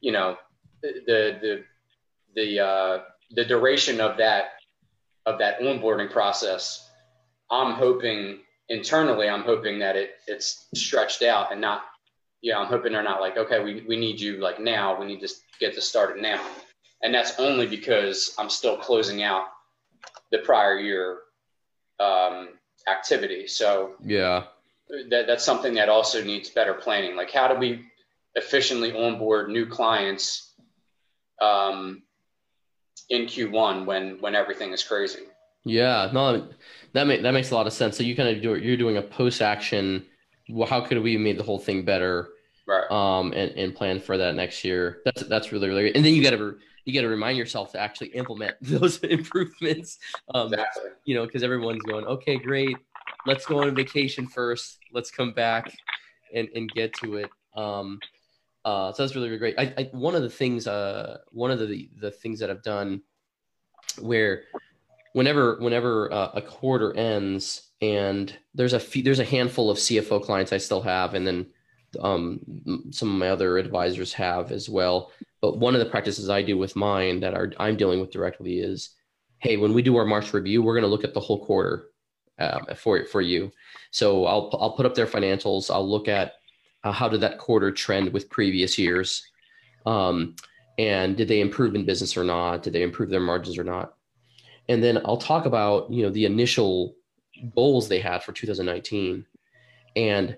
you 0.00 0.12
know, 0.12 0.36
the 0.82 1.38
the 1.40 1.64
the 2.34 2.60
uh, 2.60 3.02
the 3.32 3.44
duration 3.44 4.00
of 4.00 4.16
that 4.18 4.52
of 5.26 5.38
that 5.38 5.60
onboarding 5.60 6.10
process, 6.10 6.88
I'm 7.50 7.74
hoping 7.74 8.40
internally, 8.68 9.28
I'm 9.28 9.42
hoping 9.42 9.78
that 9.80 9.96
it 9.96 10.16
it's 10.26 10.66
stretched 10.74 11.22
out 11.22 11.52
and 11.52 11.60
not, 11.60 11.82
you 12.40 12.52
know, 12.52 12.60
I'm 12.60 12.66
hoping 12.66 12.92
they're 12.92 13.02
not 13.02 13.20
like, 13.20 13.36
okay, 13.36 13.62
we, 13.62 13.84
we 13.88 13.96
need 13.96 14.20
you 14.20 14.38
like 14.38 14.60
now, 14.60 14.98
we 14.98 15.06
need 15.06 15.20
to 15.20 15.28
get 15.60 15.74
this 15.74 15.88
started 15.88 16.22
now. 16.22 16.44
And 17.02 17.14
that's 17.14 17.38
only 17.38 17.66
because 17.66 18.34
I'm 18.38 18.50
still 18.50 18.76
closing 18.76 19.22
out 19.22 19.46
the 20.30 20.38
prior 20.38 20.78
year 20.78 21.18
um, 22.00 22.50
activity. 22.88 23.46
So 23.46 23.94
yeah, 24.04 24.44
that, 25.10 25.26
that's 25.26 25.44
something 25.44 25.74
that 25.74 25.88
also 25.88 26.22
needs 26.22 26.50
better 26.50 26.74
planning. 26.74 27.16
Like 27.16 27.30
how 27.30 27.48
do 27.48 27.54
we 27.54 27.84
efficiently 28.34 28.92
onboard 28.92 29.48
new 29.48 29.66
clients 29.66 30.54
um, 31.40 32.02
in 33.10 33.22
Q1 33.26 33.86
when 33.86 34.20
when 34.20 34.34
everything 34.34 34.72
is 34.72 34.82
crazy. 34.82 35.20
Yeah, 35.64 36.10
no, 36.12 36.48
that 36.92 37.06
make, 37.06 37.22
that 37.22 37.32
makes 37.32 37.50
a 37.50 37.54
lot 37.54 37.66
of 37.66 37.72
sense. 37.72 37.96
So 37.96 38.02
you 38.02 38.14
kind 38.14 38.28
of 38.28 38.42
do 38.42 38.56
you're 38.56 38.76
doing 38.76 38.96
a 38.96 39.02
post 39.02 39.40
action. 39.40 40.06
Well, 40.48 40.68
how 40.68 40.82
could 40.82 41.02
we 41.02 41.16
make 41.16 41.38
the 41.38 41.42
whole 41.42 41.58
thing 41.58 41.84
better? 41.84 42.28
Um, 42.94 43.32
and, 43.32 43.50
and 43.52 43.74
plan 43.74 43.98
for 43.98 44.16
that 44.18 44.36
next 44.36 44.62
year. 44.62 45.02
That's 45.04 45.22
that's 45.22 45.50
really 45.50 45.68
really 45.68 45.82
great. 45.82 45.96
And 45.96 46.04
then 46.04 46.14
you 46.14 46.22
got 46.22 46.30
to 46.30 46.56
you 46.84 46.94
got 46.94 47.00
to 47.00 47.08
remind 47.08 47.36
yourself 47.38 47.72
to 47.72 47.80
actually 47.80 48.08
implement 48.08 48.56
those 48.60 48.98
improvements. 48.98 49.98
Um, 50.34 50.52
exactly. 50.52 50.90
You 51.04 51.16
know, 51.16 51.26
because 51.26 51.42
everyone's 51.42 51.82
going, 51.82 52.04
okay, 52.04 52.36
great. 52.36 52.76
Let's 53.26 53.46
go 53.46 53.62
on 53.62 53.74
vacation 53.74 54.26
first. 54.26 54.78
Let's 54.92 55.10
come 55.10 55.32
back 55.32 55.74
and 56.34 56.48
and 56.54 56.70
get 56.70 56.92
to 57.02 57.16
it. 57.16 57.30
Um, 57.56 57.98
uh, 58.64 58.92
so 58.92 59.02
that's 59.02 59.14
really, 59.14 59.28
really 59.28 59.38
great. 59.38 59.58
I, 59.58 59.74
I, 59.76 59.88
one 59.92 60.14
of 60.14 60.22
the 60.22 60.30
things, 60.30 60.66
uh, 60.66 61.18
one 61.30 61.50
of 61.50 61.58
the 61.58 61.90
the 62.00 62.10
things 62.10 62.38
that 62.40 62.50
I've 62.50 62.62
done 62.62 63.02
where 64.00 64.44
whenever 65.12 65.56
whenever 65.60 66.12
uh, 66.12 66.30
a 66.34 66.42
quarter 66.42 66.94
ends 66.94 67.70
and 67.80 68.36
there's 68.54 68.72
a 68.72 68.80
few, 68.80 69.02
there's 69.02 69.18
a 69.18 69.24
handful 69.24 69.70
of 69.70 69.78
CFO 69.78 70.22
clients 70.22 70.52
I 70.52 70.58
still 70.58 70.82
have, 70.82 71.14
and 71.14 71.26
then 71.26 71.46
um, 72.00 72.40
some 72.90 73.10
of 73.10 73.18
my 73.18 73.28
other 73.28 73.58
advisors 73.58 74.12
have 74.14 74.52
as 74.52 74.68
well. 74.68 75.12
But 75.40 75.58
one 75.58 75.74
of 75.74 75.80
the 75.80 75.90
practices 75.90 76.30
I 76.30 76.42
do 76.42 76.56
with 76.56 76.76
mine 76.76 77.20
that 77.20 77.34
are 77.34 77.52
I'm 77.58 77.76
dealing 77.76 78.00
with 78.00 78.10
directly 78.10 78.60
is, 78.60 78.90
hey, 79.38 79.56
when 79.56 79.74
we 79.74 79.82
do 79.82 79.96
our 79.96 80.06
March 80.06 80.32
review, 80.32 80.62
we're 80.62 80.74
going 80.74 80.84
to 80.84 80.88
look 80.88 81.04
at 81.04 81.14
the 81.14 81.20
whole 81.20 81.44
quarter 81.44 81.88
um, 82.38 82.66
for 82.76 83.04
for 83.06 83.20
you. 83.20 83.52
So 83.90 84.26
I'll 84.26 84.50
I'll 84.60 84.72
put 84.72 84.86
up 84.86 84.94
their 84.94 85.06
financials. 85.06 85.72
I'll 85.72 85.88
look 85.88 86.08
at 86.08 86.34
uh, 86.82 86.92
how 86.92 87.08
did 87.08 87.20
that 87.20 87.38
quarter 87.38 87.70
trend 87.70 88.12
with 88.12 88.30
previous 88.30 88.78
years, 88.78 89.22
um, 89.86 90.34
and 90.78 91.16
did 91.16 91.28
they 91.28 91.40
improve 91.40 91.74
in 91.74 91.84
business 91.84 92.16
or 92.16 92.24
not? 92.24 92.62
Did 92.62 92.72
they 92.72 92.82
improve 92.82 93.10
their 93.10 93.20
margins 93.20 93.58
or 93.58 93.64
not? 93.64 93.94
And 94.68 94.82
then 94.82 94.98
I'll 95.04 95.16
talk 95.16 95.46
about 95.46 95.90
you 95.92 96.02
know 96.02 96.10
the 96.10 96.24
initial 96.24 96.94
goals 97.54 97.88
they 97.88 98.00
had 98.00 98.22
for 98.22 98.32
2019, 98.32 99.26
and 99.96 100.36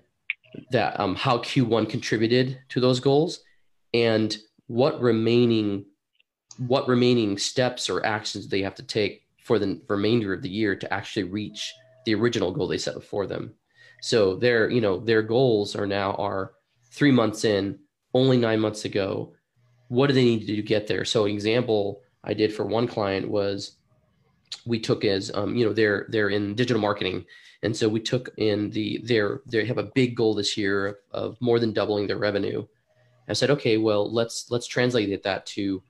that 0.70 0.98
um, 0.98 1.14
how 1.14 1.38
Q1 1.38 1.88
contributed 1.88 2.58
to 2.70 2.80
those 2.80 3.00
goals, 3.00 3.40
and 3.94 4.36
what 4.66 5.00
remaining 5.00 5.86
what 6.58 6.88
remaining 6.88 7.36
steps 7.36 7.90
or 7.90 8.04
actions 8.06 8.48
they 8.48 8.62
have 8.62 8.74
to 8.74 8.82
take 8.82 9.26
for 9.42 9.58
the 9.58 9.80
remainder 9.88 10.32
of 10.32 10.42
the 10.42 10.48
year 10.48 10.74
to 10.74 10.92
actually 10.92 11.24
reach 11.24 11.72
the 12.06 12.14
original 12.14 12.50
goal 12.50 12.66
they 12.66 12.78
set 12.78 12.94
before 12.94 13.26
them. 13.26 13.52
So 14.00 14.36
their, 14.36 14.70
you 14.70 14.80
know, 14.80 14.98
their 14.98 15.22
goals 15.22 15.76
are 15.76 15.86
now 15.86 16.12
are 16.12 16.52
three 16.90 17.10
months 17.10 17.44
in, 17.44 17.78
only 18.14 18.38
nine 18.38 18.60
months 18.60 18.84
ago. 18.84 19.34
What 19.88 20.06
do 20.06 20.14
they 20.14 20.24
need 20.24 20.40
to 20.40 20.46
do 20.46 20.56
to 20.56 20.62
get 20.62 20.86
there? 20.86 21.04
So 21.04 21.26
example 21.26 22.00
I 22.24 22.34
did 22.34 22.52
for 22.54 22.64
one 22.64 22.88
client 22.88 23.28
was 23.28 23.76
we 24.64 24.80
took 24.80 25.04
as 25.04 25.30
um, 25.34 25.54
you 25.56 25.64
know 25.64 25.72
they're 25.72 26.06
they're 26.08 26.30
in 26.30 26.54
digital 26.54 26.80
marketing 26.80 27.24
and 27.62 27.76
so 27.76 27.88
we 27.88 28.00
took 28.00 28.30
in 28.36 28.70
the 28.70 29.00
their 29.04 29.40
they 29.46 29.64
have 29.64 29.78
a 29.78 29.90
big 29.94 30.16
goal 30.16 30.34
this 30.34 30.56
year 30.56 30.86
of, 30.86 30.96
of 31.12 31.40
more 31.40 31.58
than 31.58 31.72
doubling 31.72 32.06
their 32.06 32.18
revenue 32.18 32.64
i 33.28 33.32
said 33.32 33.50
okay 33.50 33.76
well 33.76 34.12
let's 34.12 34.50
let's 34.50 34.66
translate 34.66 35.22
that 35.22 35.46
to 35.46 35.82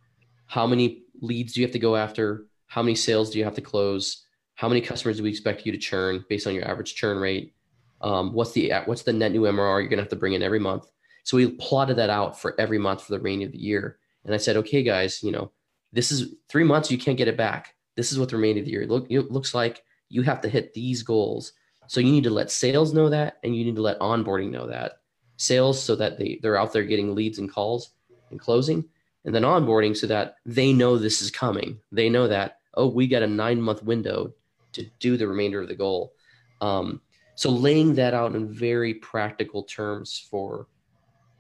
how 0.47 0.67
many 0.67 1.03
leads 1.21 1.53
do 1.53 1.61
you 1.61 1.67
have 1.67 1.73
to 1.73 1.79
go 1.79 1.97
after 1.97 2.47
how 2.67 2.83
many 2.83 2.95
sales 2.95 3.31
do 3.31 3.39
you 3.39 3.45
have 3.45 3.55
to 3.55 3.61
close 3.61 4.27
how 4.57 4.69
many 4.69 4.81
customers 4.81 5.19
do 5.19 5.23
we 5.23 5.31
expect 5.31 5.65
you 5.65 5.73
to 5.73 5.79
churn 5.79 6.25
based 6.29 6.47
on 6.47 6.55
your 6.55 6.69
average 6.69 6.95
churn 6.95 7.19
rate? 7.19 7.55
Um, 8.01 8.33
what's 8.33 8.53
the 8.53 8.73
what's 8.87 9.03
the 9.03 9.13
net 9.13 9.33
new 9.33 9.43
MRR 9.43 9.81
you're 9.81 9.89
gonna 9.89 10.03
have 10.03 10.11
to 10.11 10.17
bring 10.17 10.33
in 10.33 10.43
every 10.43 10.59
month? 10.59 10.87
So 11.25 11.37
we 11.37 11.51
plotted 11.53 11.97
that 11.99 12.11
out 12.11 12.41
for 12.41 12.59
every 12.59 12.79
month 12.79 13.03
for 13.05 13.13
the 13.13 13.19
remainder 13.19 13.47
of 13.47 13.53
the 13.53 13.59
year. 13.59 13.99
And 14.25 14.35
I 14.35 14.39
said, 14.39 14.57
okay, 14.57 14.83
guys, 14.83 15.23
you 15.23 15.31
know, 15.31 15.53
this 15.93 16.11
is 16.11 16.35
three 16.49 16.65
months, 16.65 16.91
you 16.91 16.99
can't 16.99 17.19
get 17.19 17.29
it 17.29 17.37
back. 17.37 17.75
This 17.97 18.13
is 18.13 18.19
what 18.19 18.29
the 18.29 18.37
remainder 18.37 18.61
of 18.61 18.67
the 18.67 18.73
year 18.73 18.87
look 18.87 19.07
looks 19.11 19.55
like. 19.55 19.83
You 20.09 20.23
have 20.23 20.41
to 20.43 20.49
hit 20.49 20.75
these 20.75 21.03
goals. 21.03 21.53
So 21.89 22.01
you 22.01 22.11
need 22.11 22.25
to 22.25 22.31
let 22.31 22.51
sales 22.51 22.93
know 22.93 23.09
that, 23.11 23.39
and 23.45 23.55
you 23.55 23.65
need 23.65 23.77
to 23.77 23.83
let 23.83 24.01
onboarding 24.01 24.51
know 24.51 24.67
that. 24.67 25.01
Sales 25.37 25.83
so 25.83 25.95
that 25.97 26.19
they, 26.19 26.39
they're 26.43 26.59
out 26.59 26.73
there 26.73 26.85
getting 26.85 27.15
leads 27.15 27.39
and 27.39 27.51
calls 27.51 27.91
and 28.31 28.41
closing, 28.41 28.85
and 29.25 29.35
then 29.35 29.43
onboarding 29.43 29.97
so 29.97 30.07
that 30.07 30.37
they 30.45 30.73
know 30.73 30.99
this 30.99 31.23
is 31.23 31.31
coming. 31.31 31.79
They 31.93 32.09
know 32.09 32.27
that, 32.29 32.59
oh, 32.75 32.89
we 32.89 33.07
got 33.07 33.23
a 33.23 33.27
nine 33.27 33.61
month 33.61 33.83
window 33.83 34.33
to 34.73 34.87
do 34.99 35.17
the 35.17 35.29
remainder 35.29 35.61
of 35.61 35.69
the 35.69 35.75
goal. 35.75 36.13
Um, 36.61 37.01
so 37.35 37.51
laying 37.51 37.95
that 37.97 38.15
out 38.15 38.35
in 38.35 38.49
very 38.49 38.95
practical 38.95 39.63
terms 39.63 40.27
for 40.31 40.69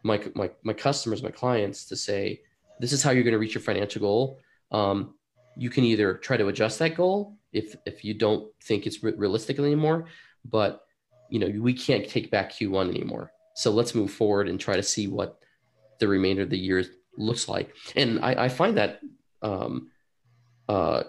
my, 0.02 0.22
my, 0.34 0.50
my 0.62 0.72
customers, 0.72 1.22
my 1.22 1.30
clients 1.30 1.86
to 1.86 1.96
say, 1.96 2.40
this 2.78 2.92
is 2.92 3.02
how 3.02 3.10
you're 3.10 3.24
going 3.24 3.32
to 3.32 3.38
reach 3.38 3.54
your 3.54 3.62
financial 3.62 4.00
goal. 4.00 4.38
Um, 4.70 5.14
you 5.56 5.70
can 5.70 5.84
either 5.84 6.14
try 6.14 6.36
to 6.36 6.48
adjust 6.48 6.78
that 6.80 6.94
goal 6.94 7.36
if, 7.56 7.74
if 7.84 8.04
you 8.04 8.14
don't 8.14 8.48
think 8.62 8.86
it's 8.86 9.02
re- 9.02 9.14
realistic 9.16 9.58
anymore, 9.58 10.06
but 10.44 10.82
you 11.30 11.38
know, 11.40 11.52
we 11.60 11.74
can't 11.74 12.08
take 12.08 12.30
back 12.30 12.52
Q1 12.52 12.88
anymore. 12.88 13.32
So 13.54 13.70
let's 13.70 13.94
move 13.94 14.12
forward 14.12 14.48
and 14.48 14.60
try 14.60 14.76
to 14.76 14.82
see 14.82 15.08
what 15.08 15.38
the 15.98 16.06
remainder 16.06 16.42
of 16.42 16.50
the 16.50 16.58
year 16.58 16.84
looks 17.16 17.48
like. 17.48 17.74
And 17.96 18.24
I, 18.24 18.44
I 18.44 18.48
find 18.48 18.76
that 18.76 19.00
um, 19.42 19.90
uh, 20.68 21.04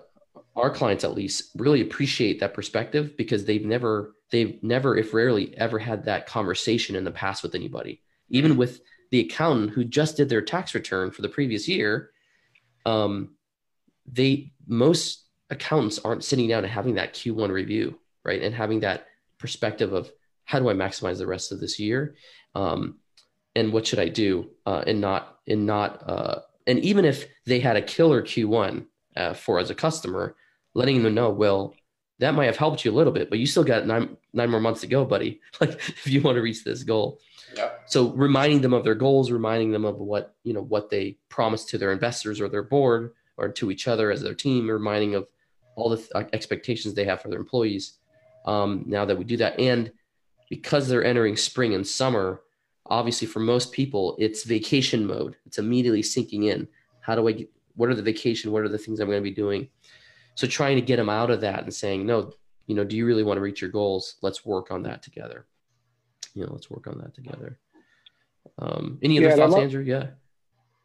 our 0.55 0.71
clients 0.71 1.03
at 1.03 1.13
least 1.13 1.51
really 1.55 1.81
appreciate 1.81 2.39
that 2.39 2.53
perspective 2.53 3.15
because 3.15 3.45
they've 3.45 3.65
never 3.65 4.15
they've 4.31 4.61
never 4.63 4.97
if 4.97 5.13
rarely 5.13 5.55
ever 5.57 5.79
had 5.79 6.05
that 6.05 6.25
conversation 6.25 6.95
in 6.95 7.03
the 7.03 7.11
past 7.11 7.43
with 7.43 7.55
anybody 7.55 8.01
even 8.29 8.57
with 8.57 8.81
the 9.11 9.21
accountant 9.21 9.69
who 9.69 9.85
just 9.85 10.17
did 10.17 10.27
their 10.27 10.41
tax 10.41 10.73
return 10.73 11.11
for 11.11 11.21
the 11.21 11.29
previous 11.29 11.67
year 11.67 12.09
um, 12.85 13.35
they 14.11 14.51
most 14.65 15.26
accountants 15.49 15.99
aren't 15.99 16.23
sitting 16.23 16.47
down 16.47 16.63
and 16.63 16.71
having 16.71 16.95
that 16.95 17.13
q1 17.13 17.49
review 17.49 17.97
right 18.23 18.41
and 18.41 18.53
having 18.53 18.81
that 18.81 19.07
perspective 19.37 19.93
of 19.93 20.11
how 20.45 20.59
do 20.59 20.69
i 20.69 20.73
maximize 20.73 21.17
the 21.17 21.27
rest 21.27 21.51
of 21.51 21.59
this 21.59 21.79
year 21.79 22.15
um, 22.55 22.97
and 23.55 23.71
what 23.71 23.85
should 23.85 23.99
i 23.99 24.09
do 24.09 24.49
uh, 24.65 24.83
and 24.87 24.99
not 24.99 25.39
and 25.47 25.65
not 25.65 26.09
uh, 26.09 26.39
and 26.65 26.79
even 26.79 27.05
if 27.05 27.25
they 27.45 27.59
had 27.59 27.77
a 27.77 27.81
killer 27.81 28.21
q1 28.21 28.85
uh, 29.15 29.33
for 29.33 29.59
as 29.59 29.69
a 29.69 29.75
customer 29.75 30.35
letting 30.77 31.01
them 31.01 31.15
know, 31.15 31.31
well, 31.31 31.73
that 32.19 32.35
might 32.35 32.45
have 32.45 32.57
helped 32.57 32.85
you 32.85 32.91
a 32.91 32.95
little 32.95 33.11
bit, 33.11 33.29
but 33.29 33.39
you 33.39 33.45
still 33.45 33.63
got 33.63 33.85
nine 33.85 34.15
nine 34.31 34.49
more 34.49 34.61
months 34.61 34.81
to 34.81 34.87
go, 34.87 35.03
buddy. 35.03 35.41
Like 35.61 35.71
if 35.71 36.07
you 36.07 36.21
want 36.21 36.35
to 36.35 36.41
reach 36.41 36.63
this 36.63 36.83
goal. 36.83 37.19
Yeah. 37.55 37.71
So 37.87 38.11
reminding 38.11 38.61
them 38.61 38.73
of 38.73 38.83
their 38.83 38.95
goals, 38.95 39.31
reminding 39.31 39.71
them 39.71 39.85
of 39.85 39.97
what 39.97 40.35
you 40.43 40.53
know 40.53 40.61
what 40.61 40.89
they 40.89 41.17
promised 41.29 41.69
to 41.69 41.77
their 41.77 41.91
investors 41.91 42.39
or 42.39 42.47
their 42.47 42.63
board 42.63 43.13
or 43.37 43.49
to 43.49 43.71
each 43.71 43.87
other 43.87 44.11
as 44.11 44.21
their 44.21 44.35
team, 44.35 44.69
reminding 44.69 45.15
of 45.15 45.27
all 45.77 45.89
the 45.89 45.97
th- 45.97 46.27
expectations 46.33 46.93
they 46.93 47.05
have 47.05 47.21
for 47.21 47.29
their 47.29 47.39
employees. 47.39 47.93
Um, 48.45 48.83
now 48.85 49.05
that 49.05 49.17
we 49.17 49.23
do 49.23 49.37
that, 49.37 49.59
and 49.59 49.91
because 50.49 50.87
they're 50.87 51.03
entering 51.03 51.37
spring 51.37 51.73
and 51.73 51.87
summer, 51.87 52.41
obviously 52.85 53.27
for 53.27 53.39
most 53.39 53.71
people 53.71 54.15
it's 54.19 54.43
vacation 54.43 55.05
mode. 55.05 55.37
It's 55.45 55.57
immediately 55.57 56.03
sinking 56.03 56.43
in. 56.43 56.67
How 56.99 57.15
do 57.15 57.27
I 57.27 57.31
get? 57.31 57.49
What 57.75 57.89
are 57.89 57.95
the 57.95 58.01
vacation? 58.01 58.51
What 58.51 58.63
are 58.63 58.69
the 58.69 58.77
things 58.77 58.99
I'm 58.99 59.07
going 59.07 59.19
to 59.19 59.29
be 59.29 59.31
doing? 59.31 59.69
so 60.37 60.45
trying 60.45 60.75
to 60.75 60.81
get 60.81 60.97
them 60.97 61.09
out 61.09 61.31
of 61.31 61.41
that 61.41 61.63
and 61.63 61.73
saying 61.73 62.05
no 62.05 62.31
you 62.67 62.75
know 62.75 62.85
do 62.85 62.95
you 62.95 63.05
really 63.05 63.23
want 63.23 63.37
to 63.37 63.41
reach 63.41 63.59
your 63.59 63.71
goals 63.71 64.15
let's 64.21 64.45
work 64.45 64.71
on 64.71 64.83
that 64.83 65.03
together 65.03 65.45
you 66.33 66.45
know 66.45 66.51
let's 66.53 66.69
work 66.69 66.87
on 66.87 66.97
that 66.99 67.13
together 67.13 67.59
um 68.59 68.97
any 69.01 69.17
other 69.17 69.29
yeah, 69.29 69.35
thoughts 69.35 69.53
love, 69.53 69.63
andrew 69.63 69.83
yeah 69.83 70.07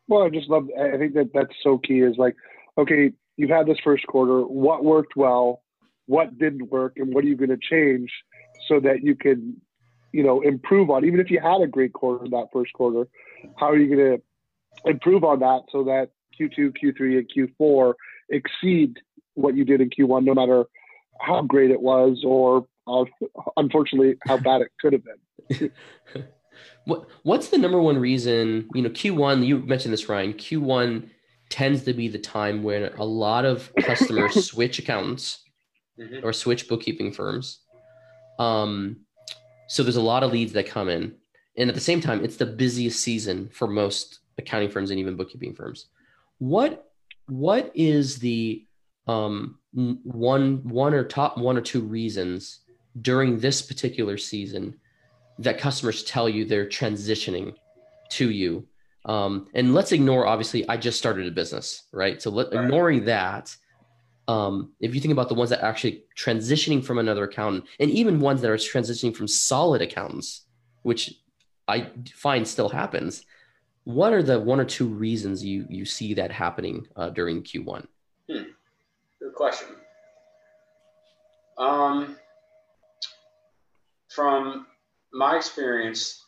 well 0.09 0.22
i 0.22 0.30
just 0.30 0.49
love 0.49 0.68
i 0.80 0.97
think 0.97 1.14
that 1.14 1.30
that's 1.32 1.55
so 1.62 1.78
key 1.78 2.01
is 2.01 2.16
like 2.16 2.34
okay 2.78 3.12
you've 3.37 3.51
had 3.51 3.66
this 3.66 3.78
first 3.83 4.07
quarter 4.07 4.41
what 4.41 4.85
worked 4.85 5.16
well 5.16 5.62
what 6.07 6.39
didn't 6.39 6.70
work 6.70 6.95
and 6.97 7.14
what 7.14 7.24
are 7.24 7.28
you 7.28 7.37
going 7.37 7.51
to 7.51 7.59
change 7.59 8.11
so 8.68 8.80
that 8.80 9.03
you 9.03 9.14
can 9.14 9.57
you 10.12 10.22
know 10.22 10.41
improve 10.43 10.91
on 10.91 11.05
even 11.05 11.20
if 11.20 11.30
you 11.30 11.41
had 11.41 11.61
a 11.61 11.66
great 11.66 11.93
quarter 11.93 12.24
in 12.24 12.30
that 12.30 12.47
first 12.53 12.72
quarter 12.72 13.07
how 13.59 13.70
are 13.70 13.78
you 13.78 13.95
going 13.95 14.16
to 14.16 14.22
improve 14.91 15.24
on 15.24 15.41
that 15.41 15.62
so 15.70 15.85
that 15.85 16.11
q2 16.39 16.72
q3 16.83 17.18
and 17.18 17.51
q4 17.61 17.95
exceed 18.30 18.99
what 19.35 19.57
you 19.57 19.64
did 19.64 19.80
in 19.80 19.91
Q1, 19.91 20.24
no 20.24 20.35
matter 20.35 20.64
how 21.20 21.43
great 21.43 21.70
it 21.70 21.80
was 21.80 22.22
or 22.24 22.66
uh, 22.87 23.05
unfortunately 23.57 24.16
how 24.26 24.37
bad 24.37 24.62
it 24.62 24.68
could 24.80 24.93
have 24.93 25.03
been. 25.05 25.70
what 26.85 27.07
What's 27.22 27.49
the 27.49 27.59
number 27.59 27.80
one 27.80 27.99
reason? 27.99 28.68
You 28.74 28.83
know, 28.83 28.91
Q1. 28.91 29.47
You 29.47 29.61
mentioned 29.61 29.93
this, 29.93 30.09
Ryan. 30.09 30.35
Q1 30.35 31.09
tends 31.53 31.85
to 31.85 31.93
be 31.93 32.09
the 32.09 32.19
time 32.19 32.63
when 32.63 32.85
a 32.95 33.05
lot 33.05 33.45
of 33.45 33.71
customers 33.81 34.47
switch 34.51 34.79
accountants 34.79 35.45
mm-hmm. 36.01 36.27
or 36.27 36.33
switch 36.33 36.67
bookkeeping 36.67 37.13
firms. 37.13 37.61
Um, 38.39 39.01
so 39.69 39.83
there's 39.83 39.97
a 39.97 40.03
lot 40.03 40.23
of 40.23 40.33
leads 40.33 40.55
that 40.55 40.67
come 40.67 40.89
in, 40.89 41.15
and 41.59 41.69
at 41.69 41.75
the 41.75 41.81
same 41.81 42.01
time, 42.01 42.25
it's 42.25 42.37
the 42.37 42.47
busiest 42.47 43.01
season 43.01 43.51
for 43.53 43.69
most 43.69 44.21
accounting 44.39 44.71
firms 44.71 44.91
and 44.91 44.99
even 44.99 45.15
bookkeeping 45.15 45.55
firms. 45.55 45.89
What 46.39 46.91
What 47.27 47.71
is 47.75 48.19
the 48.19 48.67
um, 49.07 49.59
one 49.73 50.61
one 50.65 50.95
or 50.95 51.05
top 51.05 51.37
one 51.37 51.59
or 51.59 51.61
two 51.61 51.83
reasons 51.83 52.61
during 53.03 53.39
this 53.39 53.61
particular 53.61 54.17
season 54.17 54.75
that 55.39 55.59
customers 55.59 56.03
tell 56.03 56.29
you 56.29 56.45
they're 56.45 56.67
transitioning 56.67 57.55
to 58.11 58.31
you 58.31 58.67
um, 59.05 59.49
and 59.55 59.75
let's 59.75 59.93
ignore 59.93 60.27
obviously 60.27 60.69
i 60.69 60.77
just 60.77 60.99
started 60.99 61.27
a 61.27 61.31
business 61.31 61.85
right 61.93 62.23
so 62.23 62.31
let, 62.31 62.53
right. 62.53 62.65
ignoring 62.65 63.05
that 63.05 63.55
um, 64.29 64.73
if 64.81 64.95
you 64.95 65.01
think 65.01 65.13
about 65.13 65.29
the 65.29 65.35
ones 65.35 65.51
that 65.51 65.63
are 65.63 65.69
actually 65.69 66.05
transitioning 66.17 66.83
from 66.83 66.99
another 66.99 67.25
accountant 67.25 67.65
and 67.81 67.91
even 67.91 68.21
ones 68.21 68.41
that 68.41 68.51
are 68.51 68.57
transitioning 68.57 69.15
from 69.15 69.27
solid 69.29 69.83
accountants 69.83 70.47
which 70.83 71.15
i 71.69 71.91
find 72.15 72.47
still 72.47 72.69
happens 72.69 73.25
what 73.85 74.13
are 74.13 74.23
the 74.23 74.39
one 74.39 74.61
or 74.61 74.65
two 74.65 74.87
reasons 74.87 75.45
you 75.45 75.67
you 75.69 75.85
see 75.85 76.15
that 76.15 76.31
happening 76.31 76.87
uh, 76.97 77.11
during 77.11 77.43
q1 77.43 77.87
hmm. 78.31 78.43
Good 79.23 79.35
question. 79.35 79.69
Um, 81.59 82.17
from 84.09 84.67
my 85.13 85.37
experience, 85.37 86.22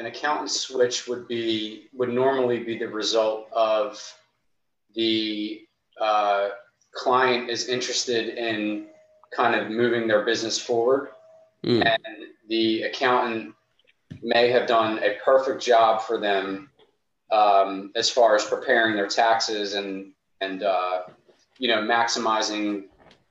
an 0.00 0.06
accountant 0.06 0.50
switch 0.50 1.06
would 1.06 1.28
be 1.28 1.88
would 1.92 2.08
normally 2.08 2.60
be 2.60 2.78
the 2.78 2.88
result 2.88 3.48
of 3.52 4.02
the 4.94 5.60
uh, 6.00 6.48
client 6.92 7.50
is 7.50 7.68
interested 7.68 8.30
in 8.30 8.86
kind 9.30 9.54
of 9.54 9.70
moving 9.70 10.08
their 10.08 10.24
business 10.24 10.58
forward, 10.58 11.10
mm. 11.64 11.84
and 11.84 12.16
the 12.48 12.82
accountant 12.82 13.54
may 14.22 14.50
have 14.50 14.66
done 14.66 14.98
a 15.00 15.18
perfect 15.22 15.62
job 15.62 16.00
for 16.00 16.18
them 16.18 16.70
um, 17.30 17.92
as 17.94 18.08
far 18.08 18.34
as 18.34 18.44
preparing 18.46 18.96
their 18.96 19.06
taxes 19.06 19.74
and 19.74 20.12
and 20.40 20.62
uh, 20.62 21.02
you 21.58 21.68
know 21.68 21.82
maximizing 21.82 22.84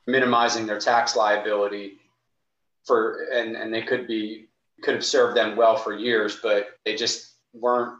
minimizing 0.06 0.68
their 0.68 0.80
tax 0.80 1.16
liability 1.16 1.98
for 2.86 3.24
and 3.34 3.56
and 3.56 3.74
they 3.74 3.82
could 3.82 4.06
be 4.08 4.49
could 4.82 4.96
have 4.96 5.06
served 5.06 5.36
them 5.36 5.56
well 5.56 5.76
for 5.76 5.94
years 5.94 6.38
but 6.42 6.70
they 6.86 6.96
just 6.96 7.34
weren't 7.54 7.98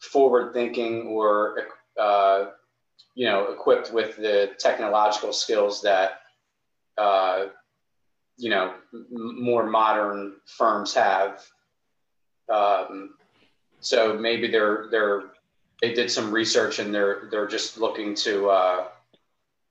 forward 0.00 0.52
thinking 0.52 1.06
or 1.06 1.56
uh, 1.98 2.46
you 3.14 3.26
know 3.26 3.52
equipped 3.52 3.92
with 3.92 4.16
the 4.16 4.50
technological 4.58 5.32
skills 5.32 5.82
that 5.82 6.20
uh, 6.98 7.46
you 8.36 8.50
know 8.50 8.74
m- 8.92 9.42
more 9.42 9.66
modern 9.66 10.34
firms 10.46 10.94
have. 10.94 11.44
Um, 12.52 13.14
so 13.80 14.14
maybe 14.18 14.50
they're 14.50 14.88
they're 14.90 15.22
they 15.80 15.92
did 15.94 16.10
some 16.10 16.32
research 16.32 16.78
and 16.78 16.94
they're 16.94 17.28
they're 17.30 17.46
just 17.46 17.78
looking 17.78 18.14
to 18.16 18.48
uh, 18.50 18.84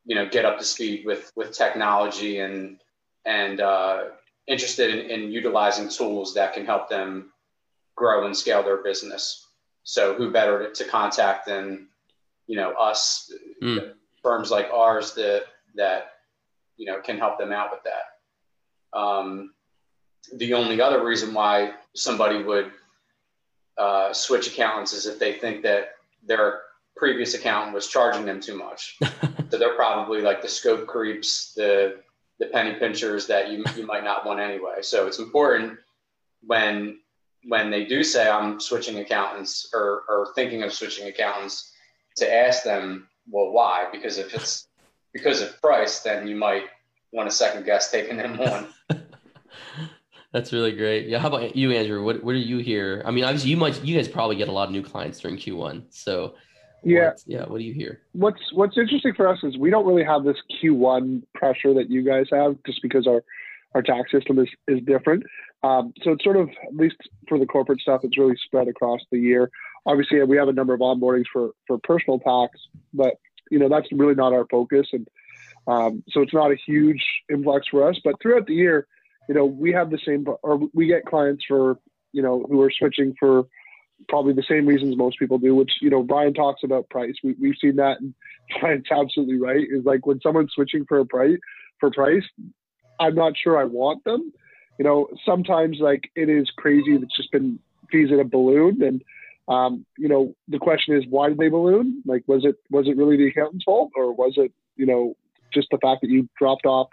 you 0.06 0.16
know 0.16 0.28
get 0.28 0.46
up 0.46 0.58
to 0.60 0.66
speed 0.66 1.06
with 1.06 1.32
with 1.36 1.52
technology 1.52 2.40
and 2.40 2.80
and 3.26 3.60
uh, 3.62 4.04
interested 4.52 4.94
in, 4.94 5.10
in 5.10 5.32
utilizing 5.32 5.88
tools 5.90 6.34
that 6.34 6.54
can 6.54 6.66
help 6.66 6.90
them 6.90 7.32
grow 7.96 8.26
and 8.26 8.36
scale 8.36 8.62
their 8.62 8.84
business. 8.84 9.48
So 9.84 10.14
who 10.14 10.30
better 10.32 10.68
to, 10.68 10.74
to 10.84 10.90
contact 10.90 11.46
than 11.48 11.88
you 12.48 12.58
know 12.58 12.74
us 12.74 13.32
mm. 13.64 13.94
firms 14.22 14.52
like 14.52 14.70
ours 14.74 15.14
that 15.14 15.44
that 15.76 16.12
you 16.78 16.86
know 16.86 17.00
can 17.00 17.18
help 17.18 17.40
them 17.40 17.52
out 17.52 17.72
with 17.72 17.82
that. 17.84 18.98
Um, 18.98 19.54
the 20.36 20.54
only 20.54 20.82
other 20.82 21.04
reason 21.04 21.34
why 21.34 21.74
somebody 21.96 22.44
would 22.44 22.72
uh, 23.78 24.14
switch 24.14 24.48
accountants 24.48 24.94
is 24.94 25.06
if 25.06 25.18
they 25.18 25.34
think 25.34 25.64
that 25.64 25.92
their 26.28 26.62
previous 26.96 27.34
accountant 27.34 27.74
was 27.74 27.88
charging 27.88 28.26
them 28.26 28.40
too 28.40 28.58
much. 28.58 28.98
so 29.50 29.58
they're 29.58 29.76
probably 29.76 30.22
like 30.22 30.42
the 30.42 30.48
scope 30.48 30.86
creeps, 30.86 31.54
the 31.54 32.02
the 32.42 32.48
penny 32.48 32.74
pinchers 32.74 33.28
that 33.28 33.52
you 33.52 33.64
you 33.78 33.86
might 33.86 34.04
not 34.04 34.26
want 34.26 34.40
anyway. 34.40 34.82
So 34.82 35.08
it's 35.08 35.20
important 35.20 35.78
when 36.42 36.98
when 37.46 37.70
they 37.70 37.86
do 37.86 38.04
say 38.04 38.28
I'm 38.28 38.60
switching 38.60 38.98
accountants 38.98 39.70
or 39.74 40.04
or 40.10 40.34
thinking 40.36 40.64
of 40.64 40.74
switching 40.74 41.08
accountants 41.08 41.72
to 42.18 42.34
ask 42.34 42.64
them, 42.64 43.08
well, 43.30 43.52
why? 43.52 43.88
Because 43.92 44.18
if 44.18 44.34
it's 44.34 44.68
because 45.14 45.42
of 45.42 45.62
price, 45.62 46.00
then 46.00 46.28
you 46.28 46.36
might 46.36 46.64
want 47.14 47.30
to 47.30 47.36
second 47.36 47.64
guess 47.64 47.92
taking 47.92 48.18
them 48.18 48.40
on. 48.40 48.68
That's 50.34 50.52
really 50.52 50.72
great. 50.72 51.08
Yeah. 51.08 51.20
How 51.20 51.28
about 51.28 51.56
you, 51.56 51.72
Andrew? 51.72 52.04
What 52.04 52.24
what 52.24 52.34
do 52.34 52.40
you 52.40 52.58
hear? 52.58 53.04
I 53.06 53.12
mean, 53.12 53.24
obviously, 53.24 53.52
you 53.52 53.58
might 53.58 53.84
you 53.86 53.96
guys 53.96 54.08
probably 54.08 54.36
get 54.36 54.48
a 54.48 54.52
lot 54.52 54.68
of 54.68 54.72
new 54.72 54.82
clients 54.82 55.20
during 55.20 55.38
Q1. 55.38 55.84
So 55.92 56.34
yeah, 56.84 57.08
what, 57.08 57.24
yeah. 57.26 57.46
What 57.46 57.58
do 57.60 57.64
you 57.64 57.74
hear? 57.74 58.02
What's 58.14 58.42
What's 58.54 58.78
interesting 58.78 59.14
for 59.16 59.28
us 59.28 59.40
is 59.44 59.58
we 59.58 59.70
don't 59.70 59.86
really 59.86 60.04
have 60.04 60.24
this 60.24 60.38
Q1 60.62 61.24
pressure 61.36 61.74
that 61.74 61.90
you 61.90 62.04
guys 62.04 62.26
have, 62.32 62.56
just 62.66 62.82
because 62.82 63.08
our 63.08 63.24
our 63.74 63.82
tax 63.82 64.12
system 64.12 64.40
is 64.40 64.50
is 64.68 64.80
different. 64.86 65.24
Um, 65.64 65.94
so 66.04 66.12
it's 66.12 66.24
sort 66.24 66.38
of 66.38 66.50
at 66.50 66.76
least 66.76 66.96
for 67.28 67.38
the 67.38 67.46
corporate 67.46 67.80
stuff, 67.80 68.02
it's 68.04 68.18
really 68.18 68.36
spread 68.46 68.68
across 68.68 69.00
the 69.12 69.20
year. 69.20 69.50
Obviously, 69.86 70.22
we 70.24 70.38
have 70.38 70.48
a 70.48 70.54
number 70.54 70.74
of 70.74 70.80
onboardings 70.80 71.26
for 71.32 71.52
for 71.68 71.78
personal 71.80 72.20
tax, 72.20 72.60
but 72.94 73.16
you 73.50 73.60
know 73.60 73.70
that's 73.70 73.88
really 73.92 74.16
not 74.16 74.34
our 74.34 74.46
focus, 74.50 74.88
and 74.94 75.08
um, 75.68 76.04
so 76.10 76.22
it's 76.22 76.34
not 76.34 76.52
a 76.52 76.58
huge 76.66 77.04
influx 77.32 77.68
for 77.68 77.88
us. 77.88 78.00
But 78.04 78.16
throughout 78.22 78.48
the 78.48 78.56
year 78.56 78.88
you 79.28 79.36
know, 79.36 79.46
we 79.46 79.72
have 79.72 79.90
the 79.90 80.00
same, 80.06 80.26
or 80.44 80.60
we 80.74 80.88
get 80.88 81.06
clients 81.06 81.46
for, 81.48 81.80
you 82.12 82.22
know, 82.22 82.46
who 82.50 82.60
are 82.62 82.72
switching 82.72 83.16
for 83.20 83.46
probably 84.08 84.34
the 84.34 84.44
same 84.48 84.66
reasons 84.66 84.96
most 84.96 85.20
people 85.20 85.38
do, 85.38 85.56
which, 85.56 85.72
you 85.82 85.90
know, 85.90 86.04
Brian 86.04 86.34
talks 86.34 86.64
about 86.64 86.90
price. 86.90 87.16
We, 87.24 87.36
we've 87.40 87.56
seen 87.60 87.78
that 87.78 88.00
and 88.00 88.14
Brian's 88.60 88.86
absolutely 88.92 89.40
right. 89.40 89.66
Is 89.70 89.86
like 89.86 90.06
when 90.06 90.20
someone's 90.22 90.52
switching 90.54 90.86
for 90.86 91.00
a 91.00 91.06
price, 91.06 91.38
for 91.80 91.92
price, 91.92 92.24
I'm 93.00 93.16
not 93.16 93.34
sure 93.42 93.58
I 93.58 93.66
want 93.66 94.04
them. 94.04 94.32
You 94.78 94.86
know, 94.86 95.08
sometimes 95.26 95.78
like 95.80 96.10
it 96.16 96.30
is 96.30 96.50
crazy. 96.58 96.96
It's 96.96 97.16
just 97.16 97.32
been 97.32 97.60
fees 97.92 98.10
in 98.12 98.20
a 98.20 98.26
balloon. 98.26 98.82
And, 98.82 99.04
um, 99.48 99.86
you 99.98 100.08
know, 100.08 100.36
the 100.48 100.60
question 100.60 100.96
is, 100.96 101.04
why 101.10 101.30
did 101.30 101.38
they 101.38 101.50
balloon? 101.50 102.02
Like, 102.06 102.24
was 102.28 102.46
it, 102.46 102.56
was 102.70 102.88
it 102.88 102.98
really 102.98 103.18
the 103.18 103.28
accountant's 103.28 103.66
fault 103.66 103.92
or 103.96 104.14
was 104.14 104.34
it, 104.38 104.52
you 104.76 104.86
know, 104.86 105.16
just 105.54 105.68
the 105.72 105.78
fact 105.78 106.02
that 106.02 106.10
you 106.10 106.28
dropped 106.38 106.66
off 106.66 106.88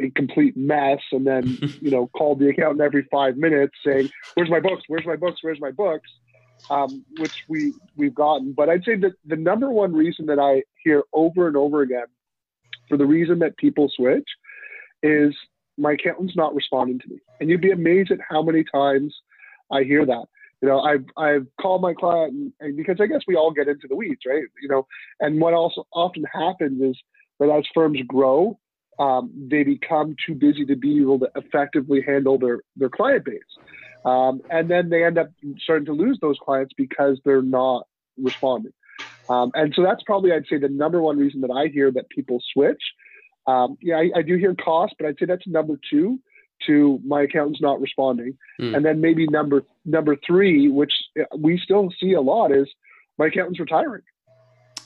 a 0.00 0.10
complete 0.10 0.56
mess 0.56 1.00
and 1.12 1.26
then 1.26 1.58
you 1.80 1.90
know 1.90 2.06
called 2.08 2.38
the 2.38 2.48
accountant 2.48 2.80
every 2.80 3.06
five 3.10 3.36
minutes 3.36 3.74
saying 3.84 4.08
where's 4.34 4.50
my 4.50 4.60
books 4.60 4.82
where's 4.88 5.06
my 5.06 5.16
books 5.16 5.38
where's 5.42 5.60
my 5.60 5.70
books 5.70 6.08
um, 6.70 7.04
which 7.16 7.34
we 7.48 7.74
we've 7.96 8.14
gotten. 8.14 8.52
But 8.52 8.68
i'd 8.68 8.84
say 8.84 8.96
that 8.96 9.12
the 9.26 9.36
number 9.36 9.70
one 9.70 9.92
reason 9.92 10.26
that 10.26 10.38
i 10.38 10.62
hear 10.82 11.02
over 11.12 11.46
and 11.48 11.56
over 11.56 11.82
again 11.82 12.06
for 12.88 12.96
the 12.96 13.06
reason 13.06 13.38
that 13.40 13.56
people 13.56 13.90
switch 13.94 14.28
is 15.02 15.34
my 15.76 15.92
accountant's 15.92 16.34
not 16.34 16.54
responding 16.54 16.98
to 16.98 17.08
me. 17.08 17.18
And 17.40 17.48
you'd 17.48 17.60
be 17.60 17.70
amazed 17.70 18.10
at 18.10 18.18
how 18.28 18.42
many 18.42 18.64
times 18.72 19.14
i 19.70 19.82
hear 19.82 20.04
that. 20.06 20.24
You 20.60 20.68
know 20.68 20.80
i've 20.80 21.04
i've 21.16 21.46
called 21.60 21.82
my 21.82 21.94
client 21.94 22.32
and, 22.32 22.52
and 22.60 22.76
because 22.76 22.96
i 23.00 23.06
guess 23.06 23.20
we 23.26 23.36
all 23.36 23.52
get 23.52 23.68
into 23.68 23.86
the 23.88 23.96
weeds 23.96 24.22
right? 24.26 24.44
You 24.60 24.68
know 24.68 24.86
and 25.20 25.40
what 25.40 25.54
also 25.54 25.86
often 25.92 26.24
happens 26.32 26.82
is 26.82 26.96
that 27.38 27.50
as 27.50 27.64
firms 27.74 28.00
grow 28.06 28.58
um, 28.98 29.30
they 29.50 29.62
become 29.62 30.16
too 30.26 30.34
busy 30.34 30.64
to 30.66 30.76
be 30.76 31.00
able 31.00 31.20
to 31.20 31.30
effectively 31.36 32.02
handle 32.04 32.38
their, 32.38 32.60
their 32.76 32.88
client 32.88 33.24
base. 33.24 33.38
Um, 34.04 34.40
and 34.50 34.68
then 34.70 34.88
they 34.90 35.04
end 35.04 35.18
up 35.18 35.28
starting 35.58 35.86
to 35.86 35.92
lose 35.92 36.18
those 36.20 36.38
clients 36.38 36.72
because 36.76 37.20
they're 37.24 37.42
not 37.42 37.86
responding. 38.16 38.72
Um, 39.28 39.50
and 39.54 39.74
so 39.74 39.82
that's 39.82 40.02
probably, 40.04 40.32
I'd 40.32 40.46
say, 40.48 40.58
the 40.58 40.68
number 40.68 41.00
one 41.00 41.18
reason 41.18 41.42
that 41.42 41.50
I 41.50 41.66
hear 41.66 41.90
that 41.92 42.08
people 42.08 42.42
switch. 42.52 42.82
Um, 43.46 43.76
yeah, 43.80 43.96
I, 43.96 44.10
I, 44.16 44.22
do 44.22 44.36
hear 44.36 44.54
cost, 44.54 44.94
but 44.98 45.06
I'd 45.06 45.18
say 45.18 45.26
that's 45.26 45.46
number 45.46 45.78
two 45.90 46.18
to 46.66 47.00
my 47.04 47.22
accountant's 47.22 47.60
not 47.60 47.80
responding. 47.80 48.36
Mm. 48.60 48.76
And 48.76 48.84
then 48.84 49.00
maybe 49.00 49.26
number 49.26 49.64
number 49.84 50.16
three, 50.26 50.68
which 50.68 50.92
we 51.36 51.58
still 51.58 51.90
see 51.98 52.12
a 52.12 52.20
lot, 52.20 52.52
is 52.52 52.68
my 53.16 53.26
accountant's 53.26 53.60
retiring. 53.60 54.02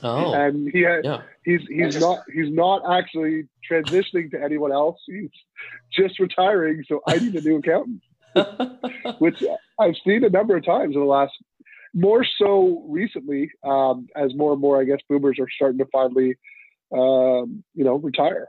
Oh, 0.02 0.34
and 0.34 0.68
he 0.72 0.82
had, 0.82 1.04
yeah. 1.04 1.22
he's 1.44 1.60
he's 1.68 2.00
not 2.00 2.24
he's 2.32 2.50
not 2.50 2.82
actually 2.92 3.48
transitioning 3.70 4.30
to 4.32 4.42
anyone 4.42 4.72
else. 4.72 5.00
He's 5.06 5.30
just 5.92 6.18
retiring, 6.18 6.84
so 6.88 7.00
I 7.06 7.18
need 7.18 7.34
a 7.36 7.40
new 7.40 7.58
accountant, 7.58 8.02
which 9.18 9.42
I've 9.78 9.94
seen 10.06 10.24
a 10.24 10.30
number 10.30 10.56
of 10.56 10.64
times 10.64 10.94
in 10.94 11.00
the 11.00 11.06
last, 11.06 11.32
more 11.94 12.24
so 12.38 12.84
recently, 12.88 13.50
um, 13.64 14.08
as 14.16 14.34
more 14.34 14.52
and 14.52 14.60
more 14.60 14.80
I 14.80 14.84
guess 14.84 14.98
boomers 15.08 15.38
are 15.38 15.48
starting 15.54 15.78
to 15.78 15.86
finally, 15.92 16.36
um, 16.92 17.62
you 17.74 17.84
know, 17.84 17.96
retire. 17.96 18.48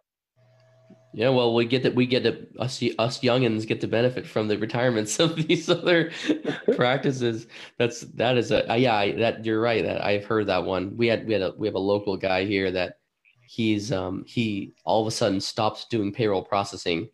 Yeah, 1.15 1.29
well, 1.29 1.53
we 1.53 1.65
get 1.65 1.83
that 1.83 1.93
we 1.93 2.07
get 2.07 2.23
to 2.23 2.47
us 2.59 2.81
us 2.97 3.19
youngins 3.19 3.67
get 3.67 3.81
to 3.81 3.87
benefit 3.87 4.25
from 4.25 4.47
the 4.47 4.57
retirements 4.57 5.19
of 5.19 5.35
these 5.35 5.69
other 5.69 6.11
practices. 6.75 7.45
That's 7.77 8.01
that 8.01 8.35
is 8.35 8.49
a 8.49 8.71
uh, 8.71 8.75
yeah, 8.75 8.95
I, 8.95 9.11
that 9.13 9.45
you're 9.45 9.61
right. 9.61 9.83
That 9.83 10.03
I've 10.03 10.25
heard 10.25 10.47
that 10.47 10.63
one. 10.63 10.97
We 10.97 11.07
had 11.07 11.27
we 11.27 11.33
had 11.33 11.43
a 11.43 11.53
we 11.55 11.67
have 11.67 11.75
a 11.75 11.79
local 11.79 12.17
guy 12.17 12.45
here 12.45 12.71
that 12.71 12.97
he's 13.45 13.91
um 13.91 14.25
he 14.27 14.73
all 14.85 15.01
of 15.01 15.07
a 15.07 15.11
sudden 15.11 15.39
stops 15.39 15.85
doing 15.85 16.11
payroll 16.11 16.43
processing, 16.43 17.09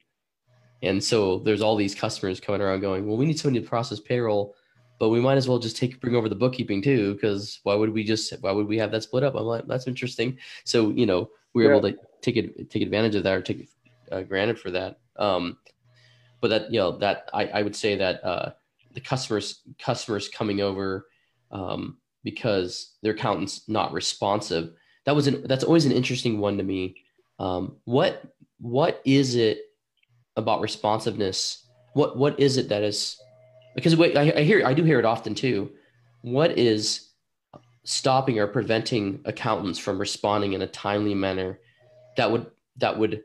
and 0.81 1.03
so 1.03 1.39
there's 1.39 1.61
all 1.61 1.75
these 1.75 1.95
customers 1.95 2.39
coming 2.39 2.61
around 2.61 2.81
going, 2.81 3.07
well, 3.07 3.17
we 3.17 3.25
need 3.25 3.39
somebody 3.39 3.63
to 3.63 3.69
process 3.69 3.99
payroll, 3.99 4.55
but 4.97 5.09
we 5.09 5.19
might 5.19 5.37
as 5.37 5.47
well 5.47 5.59
just 5.59 5.77
take 5.77 5.99
bring 5.99 6.15
over 6.15 6.29
the 6.29 6.35
bookkeeping 6.35 6.81
too, 6.81 7.13
because 7.13 7.59
why 7.63 7.75
would 7.75 7.91
we 7.91 8.03
just 8.03 8.33
why 8.41 8.51
would 8.51 8.67
we 8.67 8.77
have 8.77 8.91
that 8.91 9.03
split 9.03 9.23
up? 9.23 9.35
I'm 9.35 9.43
like, 9.43 9.67
that's 9.67 9.87
interesting. 9.87 10.37
So 10.63 10.89
you 10.89 11.05
know 11.05 11.29
we 11.53 11.63
were 11.63 11.71
yeah. 11.71 11.77
able 11.77 11.91
to 11.91 11.97
take 12.21 12.37
it 12.37 12.69
take 12.69 12.81
advantage 12.81 13.15
of 13.15 13.23
that 13.23 13.37
or 13.37 13.41
take 13.41 13.69
uh, 14.11 14.21
granted 14.21 14.59
for 14.59 14.71
that. 14.71 14.99
Um, 15.17 15.57
but 16.41 16.49
that 16.49 16.71
you 16.71 16.79
know 16.79 16.97
that 16.99 17.29
I, 17.33 17.45
I 17.47 17.61
would 17.61 17.75
say 17.75 17.95
that 17.95 18.23
uh, 18.23 18.51
the 18.93 19.01
customers 19.01 19.61
customers 19.77 20.29
coming 20.29 20.61
over 20.61 21.07
um, 21.51 21.97
because 22.23 22.95
their 23.01 23.13
accountant's 23.13 23.67
not 23.67 23.93
responsive. 23.93 24.73
That 25.05 25.15
was 25.15 25.27
an 25.27 25.43
that's 25.47 25.63
always 25.63 25.85
an 25.85 25.91
interesting 25.91 26.39
one 26.39 26.57
to 26.57 26.63
me. 26.63 26.95
Um, 27.39 27.77
what 27.85 28.23
what 28.59 29.01
is 29.05 29.35
it 29.35 29.61
about 30.39 30.61
responsiveness? 30.61 31.65
What 31.93 32.17
what 32.17 32.39
is 32.39 32.57
it 32.57 32.69
that 32.69 32.81
is 32.81 33.19
because 33.75 33.95
wait, 33.95 34.17
I, 34.17 34.33
I 34.37 34.41
hear 34.41 34.65
I 34.65 34.73
do 34.73 34.83
hear 34.83 34.99
it 34.99 35.05
often 35.05 35.35
too. 35.35 35.71
What 36.21 36.57
is 36.57 37.09
stopping 37.83 38.39
or 38.39 38.47
preventing 38.47 39.21
accountants 39.25 39.79
from 39.79 39.99
responding 39.99 40.53
in 40.53 40.61
a 40.61 40.67
timely 40.67 41.13
manner 41.13 41.59
that 42.17 42.31
would 42.31 42.47
that 42.77 42.97
would 42.97 43.23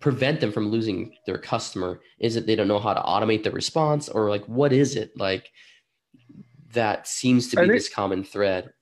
prevent 0.00 0.40
them 0.40 0.52
from 0.52 0.68
losing 0.68 1.14
their 1.26 1.38
customer? 1.38 2.00
Is 2.18 2.36
it 2.36 2.46
they 2.46 2.56
don't 2.56 2.68
know 2.68 2.78
how 2.78 2.94
to 2.94 3.00
automate 3.00 3.44
the 3.44 3.50
response, 3.50 4.08
or 4.08 4.28
like 4.28 4.44
what 4.46 4.72
is 4.72 4.96
it 4.96 5.12
like 5.16 5.50
that 6.72 7.06
seems 7.06 7.48
to 7.48 7.56
be 7.56 7.62
think, 7.62 7.72
this 7.72 7.88
common 7.88 8.24
thread? 8.24 8.72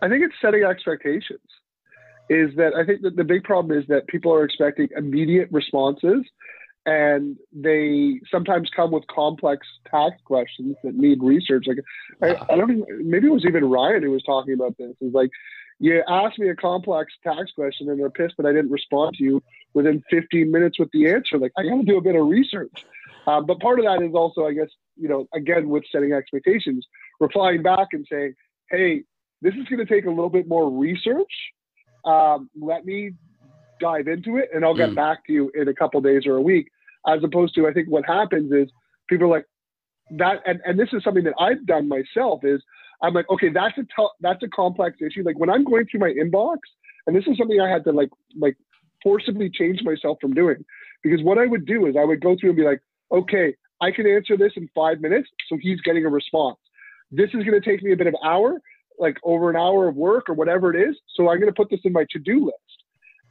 I 0.00 0.08
think 0.08 0.24
it's 0.24 0.34
setting 0.40 0.64
expectations. 0.64 1.40
Is 2.32 2.56
that 2.56 2.74
I 2.74 2.84
think 2.84 3.02
that 3.02 3.16
the 3.16 3.24
big 3.24 3.44
problem 3.44 3.78
is 3.78 3.86
that 3.88 4.06
people 4.06 4.32
are 4.32 4.42
expecting 4.42 4.88
immediate 4.96 5.48
responses 5.52 6.22
and 6.86 7.36
they 7.52 8.20
sometimes 8.30 8.70
come 8.74 8.90
with 8.90 9.06
complex 9.06 9.66
tax 9.88 10.16
questions 10.24 10.76
that 10.82 10.94
need 10.94 11.22
research. 11.22 11.66
Like, 11.66 11.78
I, 12.22 12.52
I 12.52 12.56
don't 12.56 12.70
even, 12.70 13.10
maybe 13.10 13.26
it 13.26 13.32
was 13.32 13.44
even 13.44 13.66
Ryan 13.66 14.02
who 14.02 14.10
was 14.10 14.22
talking 14.22 14.54
about 14.54 14.78
this. 14.78 14.94
Is 15.02 15.12
like, 15.12 15.30
you 15.78 16.02
asked 16.08 16.38
me 16.38 16.48
a 16.48 16.56
complex 16.56 17.12
tax 17.22 17.52
question 17.54 17.90
and 17.90 18.00
they're 18.00 18.10
pissed 18.10 18.36
that 18.38 18.46
I 18.46 18.52
didn't 18.52 18.70
respond 18.70 19.16
to 19.18 19.24
you 19.24 19.42
within 19.74 20.02
15 20.10 20.50
minutes 20.50 20.78
with 20.78 20.90
the 20.92 21.10
answer. 21.10 21.38
Like, 21.38 21.52
I 21.58 21.64
got 21.64 21.76
to 21.76 21.82
do 21.82 21.98
a 21.98 22.02
bit 22.02 22.16
of 22.16 22.26
research. 22.26 22.84
Um, 23.26 23.44
but 23.46 23.60
part 23.60 23.78
of 23.78 23.84
that 23.84 24.02
is 24.02 24.14
also, 24.14 24.46
I 24.46 24.54
guess, 24.54 24.70
you 24.96 25.08
know, 25.08 25.28
again, 25.34 25.68
with 25.68 25.84
setting 25.92 26.12
expectations, 26.12 26.86
replying 27.20 27.62
back 27.62 27.88
and 27.92 28.06
saying, 28.10 28.34
hey, 28.70 29.02
this 29.42 29.54
is 29.54 29.66
going 29.68 29.84
to 29.84 29.92
take 29.92 30.06
a 30.06 30.10
little 30.10 30.30
bit 30.30 30.48
more 30.48 30.70
research. 30.70 31.52
Um, 32.04 32.50
let 32.60 32.84
me 32.84 33.12
dive 33.80 34.08
into 34.08 34.36
it 34.36 34.50
and 34.54 34.64
I'll 34.64 34.76
get 34.76 34.90
mm. 34.90 34.96
back 34.96 35.26
to 35.26 35.32
you 35.32 35.50
in 35.54 35.68
a 35.68 35.74
couple 35.74 36.00
days 36.00 36.26
or 36.26 36.36
a 36.36 36.42
week. 36.42 36.68
As 37.06 37.22
opposed 37.24 37.54
to, 37.56 37.66
I 37.66 37.72
think 37.72 37.88
what 37.88 38.04
happens 38.06 38.52
is 38.52 38.70
people 39.08 39.26
are 39.26 39.30
like 39.30 39.46
that, 40.10 40.40
and, 40.46 40.60
and 40.64 40.78
this 40.78 40.88
is 40.92 41.02
something 41.02 41.24
that 41.24 41.34
I've 41.38 41.66
done 41.66 41.88
myself 41.88 42.44
is 42.44 42.62
I'm 43.02 43.14
like, 43.14 43.28
okay, 43.30 43.48
that's 43.48 43.76
a 43.76 43.82
t- 43.82 44.16
that's 44.20 44.42
a 44.42 44.48
complex 44.48 44.98
issue. 45.00 45.24
Like 45.24 45.38
when 45.38 45.50
I'm 45.50 45.64
going 45.64 45.86
through 45.86 46.00
my 46.00 46.10
inbox, 46.12 46.58
and 47.06 47.16
this 47.16 47.24
is 47.26 47.36
something 47.36 47.60
I 47.60 47.68
had 47.68 47.82
to 47.84 47.92
like 47.92 48.10
like 48.38 48.56
forcibly 49.02 49.50
change 49.50 49.82
myself 49.82 50.18
from 50.20 50.32
doing 50.32 50.64
because 51.02 51.22
what 51.22 51.38
I 51.38 51.46
would 51.46 51.66
do 51.66 51.86
is 51.86 51.96
I 51.98 52.04
would 52.04 52.20
go 52.20 52.36
through 52.38 52.50
and 52.50 52.56
be 52.56 52.62
like, 52.62 52.80
okay, 53.10 53.54
I 53.80 53.90
can 53.90 54.06
answer 54.06 54.36
this 54.36 54.52
in 54.56 54.68
five 54.74 55.00
minutes, 55.00 55.28
so 55.48 55.58
he's 55.60 55.80
getting 55.80 56.06
a 56.06 56.08
response. 56.08 56.58
This 57.10 57.30
is 57.34 57.44
going 57.44 57.60
to 57.60 57.60
take 57.60 57.82
me 57.82 57.92
a 57.92 57.96
bit 57.96 58.06
of 58.06 58.14
hour, 58.24 58.60
like 59.02 59.18
over 59.24 59.50
an 59.50 59.56
hour 59.56 59.88
of 59.88 59.96
work 59.96 60.30
or 60.30 60.34
whatever 60.34 60.74
it 60.74 60.88
is. 60.88 60.96
So 61.14 61.28
I'm 61.28 61.38
going 61.40 61.52
to 61.52 61.54
put 61.54 61.68
this 61.68 61.80
in 61.84 61.92
my 61.92 62.06
to-do 62.10 62.46
list. 62.46 62.56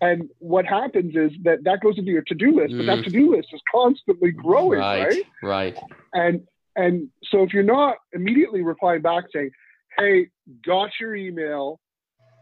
And 0.01 0.30
what 0.39 0.65
happens 0.65 1.15
is 1.15 1.32
that 1.43 1.63
that 1.63 1.80
goes 1.80 1.97
into 1.97 2.11
your 2.11 2.24
to-do 2.24 2.55
list, 2.55 2.76
but 2.76 2.86
that 2.88 2.99
mm. 2.99 3.03
to-do 3.05 3.36
list 3.36 3.49
is 3.53 3.61
constantly 3.72 4.32
growing, 4.32 4.80
right? 4.80 5.24
Right. 5.41 5.76
right. 5.76 5.78
And 6.13 6.41
and 6.76 7.09
so 7.30 7.43
if 7.43 7.53
you're 7.53 7.63
not 7.63 7.97
immediately 8.13 8.61
replying 8.63 9.01
back 9.01 9.26
saying, 9.34 9.51
"Hey, 9.97 10.28
got 10.65 10.89
your 10.99 11.15
email. 11.15 11.80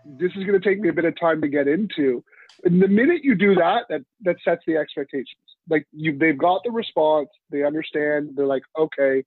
This 0.05 0.31
is 0.37 0.45
going 0.45 0.59
to 0.59 0.67
take 0.67 0.79
me 0.79 0.89
a 0.89 0.93
bit 0.93 1.05
of 1.05 1.19
time 1.19 1.41
to 1.41 1.49
get 1.49 1.67
into," 1.67 2.23
and 2.63 2.81
the 2.81 2.87
minute 2.87 3.23
you 3.23 3.35
do 3.35 3.55
that, 3.55 3.85
that 3.89 4.01
that 4.21 4.37
sets 4.43 4.63
the 4.65 4.77
expectations. 4.77 5.41
Like 5.69 5.85
you, 5.91 6.17
they've 6.17 6.37
got 6.37 6.63
the 6.63 6.71
response. 6.71 7.29
They 7.51 7.63
understand. 7.63 8.31
They're 8.35 8.45
like, 8.45 8.63
okay, 8.77 9.23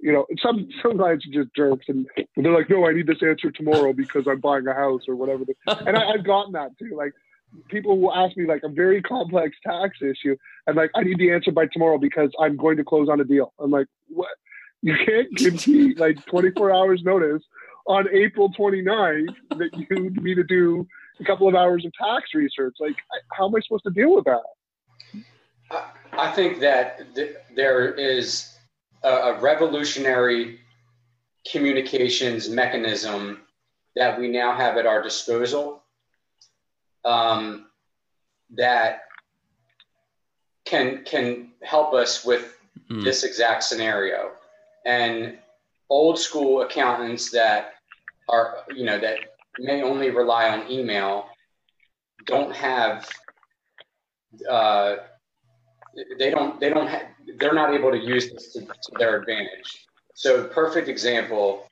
you 0.00 0.12
know, 0.12 0.26
some 0.42 0.68
some 0.82 0.98
clients 0.98 1.26
are 1.26 1.42
just 1.42 1.54
jerks, 1.54 1.86
and 1.88 2.06
they're 2.36 2.52
like, 2.52 2.68
"No, 2.70 2.86
I 2.86 2.92
need 2.92 3.06
this 3.06 3.22
answer 3.22 3.50
tomorrow 3.50 3.92
because 3.92 4.26
I'm 4.28 4.40
buying 4.40 4.66
a 4.66 4.74
house 4.74 5.02
or 5.08 5.16
whatever." 5.16 5.44
and 5.66 5.96
I, 5.96 6.10
I've 6.10 6.24
gotten 6.24 6.52
that 6.52 6.76
too. 6.78 6.94
Like 6.96 7.12
people 7.68 7.98
will 7.98 8.14
ask 8.14 8.36
me 8.36 8.46
like 8.46 8.62
a 8.64 8.68
very 8.68 9.00
complex 9.02 9.56
tax 9.66 9.98
issue, 10.02 10.36
and 10.66 10.76
like 10.76 10.90
I 10.94 11.02
need 11.02 11.18
the 11.18 11.32
answer 11.32 11.52
by 11.52 11.66
tomorrow 11.66 11.98
because 11.98 12.30
I'm 12.40 12.56
going 12.56 12.76
to 12.76 12.84
close 12.84 13.08
on 13.08 13.20
a 13.20 13.24
deal. 13.24 13.52
I'm 13.58 13.70
like, 13.70 13.86
what? 14.08 14.30
You 14.82 14.94
can't 15.06 15.34
give 15.36 15.66
me 15.66 15.94
like 15.94 16.24
24 16.26 16.70
hours 16.70 17.02
notice 17.02 17.42
on 17.86 18.06
April 18.12 18.52
29th 18.52 19.34
that 19.50 19.70
you 19.72 19.86
need 19.98 20.22
me 20.22 20.34
to 20.34 20.44
do 20.44 20.86
a 21.20 21.24
couple 21.24 21.48
of 21.48 21.54
hours 21.54 21.86
of 21.86 21.92
tax 21.92 22.34
research. 22.34 22.74
Like, 22.80 22.96
how 23.32 23.48
am 23.48 23.54
I 23.54 23.60
supposed 23.60 23.84
to 23.84 23.90
deal 23.90 24.14
with 24.14 24.26
that? 24.26 24.42
I 26.12 26.30
think 26.32 26.60
that 26.60 27.14
th- 27.14 27.36
there 27.54 27.94
is 27.94 28.53
a, 29.04 29.08
a 29.08 29.40
revolutionary 29.40 30.60
communications 31.50 32.48
mechanism 32.48 33.42
that 33.94 34.18
we 34.18 34.28
now 34.28 34.56
have 34.56 34.76
at 34.76 34.86
our 34.86 35.02
disposal 35.02 35.82
um, 37.04 37.66
that 38.50 39.02
can 40.64 41.04
can 41.04 41.50
help 41.62 41.92
us 41.92 42.24
with 42.24 42.56
mm. 42.90 43.04
this 43.04 43.22
exact 43.24 43.62
scenario. 43.62 44.32
And 44.86 45.38
old 45.90 46.18
school 46.18 46.62
accountants 46.62 47.30
that 47.30 47.74
are 48.28 48.58
you 48.74 48.84
know 48.84 48.98
that 48.98 49.18
may 49.58 49.82
only 49.82 50.10
rely 50.10 50.48
on 50.48 50.70
email 50.70 51.26
don't 52.24 52.54
have 52.54 53.08
uh, 54.50 54.96
they 56.18 56.30
don't 56.30 56.60
they 56.60 56.68
don't 56.68 56.86
have 56.86 57.02
they're 57.38 57.54
not 57.54 57.74
able 57.74 57.90
to 57.90 57.98
use 57.98 58.30
this 58.30 58.52
to, 58.52 58.60
to 58.60 58.92
their 58.98 59.20
advantage. 59.20 59.86
So 60.14 60.44
perfect 60.44 60.88
example 60.88 61.66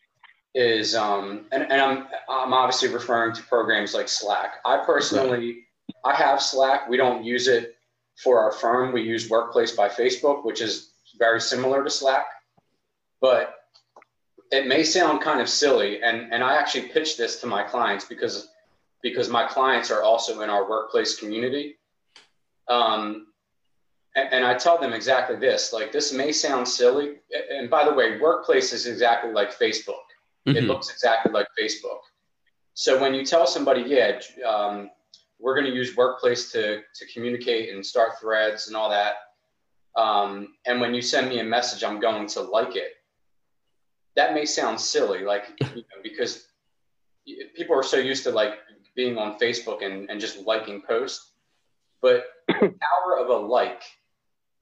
is 0.54 0.94
um, 0.94 1.46
and, 1.52 1.62
and 1.62 1.80
I'm 1.80 2.06
I'm 2.28 2.52
obviously 2.52 2.88
referring 2.88 3.34
to 3.34 3.42
programs 3.44 3.94
like 3.94 4.08
Slack. 4.08 4.56
I 4.64 4.78
personally 4.84 5.64
I 6.04 6.14
have 6.14 6.42
Slack. 6.42 6.88
We 6.88 6.96
don't 6.96 7.24
use 7.24 7.48
it 7.48 7.76
for 8.22 8.38
our 8.38 8.52
firm. 8.52 8.92
We 8.92 9.02
use 9.02 9.30
Workplace 9.30 9.72
by 9.72 9.88
Facebook, 9.88 10.44
which 10.44 10.60
is 10.60 10.90
very 11.18 11.40
similar 11.40 11.82
to 11.84 11.90
Slack. 11.90 12.26
But 13.20 13.54
it 14.50 14.66
may 14.66 14.84
sound 14.84 15.22
kind 15.22 15.40
of 15.40 15.48
silly, 15.48 16.02
and, 16.02 16.32
and 16.32 16.44
I 16.44 16.56
actually 16.56 16.88
pitch 16.88 17.16
this 17.16 17.40
to 17.40 17.46
my 17.46 17.62
clients 17.62 18.04
because 18.04 18.48
because 19.02 19.28
my 19.28 19.46
clients 19.46 19.90
are 19.90 20.02
also 20.02 20.42
in 20.42 20.50
our 20.50 20.68
workplace 20.68 21.18
community. 21.18 21.76
Um, 22.68 23.26
and, 24.16 24.32
and 24.32 24.44
I 24.44 24.54
tell 24.54 24.78
them 24.78 24.92
exactly 24.92 25.36
this 25.36 25.72
like, 25.72 25.92
this 25.92 26.12
may 26.12 26.32
sound 26.32 26.66
silly. 26.66 27.16
And 27.50 27.70
by 27.70 27.84
the 27.84 27.92
way, 27.92 28.18
workplace 28.18 28.72
is 28.72 28.86
exactly 28.86 29.32
like 29.32 29.56
Facebook, 29.58 30.04
mm-hmm. 30.46 30.56
it 30.56 30.64
looks 30.64 30.90
exactly 30.90 31.32
like 31.32 31.48
Facebook. 31.58 32.00
So 32.74 33.00
when 33.00 33.14
you 33.14 33.24
tell 33.24 33.46
somebody, 33.46 33.82
yeah, 33.82 34.18
um, 34.46 34.90
we're 35.38 35.54
going 35.54 35.66
to 35.66 35.76
use 35.76 35.96
workplace 35.96 36.52
to, 36.52 36.80
to 36.80 37.12
communicate 37.12 37.74
and 37.74 37.84
start 37.84 38.12
threads 38.20 38.68
and 38.68 38.76
all 38.76 38.90
that. 38.90 39.14
Um, 39.96 40.54
and 40.66 40.80
when 40.80 40.94
you 40.94 41.02
send 41.02 41.28
me 41.28 41.40
a 41.40 41.44
message, 41.44 41.84
I'm 41.84 42.00
going 42.00 42.26
to 42.28 42.40
like 42.40 42.76
it. 42.76 42.92
That 44.16 44.34
may 44.34 44.44
sound 44.44 44.80
silly, 44.80 45.24
like, 45.24 45.44
you 45.60 45.82
know, 45.82 46.02
because 46.02 46.46
people 47.56 47.76
are 47.76 47.82
so 47.82 47.98
used 47.98 48.24
to 48.24 48.30
like 48.30 48.54
being 48.94 49.18
on 49.18 49.38
Facebook 49.38 49.84
and, 49.84 50.08
and 50.10 50.20
just 50.20 50.38
liking 50.46 50.82
posts. 50.82 51.32
But 52.00 52.24
the 52.48 52.54
power 52.54 53.18
of 53.18 53.28
a 53.28 53.34
like 53.34 53.82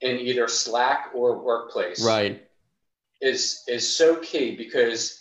in 0.01 0.19
either 0.19 0.49
Slack 0.49 1.11
or 1.15 1.39
Workplace, 1.39 2.05
right, 2.05 2.43
is 3.21 3.63
is 3.69 3.97
so 3.97 4.17
key 4.17 4.57
because 4.57 5.21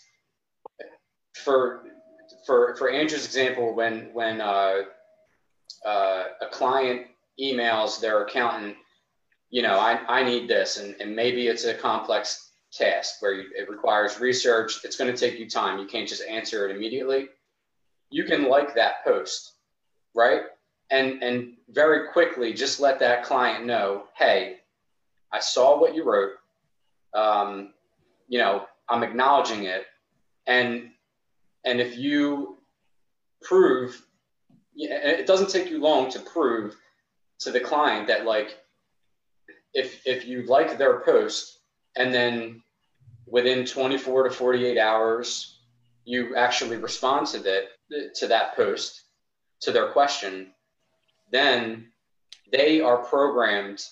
for 1.35 1.83
for 2.45 2.75
for 2.75 2.89
Andrew's 2.89 3.25
example, 3.25 3.73
when 3.75 4.09
when 4.13 4.41
uh, 4.41 4.81
uh, 5.85 6.23
a 6.41 6.47
client 6.51 7.07
emails 7.39 7.99
their 7.99 8.23
accountant, 8.23 8.75
you 9.49 9.61
know, 9.61 9.79
I, 9.79 9.99
I 10.07 10.23
need 10.23 10.47
this, 10.47 10.77
and, 10.77 10.95
and 10.99 11.15
maybe 11.15 11.47
it's 11.47 11.65
a 11.65 11.73
complex 11.73 12.51
task 12.71 13.21
where 13.21 13.33
you, 13.33 13.49
it 13.57 13.69
requires 13.69 14.19
research. 14.19 14.83
It's 14.83 14.95
going 14.95 15.13
to 15.13 15.17
take 15.17 15.39
you 15.39 15.49
time. 15.49 15.79
You 15.79 15.87
can't 15.87 16.07
just 16.07 16.23
answer 16.23 16.67
it 16.67 16.75
immediately. 16.75 17.29
You 18.09 18.25
can 18.25 18.49
like 18.49 18.75
that 18.75 19.03
post, 19.03 19.53
right? 20.15 20.41
And 20.91 21.21
and 21.21 21.53
very 21.69 22.09
quickly 22.09 22.53
just 22.53 22.79
let 22.79 22.99
that 22.99 23.23
client 23.23 23.65
know, 23.65 24.05
hey, 24.17 24.57
I 25.31 25.39
saw 25.39 25.79
what 25.79 25.95
you 25.95 26.03
wrote. 26.03 26.33
Um, 27.13 27.73
you 28.27 28.39
know, 28.39 28.65
I'm 28.87 29.03
acknowledging 29.03 29.63
it, 29.63 29.85
and 30.47 30.91
and 31.65 31.79
if 31.79 31.97
you 31.97 32.57
prove, 33.41 34.01
it 34.75 35.27
doesn't 35.27 35.49
take 35.49 35.69
you 35.69 35.79
long 35.79 36.09
to 36.11 36.19
prove 36.19 36.75
to 37.39 37.51
the 37.51 37.59
client 37.59 38.07
that 38.07 38.25
like, 38.25 38.57
if 39.73 40.05
if 40.05 40.25
you 40.25 40.43
like 40.43 40.77
their 40.77 41.01
post, 41.01 41.59
and 41.95 42.13
then 42.13 42.61
within 43.27 43.65
24 43.65 44.23
to 44.23 44.31
48 44.31 44.77
hours, 44.77 45.59
you 46.05 46.35
actually 46.35 46.77
respond 46.77 47.27
to 47.27 47.39
that 47.39 47.65
to 48.15 48.27
that 48.27 48.55
post 48.55 49.03
to 49.61 49.71
their 49.71 49.89
question, 49.89 50.51
then 51.31 51.91
they 52.51 52.81
are 52.81 52.97
programmed 52.97 53.83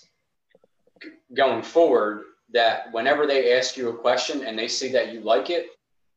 going 1.34 1.62
forward 1.62 2.22
that 2.52 2.92
whenever 2.92 3.26
they 3.26 3.56
ask 3.56 3.76
you 3.76 3.90
a 3.90 3.96
question 3.96 4.44
and 4.44 4.58
they 4.58 4.68
see 4.68 4.90
that 4.92 5.12
you 5.12 5.20
like 5.20 5.50
it, 5.50 5.66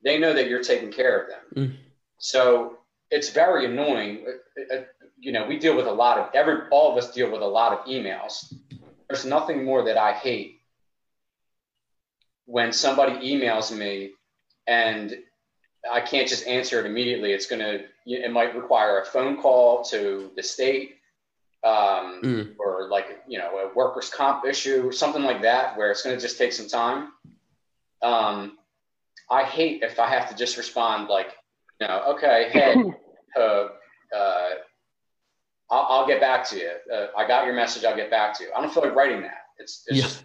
they 0.03 0.17
know 0.17 0.33
that 0.33 0.47
you're 0.47 0.63
taking 0.63 0.91
care 0.91 1.21
of 1.21 1.29
them. 1.29 1.39
Mm. 1.55 1.75
So 2.17 2.77
it's 3.09 3.29
very 3.29 3.65
annoying. 3.65 4.25
Uh, 4.57 4.75
uh, 4.75 4.81
you 5.19 5.31
know, 5.31 5.45
we 5.45 5.59
deal 5.59 5.75
with 5.75 5.87
a 5.87 5.91
lot 5.91 6.17
of 6.17 6.29
every 6.33 6.67
all 6.71 6.91
of 6.91 6.97
us 6.97 7.13
deal 7.13 7.31
with 7.31 7.41
a 7.41 7.47
lot 7.47 7.73
of 7.73 7.85
emails. 7.85 8.53
There's 9.07 9.25
nothing 9.25 9.65
more 9.65 9.83
that 9.83 9.97
I 9.97 10.13
hate 10.13 10.61
when 12.45 12.71
somebody 12.71 13.13
emails 13.33 13.75
me 13.75 14.11
and 14.67 15.15
I 15.91 15.99
can't 15.99 16.27
just 16.27 16.47
answer 16.47 16.79
it 16.79 16.85
immediately. 16.85 17.31
It's 17.33 17.47
to, 17.47 17.83
it 18.05 18.31
might 18.31 18.55
require 18.55 19.01
a 19.01 19.05
phone 19.05 19.41
call 19.41 19.83
to 19.85 20.31
the 20.35 20.43
state 20.43 20.95
um, 21.63 22.21
mm. 22.23 22.55
or 22.57 22.89
like 22.89 23.19
you 23.27 23.37
know 23.37 23.57
a 23.57 23.73
workers' 23.75 24.09
comp 24.09 24.45
issue, 24.45 24.87
or 24.87 24.91
something 24.91 25.23
like 25.23 25.41
that, 25.43 25.77
where 25.77 25.91
it's 25.91 26.01
going 26.01 26.15
to 26.15 26.21
just 26.21 26.37
take 26.37 26.53
some 26.53 26.67
time. 26.67 27.13
Um, 28.01 28.57
I 29.31 29.43
hate 29.43 29.81
if 29.81 29.97
I 29.97 30.07
have 30.07 30.29
to 30.29 30.35
just 30.35 30.57
respond 30.57 31.07
like, 31.07 31.33
you 31.79 31.87
know, 31.87 32.13
okay, 32.15 32.49
hey, 32.51 32.75
uh, 33.39 33.67
uh, 34.15 34.49
I'll, 35.71 35.87
I'll 35.89 36.07
get 36.07 36.19
back 36.19 36.47
to 36.49 36.57
you. 36.57 36.71
Uh, 36.93 37.07
I 37.17 37.25
got 37.25 37.45
your 37.45 37.55
message. 37.55 37.85
I'll 37.85 37.95
get 37.95 38.11
back 38.11 38.37
to 38.37 38.43
you. 38.43 38.49
I 38.55 38.61
don't 38.61 38.73
feel 38.73 38.83
like 38.83 38.93
writing 38.93 39.21
that. 39.21 39.45
It's, 39.57 39.83
it's 39.87 39.97
Yeah. 39.97 40.03
just, 40.03 40.23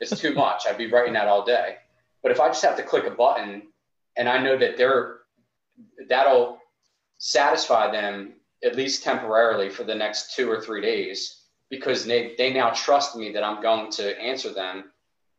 it's 0.00 0.20
too 0.20 0.34
much. 0.34 0.64
I'd 0.66 0.76
be 0.76 0.90
writing 0.90 1.12
that 1.14 1.28
all 1.28 1.44
day. 1.44 1.76
But 2.22 2.32
if 2.32 2.40
I 2.40 2.48
just 2.48 2.64
have 2.64 2.76
to 2.76 2.82
click 2.82 3.04
a 3.04 3.10
button 3.10 3.62
and 4.16 4.28
I 4.28 4.42
know 4.42 4.58
that 4.58 4.76
they're, 4.76 5.18
that'll 6.08 6.58
satisfy 7.18 7.92
them 7.92 8.34
at 8.64 8.76
least 8.76 9.02
temporarily 9.04 9.70
for 9.70 9.84
the 9.84 9.94
next 9.94 10.34
two 10.34 10.50
or 10.50 10.60
three 10.60 10.80
days 10.80 11.42
because 11.70 12.04
they, 12.04 12.34
they 12.38 12.52
now 12.52 12.70
trust 12.70 13.16
me 13.16 13.32
that 13.32 13.44
I'm 13.44 13.62
going 13.62 13.90
to 13.92 14.18
answer 14.20 14.52
them, 14.52 14.84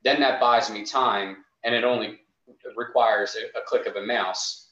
then 0.04 0.20
that 0.22 0.40
buys 0.40 0.70
me 0.70 0.86
time 0.86 1.38
and 1.64 1.76
it 1.76 1.84
only 1.84 2.20
requires 2.76 3.36
a, 3.36 3.58
a 3.58 3.62
click 3.66 3.86
of 3.88 3.96
a 3.96 4.02
mouse 4.06 4.70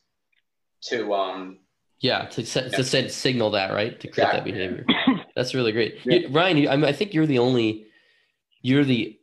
to, 0.84 1.14
um, 1.14 1.60
Yeah, 2.00 2.26
to 2.26 2.46
set, 2.46 2.72
to 2.74 2.84
set 2.84 3.12
signal 3.12 3.52
that 3.52 3.74
right 3.74 4.00
to 4.00 4.08
create 4.08 4.32
that 4.32 4.44
behavior. 4.46 4.86
That's 5.36 5.54
really 5.54 5.72
great. 5.72 6.00
Yeah. 6.06 6.20
You- 6.20 6.30
Ryan, 6.30 6.58
you, 6.58 6.70
I, 6.70 6.76
mean, 6.76 6.86
I 6.86 6.94
think 6.94 7.14
you're 7.14 7.26
the 7.26 7.40
only, 7.40 7.88
you're 8.62 8.86
the 8.86 9.20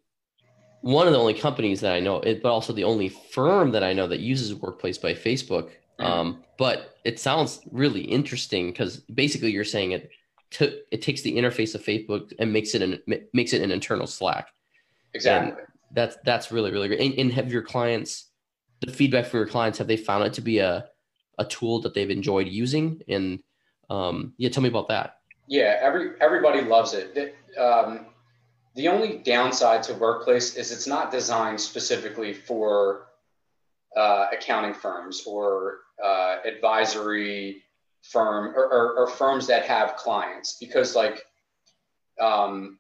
one 0.81 1.07
of 1.07 1.15
the 1.15 1.19
only 1.19 1.33
companies 1.33 1.81
that 1.81 1.95
I 1.95 2.01
know, 2.01 2.17
it, 2.21 2.43
but 2.43 2.53
also 2.53 2.75
the 2.75 2.85
only 2.85 3.09
firm 3.09 3.71
that 3.71 3.83
I 3.83 3.95
know 3.95 4.07
that 4.07 4.21
uses 4.21 4.55
Workplace 4.55 4.99
by 4.99 5.15
Facebook. 5.15 5.71
Mhm. 5.99 6.05
Um, 6.05 6.45
but 6.59 6.94
it 7.05 7.21
sounds 7.21 7.61
really 7.71 8.01
interesting 8.01 8.71
because 8.71 8.99
basically 8.99 9.53
you're 9.53 9.65
saying 9.65 9.93
it 9.93 10.11
to, 10.53 10.81
it 10.91 11.03
takes 11.03 11.23
the 11.23 11.37
interface 11.37 11.75
of 11.75 11.85
Facebook 11.85 12.33
and 12.39 12.53
makes 12.53 12.75
it 12.75 12.83
an 12.83 13.01
makes 13.33 13.53
it 13.53 13.63
an 13.63 13.71
internal 13.71 14.07
Slack. 14.07 14.49
exactly. 15.13 15.63
That's 15.93 16.17
that's 16.25 16.51
really 16.51 16.73
really 16.73 16.89
great. 16.89 17.01
And, 17.01 17.15
and 17.19 17.33
have 17.33 17.53
your 17.53 17.63
clients, 17.63 18.31
the 18.81 18.93
feedback 18.93 19.27
from 19.27 19.39
your 19.39 19.49
clients, 19.49 19.79
have 19.79 19.87
they 19.87 19.97
found 19.97 20.25
it 20.25 20.33
to 20.35 20.41
be 20.41 20.59
a 20.59 20.87
a 21.39 21.45
tool 21.45 21.81
that 21.81 21.95
they've 21.95 22.11
enjoyed 22.11 22.49
using? 22.49 23.03
And 23.09 23.41
um, 23.91 24.33
yeah, 24.39 24.49
tell 24.49 24.63
me 24.63 24.69
about 24.69 24.89
that. 24.89 25.19
Yeah, 25.47 25.79
every 25.81 26.13
everybody 26.21 26.63
loves 26.63 26.95
it. 26.95 27.15
The, 27.15 27.63
um, 27.63 28.07
the 28.75 28.89
only 28.89 29.19
downside 29.19 29.83
to 29.85 29.95
Workplace 29.95 30.57
is 30.57 30.73
it's 30.73 30.87
not 30.87 31.13
designed 31.13 31.61
specifically 31.61 32.33
for 32.33 33.09
uh, 33.97 34.27
accounting 34.33 34.75
firms 34.75 35.25
or 35.27 35.84
uh, 36.03 36.37
advisory 36.45 37.63
firm 38.03 38.55
or, 38.55 38.67
or, 38.67 38.99
or 38.99 39.07
firms 39.07 39.47
that 39.47 39.65
have 39.65 39.97
clients 39.97 40.59
because 40.61 40.95
like 40.95 41.23
um, 42.21 42.79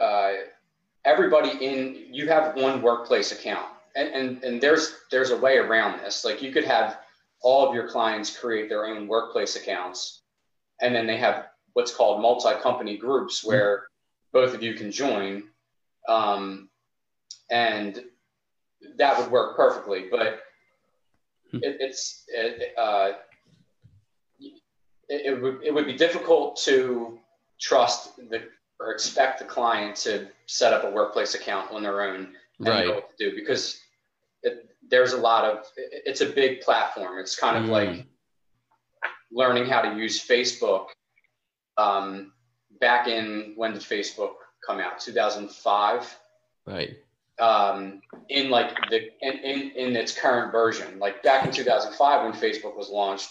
uh, 0.00 0.32
everybody 1.04 1.64
in 1.64 2.06
you 2.10 2.28
have 2.28 2.54
one 2.56 2.82
workplace 2.82 3.32
account 3.32 3.66
and, 3.96 4.08
and 4.08 4.44
and 4.44 4.60
there's 4.60 4.94
there's 5.10 5.30
a 5.30 5.36
way 5.36 5.56
around 5.56 5.98
this 6.00 6.24
like 6.24 6.42
you 6.42 6.52
could 6.52 6.64
have 6.64 6.98
all 7.42 7.66
of 7.66 7.74
your 7.74 7.88
clients 7.88 8.36
create 8.36 8.68
their 8.68 8.84
own 8.86 9.08
workplace 9.08 9.56
accounts 9.56 10.20
and 10.82 10.94
then 10.94 11.06
they 11.06 11.16
have 11.16 11.46
what's 11.72 11.94
called 11.94 12.20
multi-company 12.20 12.96
groups 12.98 13.42
where 13.42 13.84
both 14.32 14.54
of 14.54 14.62
you 14.62 14.74
can 14.74 14.90
join 14.90 15.42
um, 16.08 16.68
and 17.50 18.04
that 18.98 19.18
would 19.18 19.30
work 19.30 19.56
perfectly 19.56 20.06
but. 20.10 20.42
It, 21.52 21.76
it's 21.80 22.24
it, 22.28 22.72
uh, 22.78 23.12
it, 24.40 24.52
it 25.08 25.42
would 25.42 25.62
it 25.62 25.72
would 25.74 25.86
be 25.86 25.96
difficult 25.96 26.56
to 26.64 27.18
trust 27.60 28.16
the 28.30 28.42
or 28.78 28.92
expect 28.92 29.38
the 29.38 29.44
client 29.44 29.94
to 29.96 30.26
set 30.46 30.72
up 30.72 30.84
a 30.84 30.90
workplace 30.90 31.34
account 31.34 31.70
on 31.72 31.82
their 31.82 32.02
own 32.02 32.14
and 32.16 32.28
know 32.58 32.70
Right. 32.72 32.88
what 32.94 33.10
to 33.10 33.30
do 33.30 33.34
because 33.36 33.80
it, 34.42 34.68
there's 34.88 35.12
a 35.12 35.18
lot 35.18 35.44
of 35.44 35.58
it, 35.76 36.02
it's 36.06 36.20
a 36.22 36.26
big 36.26 36.60
platform 36.60 37.18
it's 37.18 37.36
kind 37.36 37.56
of 37.56 37.64
Mm. 37.64 37.68
like 37.70 38.06
learning 39.32 39.66
how 39.66 39.80
to 39.82 39.96
use 39.96 40.26
facebook 40.26 40.86
um, 41.76 42.32
back 42.80 43.06
in 43.08 43.52
when 43.56 43.72
did 43.72 43.82
facebook 43.82 44.34
come 44.66 44.78
out 44.80 44.98
2005 45.00 46.18
Right. 46.66 46.98
Um, 47.40 48.00
in 48.28 48.50
like 48.50 48.74
the 48.90 49.10
in, 49.20 49.38
in 49.38 49.70
in 49.72 49.96
its 49.96 50.16
current 50.16 50.52
version. 50.52 50.98
Like 50.98 51.22
back 51.22 51.46
in 51.46 51.52
2005 51.52 52.24
when 52.24 52.32
Facebook 52.40 52.76
was 52.76 52.90
launched, 52.90 53.30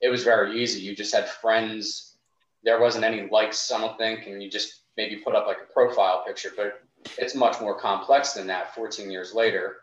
it 0.00 0.08
was 0.08 0.24
very 0.24 0.60
easy. 0.62 0.80
You 0.80 0.94
just 0.94 1.14
had 1.14 1.28
friends. 1.28 2.16
There 2.62 2.80
wasn't 2.80 3.04
any 3.04 3.28
likes, 3.30 3.70
I 3.70 3.80
don't 3.80 3.96
think, 3.98 4.26
and 4.26 4.42
you 4.42 4.50
just 4.50 4.82
maybe 4.96 5.16
put 5.16 5.34
up 5.34 5.46
like 5.46 5.58
a 5.62 5.72
profile 5.72 6.24
picture. 6.26 6.50
But 6.56 6.82
it's 7.18 7.34
much 7.34 7.60
more 7.60 7.78
complex 7.78 8.32
than 8.32 8.46
that. 8.48 8.74
14 8.74 9.10
years 9.10 9.34
later, 9.34 9.76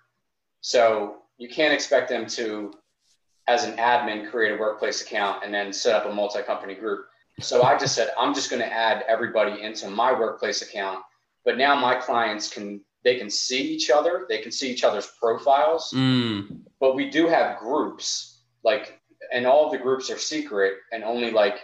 so 0.62 1.18
you 1.38 1.48
can't 1.50 1.74
expect 1.74 2.10
them 2.10 2.26
to, 2.28 2.74
as 3.48 3.64
an 3.64 3.78
admin, 3.78 4.30
create 4.30 4.54
a 4.54 4.58
workplace 4.58 5.02
account 5.02 5.44
and 5.44 5.54
then 5.54 5.72
set 5.72 5.96
up 5.96 6.10
a 6.10 6.14
multi-company 6.14 6.76
group. 6.76 7.06
So 7.40 7.64
I 7.64 7.78
just 7.78 7.96
said 7.96 8.10
I'm 8.18 8.34
just 8.34 8.50
going 8.50 8.62
to 8.62 8.72
add 8.72 9.04
everybody 9.08 9.62
into 9.62 9.90
my 9.90 10.12
workplace 10.12 10.62
account 10.62 11.04
but 11.46 11.58
now 11.58 11.76
my 11.76 11.96
clients 11.96 12.50
can 12.50 12.82
they 13.04 13.16
can 13.18 13.30
see 13.30 13.62
each 13.62 13.90
other 13.90 14.26
they 14.30 14.40
can 14.40 14.52
see 14.52 14.70
each 14.72 14.84
other's 14.84 15.08
profiles 15.20 15.92
Mm. 15.96 16.62
but 16.80 16.96
we 16.96 17.10
do 17.10 17.28
have 17.28 17.60
groups 17.60 18.42
like 18.64 19.00
and 19.32 19.46
all 19.46 19.70
the 19.72 19.78
groups 19.78 20.10
are 20.10 20.18
secret 20.18 20.74
and 20.92 21.04
only 21.04 21.32
like 21.32 21.58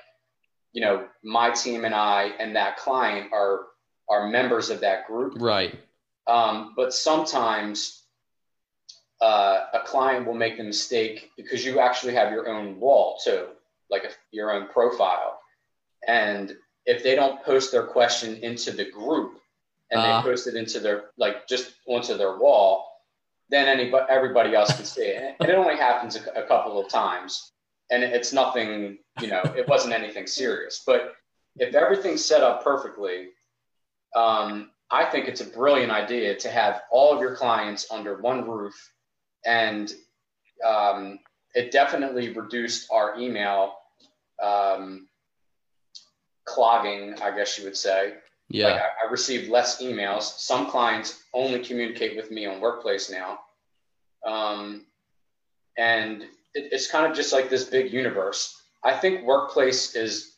you 0.73 0.81
know 0.81 1.07
my 1.23 1.49
team 1.51 1.85
and 1.85 1.95
i 1.95 2.31
and 2.39 2.55
that 2.55 2.77
client 2.77 3.31
are 3.33 3.67
are 4.09 4.27
members 4.29 4.69
of 4.69 4.79
that 4.81 5.05
group 5.07 5.33
Right. 5.37 5.73
um, 6.27 6.73
but 6.75 6.93
sometimes 6.93 8.03
uh, 9.21 9.65
a 9.73 9.79
client 9.85 10.25
will 10.25 10.33
make 10.33 10.57
the 10.57 10.63
mistake 10.63 11.31
because 11.35 11.65
you 11.65 11.79
actually 11.79 12.13
have 12.13 12.31
your 12.31 12.47
own 12.47 12.79
wall 12.79 13.19
too, 13.23 13.47
like 13.89 14.05
a, 14.05 14.09
your 14.31 14.51
own 14.53 14.67
profile. 14.69 15.39
And 16.07 16.55
if 16.85 17.03
they 17.03 17.15
don't 17.15 17.43
post 17.43 17.71
their 17.73 17.83
question 17.83 18.37
into 18.37 18.71
the 18.71 18.89
group 18.89 19.38
and 19.91 19.99
Ah. 20.01 20.21
they 20.21 20.29
post 20.29 20.47
it 20.47 20.55
into 20.55 20.79
their, 20.79 21.11
like 21.17 21.47
just 21.47 21.73
onto 21.87 22.15
their 22.17 22.37
wall, 22.37 22.87
then 23.49 23.67
anybody, 23.67 24.05
everybody 24.09 24.55
else 24.55 24.75
can 24.75 24.85
see 24.85 25.01
it. 25.01 25.35
And 25.39 25.49
it 25.49 25.55
only 25.55 25.75
happens 25.75 26.15
a, 26.15 26.43
a 26.43 26.47
couple 26.47 26.79
of 26.79 26.89
times. 26.89 27.51
And 27.91 28.03
it's 28.03 28.31
nothing, 28.31 28.99
you 29.19 29.27
know, 29.27 29.41
it 29.57 29.67
wasn't 29.67 29.93
anything 29.93 30.27
serious. 30.27 30.83
But 30.85 31.15
if 31.57 31.73
everything's 31.73 32.23
set 32.23 32.43
up 32.43 32.63
perfectly, 32.63 33.29
um, 34.15 34.69
I 34.91 35.05
think 35.05 35.27
it's 35.27 35.41
a 35.41 35.45
brilliant 35.45 35.91
idea 35.91 36.35
to 36.35 36.49
have 36.49 36.83
all 36.91 37.13
of 37.13 37.19
your 37.21 37.35
clients 37.35 37.91
under 37.91 38.21
one 38.21 38.47
roof, 38.47 38.75
and 39.45 39.91
um, 40.65 41.19
it 41.55 41.71
definitely 41.71 42.29
reduced 42.33 42.87
our 42.91 43.17
email 43.19 43.75
um, 44.41 45.07
clogging, 46.45 47.15
I 47.21 47.35
guess 47.35 47.57
you 47.57 47.65
would 47.65 47.77
say. 47.77 48.13
Yeah. 48.49 48.65
Like 48.65 48.81
I, 48.81 49.07
I 49.07 49.11
received 49.11 49.49
less 49.49 49.81
emails. 49.81 50.23
Some 50.23 50.69
clients 50.69 51.23
only 51.33 51.59
communicate 51.59 52.15
with 52.15 52.31
me 52.31 52.45
on 52.45 52.59
Workplace 52.59 53.11
now, 53.11 53.39
um, 54.25 54.85
and 55.77 56.23
it, 56.23 56.69
it's 56.71 56.89
kind 56.89 57.09
of 57.09 57.15
just 57.15 57.31
like 57.31 57.49
this 57.49 57.65
big 57.65 57.93
universe. 57.93 58.61
I 58.83 58.93
think 58.93 59.25
Workplace 59.25 59.95
is. 59.95 60.35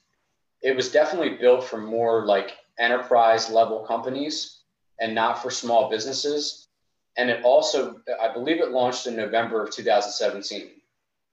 It 0.61 0.75
was 0.75 0.91
definitely 0.91 1.37
built 1.37 1.63
for 1.63 1.77
more 1.79 2.25
like 2.25 2.55
enterprise 2.77 3.49
level 3.49 3.79
companies 3.79 4.59
and 4.99 5.15
not 5.15 5.41
for 5.41 5.49
small 5.49 5.89
businesses. 5.89 6.67
And 7.17 7.29
it 7.29 7.43
also, 7.43 7.99
I 8.21 8.31
believe, 8.31 8.61
it 8.61 8.69
launched 8.69 9.07
in 9.07 9.15
November 9.15 9.63
of 9.63 9.71
2017. 9.71 10.69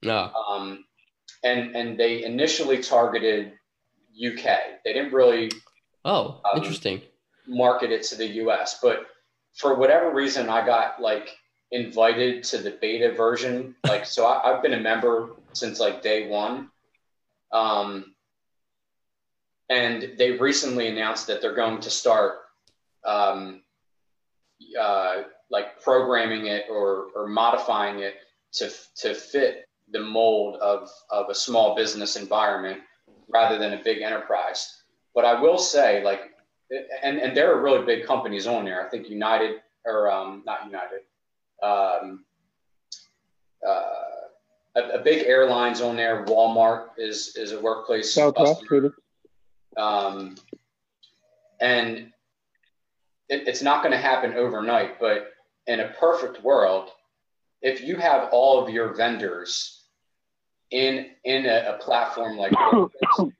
Ah. 0.07 0.33
Um, 0.33 0.85
and 1.43 1.75
and 1.75 1.97
they 1.97 2.23
initially 2.23 2.81
targeted 2.81 3.53
UK. 4.15 4.43
They 4.83 4.93
didn't 4.93 5.13
really 5.13 5.51
Oh, 6.05 6.41
Um, 6.45 6.57
interesting. 6.57 7.01
market 7.47 7.91
it 7.91 8.03
to 8.03 8.15
the 8.15 8.27
US. 8.43 8.79
But 8.81 9.07
for 9.55 9.75
whatever 9.75 10.11
reason, 10.13 10.49
I 10.49 10.65
got 10.65 11.01
like 11.01 11.35
invited 11.71 12.43
to 12.45 12.57
the 12.57 12.71
beta 12.71 13.11
version. 13.13 13.75
Like, 13.87 14.05
so 14.05 14.25
I, 14.25 14.51
I've 14.51 14.61
been 14.61 14.73
a 14.73 14.79
member 14.79 15.31
since 15.53 15.79
like 15.79 16.01
day 16.01 16.27
one. 16.27 16.69
Um, 17.51 18.15
and 19.69 20.13
they 20.17 20.31
recently 20.31 20.87
announced 20.87 21.27
that 21.27 21.41
they're 21.41 21.55
going 21.55 21.79
to 21.81 21.89
start 21.89 22.39
um, 23.05 23.61
uh, 24.79 25.23
like 25.49 25.81
programming 25.81 26.47
it 26.47 26.65
or, 26.69 27.07
or 27.15 27.27
modifying 27.27 27.99
it 27.99 28.15
to, 28.53 28.71
to 28.97 29.13
fit 29.13 29.65
the 29.91 29.99
mold 29.99 30.57
of, 30.57 30.89
of 31.09 31.29
a 31.29 31.35
small 31.35 31.75
business 31.75 32.15
environment 32.15 32.79
rather 33.27 33.57
than 33.57 33.73
a 33.73 33.83
big 33.83 34.01
enterprise. 34.01 34.78
But 35.15 35.25
I 35.25 35.41
will 35.41 35.57
say, 35.57 36.03
like, 36.03 36.21
and, 37.03 37.17
and 37.17 37.35
there 37.35 37.53
are 37.53 37.61
really 37.61 37.85
big 37.85 38.05
companies 38.05 38.47
on 38.47 38.65
there. 38.65 38.85
I 38.85 38.89
think 38.89 39.09
United 39.09 39.61
or 39.85 40.11
um, 40.11 40.43
not 40.45 40.65
United, 40.65 41.01
um, 41.63 42.25
uh, 43.67 43.83
a, 44.75 44.99
a 44.99 44.99
big 45.03 45.25
airlines 45.25 45.81
on 45.81 45.95
there. 45.95 46.25
Walmart 46.25 46.89
is 46.97 47.35
is 47.35 47.51
a 47.51 47.59
workplace. 47.59 48.13
Southwest. 48.13 48.61
Um, 49.77 50.35
and 51.59 52.11
it, 53.29 53.47
it's 53.47 53.61
not 53.61 53.81
going 53.81 53.91
to 53.91 53.97
happen 53.97 54.33
overnight, 54.33 54.99
but 54.99 55.31
in 55.67 55.81
a 55.81 55.89
perfect 55.99 56.43
world, 56.43 56.89
if 57.61 57.81
you 57.81 57.97
have 57.97 58.29
all 58.31 58.63
of 58.63 58.69
your 58.69 58.93
vendors 58.93 59.83
in 60.71 61.07
in 61.23 61.45
a, 61.45 61.75
a 61.75 61.83
platform 61.83 62.37
like 62.37 62.51
Workplace, 62.73 63.33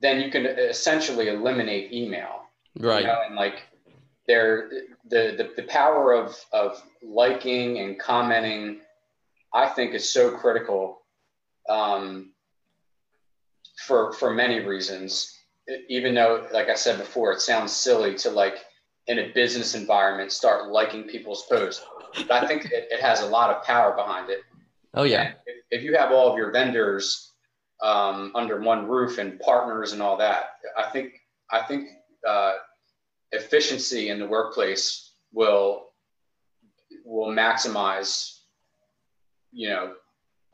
then 0.00 0.20
you 0.20 0.30
can 0.30 0.46
essentially 0.46 1.28
eliminate 1.28 1.92
email. 1.92 2.42
Right. 2.78 3.02
You 3.02 3.06
know? 3.06 3.20
And 3.26 3.34
like 3.34 3.62
there 4.26 4.70
the, 5.08 5.34
the 5.36 5.62
the 5.62 5.68
power 5.68 6.12
of 6.12 6.36
of 6.52 6.82
liking 7.02 7.78
and 7.78 7.98
commenting, 7.98 8.80
I 9.54 9.68
think 9.68 9.94
is 9.94 10.08
so 10.08 10.36
critical. 10.36 11.02
Um, 11.68 12.32
for 13.76 14.12
for 14.12 14.32
many 14.32 14.60
reasons. 14.60 15.32
Even 15.88 16.14
though, 16.14 16.46
like 16.52 16.68
I 16.68 16.74
said 16.74 16.98
before, 16.98 17.32
it 17.32 17.40
sounds 17.40 17.72
silly 17.72 18.14
to 18.16 18.30
like 18.30 18.64
in 19.08 19.18
a 19.18 19.32
business 19.32 19.74
environment 19.74 20.30
start 20.30 20.70
liking 20.70 21.04
people's 21.04 21.44
posts, 21.46 21.84
but 22.28 22.44
I 22.44 22.46
think 22.46 22.66
it, 22.66 22.88
it 22.90 23.00
has 23.00 23.20
a 23.22 23.26
lot 23.26 23.50
of 23.50 23.64
power 23.64 23.94
behind 23.94 24.30
it. 24.30 24.40
Oh 24.94 25.02
yeah. 25.02 25.32
If, 25.46 25.56
if, 25.70 25.82
you 25.82 25.96
have 25.96 26.12
all 26.12 26.30
of 26.30 26.38
your 26.38 26.52
vendors 26.52 27.32
um, 27.82 28.32
under 28.34 28.60
one 28.60 28.86
roof 28.86 29.18
and 29.18 29.38
partners 29.40 29.92
and 29.92 30.02
all 30.02 30.16
that, 30.16 30.50
I 30.76 30.84
think 30.90 31.20
I 31.50 31.62
think 31.62 31.88
uh, 32.26 32.54
efficiency 33.32 34.08
in 34.08 34.18
the 34.18 34.26
workplace 34.26 35.12
will 35.32 35.88
will 37.04 37.28
maximize, 37.28 38.38
you 39.52 39.68
know, 39.68 39.94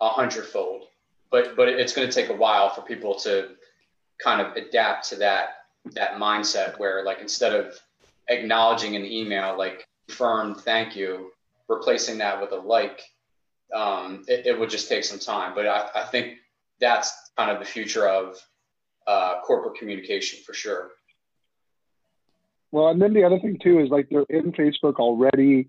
a 0.00 0.08
hundredfold. 0.08 0.84
But 1.30 1.56
but 1.56 1.68
it's 1.68 1.94
going 1.94 2.08
to 2.08 2.14
take 2.14 2.30
a 2.30 2.36
while 2.36 2.70
for 2.70 2.82
people 2.82 3.14
to 3.20 3.50
kind 4.22 4.40
of 4.40 4.56
adapt 4.56 5.08
to 5.10 5.16
that 5.16 5.48
that 5.92 6.14
mindset 6.14 6.78
where 6.78 7.04
like 7.04 7.20
instead 7.20 7.54
of 7.54 7.78
acknowledging 8.28 8.94
an 8.94 9.04
email 9.04 9.58
like 9.58 9.84
firm 10.08 10.54
thank 10.54 10.94
you 10.94 11.32
replacing 11.68 12.18
that 12.18 12.40
with 12.40 12.52
a 12.52 12.56
like 12.56 13.02
um, 13.74 14.24
it, 14.28 14.46
it, 14.46 14.58
would 14.58 14.68
just 14.68 14.88
take 14.88 15.04
some 15.04 15.18
time. 15.18 15.54
But 15.54 15.66
I, 15.66 15.88
I 15.94 16.04
think 16.04 16.34
that's 16.82 17.32
kind 17.38 17.50
of 17.50 17.58
the 17.58 17.64
future 17.64 18.06
of 18.06 18.36
uh, 19.06 19.40
corporate 19.40 19.76
communication 19.78 20.38
for 20.44 20.52
sure 20.52 20.90
well 22.70 22.88
and 22.88 23.00
then 23.00 23.14
the 23.14 23.24
other 23.24 23.38
thing 23.38 23.58
too 23.62 23.80
is 23.80 23.88
like 23.88 24.06
they're 24.10 24.26
in 24.28 24.52
facebook 24.52 24.96
already 24.96 25.68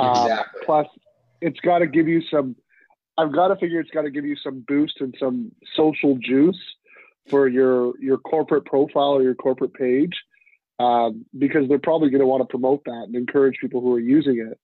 um, 0.00 0.10
exactly. 0.10 0.60
plus 0.66 0.88
it's 1.40 1.60
got 1.60 1.78
to 1.78 1.86
give 1.86 2.08
you 2.08 2.20
some 2.32 2.56
I've 3.16 3.32
got 3.32 3.48
to 3.48 3.56
figure 3.56 3.80
it's 3.80 3.90
got 3.90 4.02
to 4.02 4.10
give 4.10 4.24
you 4.24 4.36
some 4.42 4.64
boost 4.66 5.00
and 5.00 5.14
some 5.18 5.52
social 5.76 6.18
juice 6.18 6.60
for 7.28 7.48
your 7.48 7.98
your 8.00 8.18
corporate 8.18 8.64
profile 8.64 9.14
or 9.16 9.22
your 9.22 9.34
corporate 9.34 9.74
page, 9.74 10.12
um, 10.78 11.24
because 11.38 11.68
they're 11.68 11.78
probably 11.78 12.10
going 12.10 12.20
to 12.20 12.26
want 12.26 12.42
to 12.42 12.46
promote 12.46 12.84
that 12.84 13.04
and 13.06 13.14
encourage 13.14 13.56
people 13.60 13.80
who 13.80 13.94
are 13.94 14.00
using 14.00 14.38
it. 14.50 14.58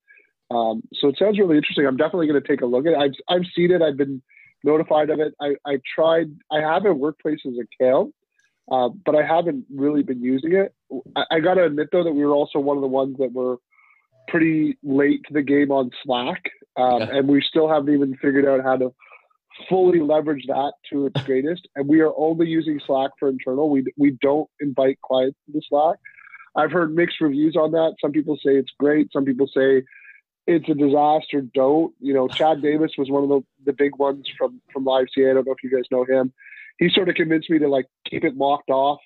Um, 0.51 0.83
so 0.95 1.09
it 1.09 1.17
sounds 1.17 1.39
really 1.39 1.57
interesting. 1.57 1.87
I'm 1.87 1.97
definitely 1.97 2.27
going 2.27 2.43
to 2.43 2.49
take 2.49 2.61
a 2.61 2.67
look 2.67 2.87
at 2.87 2.93
it. 2.93 2.99
I've 2.99 3.15
I've 3.29 3.47
seen 3.55 3.71
it. 3.71 3.83
I've 3.83 3.97
been 3.97 4.21
notified 4.65 5.11
of 5.11 5.21
it. 5.21 5.35
I 5.41 5.55
I 5.67 5.79
tried. 5.95 6.31
I 6.51 6.61
have 6.61 6.85
a 6.85 6.93
workplace's 6.93 7.59
account, 7.59 8.15
uh, 8.71 8.89
but 9.05 9.15
I 9.15 9.25
haven't 9.27 9.67
really 9.75 10.03
been 10.03 10.23
using 10.23 10.55
it. 10.55 10.75
I, 11.17 11.25
I 11.31 11.41
got 11.41 11.55
to 11.55 11.65
admit 11.65 11.89
though 11.93 12.05
that 12.05 12.13
we 12.13 12.25
were 12.25 12.35
also 12.35 12.59
one 12.59 12.77
of 12.77 12.83
the 12.83 12.89
ones 12.89 13.17
that 13.19 13.33
were 13.33 13.57
pretty 14.29 14.79
late 14.83 15.23
to 15.27 15.35
the 15.35 15.43
game 15.43 15.71
on 15.73 15.91
Slack, 16.05 16.43
um, 16.77 17.01
yeah. 17.01 17.17
and 17.17 17.29
we 17.29 17.43
still 17.43 17.69
haven't 17.69 17.93
even 17.93 18.17
figured 18.17 18.47
out 18.47 18.63
how 18.63 18.77
to 18.77 18.95
fully 19.69 20.01
leverage 20.01 20.45
that 20.47 20.73
to 20.91 21.07
its 21.07 21.21
greatest. 21.25 21.69
and 21.75 21.89
we 21.89 22.01
are 22.01 22.13
only 22.17 22.47
using 22.47 22.81
Slack 22.87 23.11
for 23.19 23.29
internal. 23.29 23.71
We 23.71 23.85
we 23.97 24.17
don't 24.23 24.49
invite 24.61 25.01
clients 25.03 25.39
to 25.53 25.61
Slack. 25.69 25.97
I've 26.57 26.73
heard 26.73 26.95
mixed 26.95 27.21
reviews 27.21 27.57
on 27.57 27.73
that. 27.73 27.95
Some 28.01 28.13
people 28.13 28.37
say 28.37 28.57
it's 28.57 28.73
great. 28.79 29.13
Some 29.13 29.25
people 29.25 29.47
say 29.47 29.83
it's 30.47 30.69
a 30.69 30.75
disaster. 30.75 31.43
Don't 31.43 31.95
you 32.01 32.15
know? 32.15 32.29
Chad 32.29 32.63
Davis 32.63 32.93
was 32.99 33.11
one 33.11 33.23
of 33.23 33.29
the, 33.29 33.43
the 33.67 33.73
big 33.73 33.97
ones 33.97 34.27
from 34.37 34.61
from 34.73 34.85
LiveCA. 34.85 35.31
I 35.31 35.35
don't 35.35 35.47
know 35.47 35.53
if 35.53 35.63
you 35.63 35.71
guys 35.71 35.85
know 35.91 36.05
him. 36.05 36.33
He 36.79 36.89
sort 36.91 37.09
of 37.09 37.15
convinced 37.15 37.51
me 37.51 37.59
to 37.59 37.69
like 37.69 37.87
keep 38.09 38.25
it 38.25 38.37
locked 38.37 38.71
off 38.71 39.01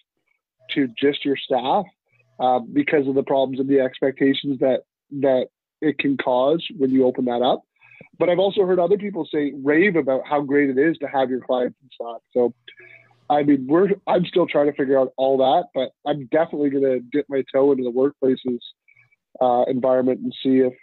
to 0.70 0.88
just 0.98 1.24
your 1.24 1.36
staff 1.36 1.84
uh, 2.38 2.60
because 2.60 3.06
of 3.08 3.14
the 3.14 3.22
problems 3.22 3.60
and 3.60 3.68
the 3.68 3.80
expectations 3.80 4.58
that 4.60 4.82
that 5.20 5.48
it 5.80 5.98
can 5.98 6.16
cause 6.16 6.64
when 6.76 6.90
you 6.90 7.04
open 7.04 7.26
that 7.26 7.42
up. 7.42 7.62
But 8.18 8.28
I've 8.28 8.38
also 8.38 8.64
heard 8.64 8.78
other 8.78 8.96
people 8.96 9.28
say 9.30 9.52
rave 9.62 9.96
about 9.96 10.22
how 10.28 10.40
great 10.40 10.70
it 10.70 10.78
is 10.78 10.96
to 10.98 11.06
have 11.06 11.30
your 11.30 11.40
clients 11.40 11.76
in 11.82 11.88
Slack. 11.98 12.20
So, 12.32 12.54
I 13.28 13.42
mean, 13.42 13.66
we're 13.68 13.90
I'm 14.06 14.24
still 14.24 14.46
trying 14.46 14.66
to 14.66 14.76
figure 14.76 14.98
out 14.98 15.12
all 15.16 15.38
that, 15.38 15.64
but 15.74 15.90
I'm 16.08 16.26
definitely 16.26 16.70
going 16.70 16.84
to 16.84 17.00
dip 17.00 17.26
my 17.28 17.42
toe 17.52 17.72
into 17.72 17.84
the 17.84 17.90
workplaces 17.90 18.60
uh, 19.40 19.68
environment 19.68 20.20
and 20.20 20.34
see 20.42 20.60
if 20.60 20.74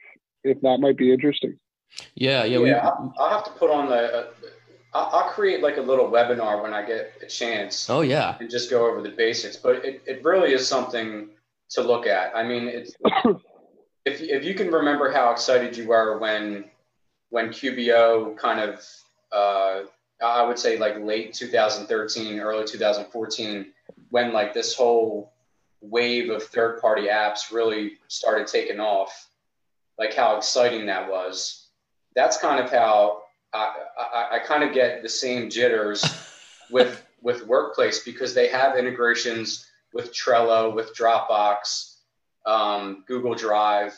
if 0.43 0.61
that 0.61 0.79
might 0.79 0.97
be 0.97 1.11
interesting. 1.11 1.57
Yeah, 2.15 2.43
yeah. 2.43 2.59
Yeah, 2.59 2.87
I'll, 2.87 3.13
I'll 3.19 3.29
have 3.29 3.43
to 3.45 3.51
put 3.51 3.69
on 3.69 3.89
the. 3.89 4.19
Uh, 4.19 4.25
I'll 4.93 5.29
create 5.29 5.61
like 5.61 5.77
a 5.77 5.81
little 5.81 6.09
webinar 6.09 6.61
when 6.61 6.73
I 6.73 6.85
get 6.85 7.13
a 7.21 7.25
chance. 7.25 7.89
Oh 7.89 8.01
yeah. 8.01 8.35
And 8.39 8.49
just 8.49 8.69
go 8.69 8.87
over 8.87 9.01
the 9.01 9.09
basics, 9.09 9.55
but 9.55 9.85
it, 9.85 10.01
it 10.05 10.23
really 10.23 10.53
is 10.53 10.67
something 10.67 11.29
to 11.71 11.81
look 11.81 12.05
at. 12.07 12.35
I 12.35 12.43
mean, 12.43 12.67
it's 12.67 12.93
if 14.05 14.21
if 14.21 14.43
you 14.43 14.53
can 14.53 14.71
remember 14.71 15.11
how 15.11 15.31
excited 15.31 15.77
you 15.77 15.87
were 15.87 16.17
when 16.17 16.65
when 17.29 17.49
QBO 17.49 18.37
kind 18.37 18.59
of 18.59 18.85
uh, 19.31 19.83
I 20.21 20.43
would 20.43 20.59
say 20.59 20.77
like 20.77 20.97
late 20.99 21.33
2013, 21.33 22.39
early 22.39 22.65
2014, 22.65 23.71
when 24.09 24.33
like 24.33 24.53
this 24.53 24.75
whole 24.75 25.33
wave 25.81 26.29
of 26.29 26.43
third 26.43 26.79
party 26.79 27.07
apps 27.07 27.51
really 27.51 27.93
started 28.07 28.47
taking 28.47 28.79
off, 28.79 29.29
like 29.97 30.13
how 30.13 30.37
exciting 30.37 30.85
that 30.87 31.09
was. 31.09 31.67
That's 32.15 32.37
kind 32.37 32.63
of 32.63 32.71
how 32.71 33.21
I, 33.53 33.75
I, 33.97 34.27
I 34.33 34.39
kind 34.39 34.63
of 34.63 34.73
get 34.73 35.01
the 35.01 35.09
same 35.09 35.49
jitters 35.49 36.03
with 36.71 37.05
with 37.21 37.45
Workplace 37.45 38.03
because 38.03 38.33
they 38.33 38.47
have 38.47 38.77
integrations 38.77 39.67
with 39.93 40.13
Trello, 40.13 40.73
with 40.73 40.95
Dropbox, 40.95 41.97
um, 42.45 43.03
Google 43.07 43.35
Drive. 43.35 43.95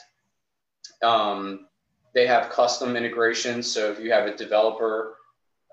Um, 1.02 1.68
they 2.14 2.28
have 2.28 2.50
custom 2.50 2.96
integrations. 2.96 3.72
So 3.72 3.92
if 3.92 4.00
you 4.00 4.12
have 4.12 4.28
a 4.28 4.36
developer, 4.36 5.16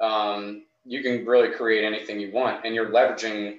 um, 0.00 0.64
you 0.84 1.02
can 1.02 1.26
really 1.26 1.52
create 1.52 1.84
anything 1.84 2.20
you 2.20 2.32
want, 2.32 2.64
and 2.64 2.74
you're 2.74 2.90
leveraging 2.90 3.58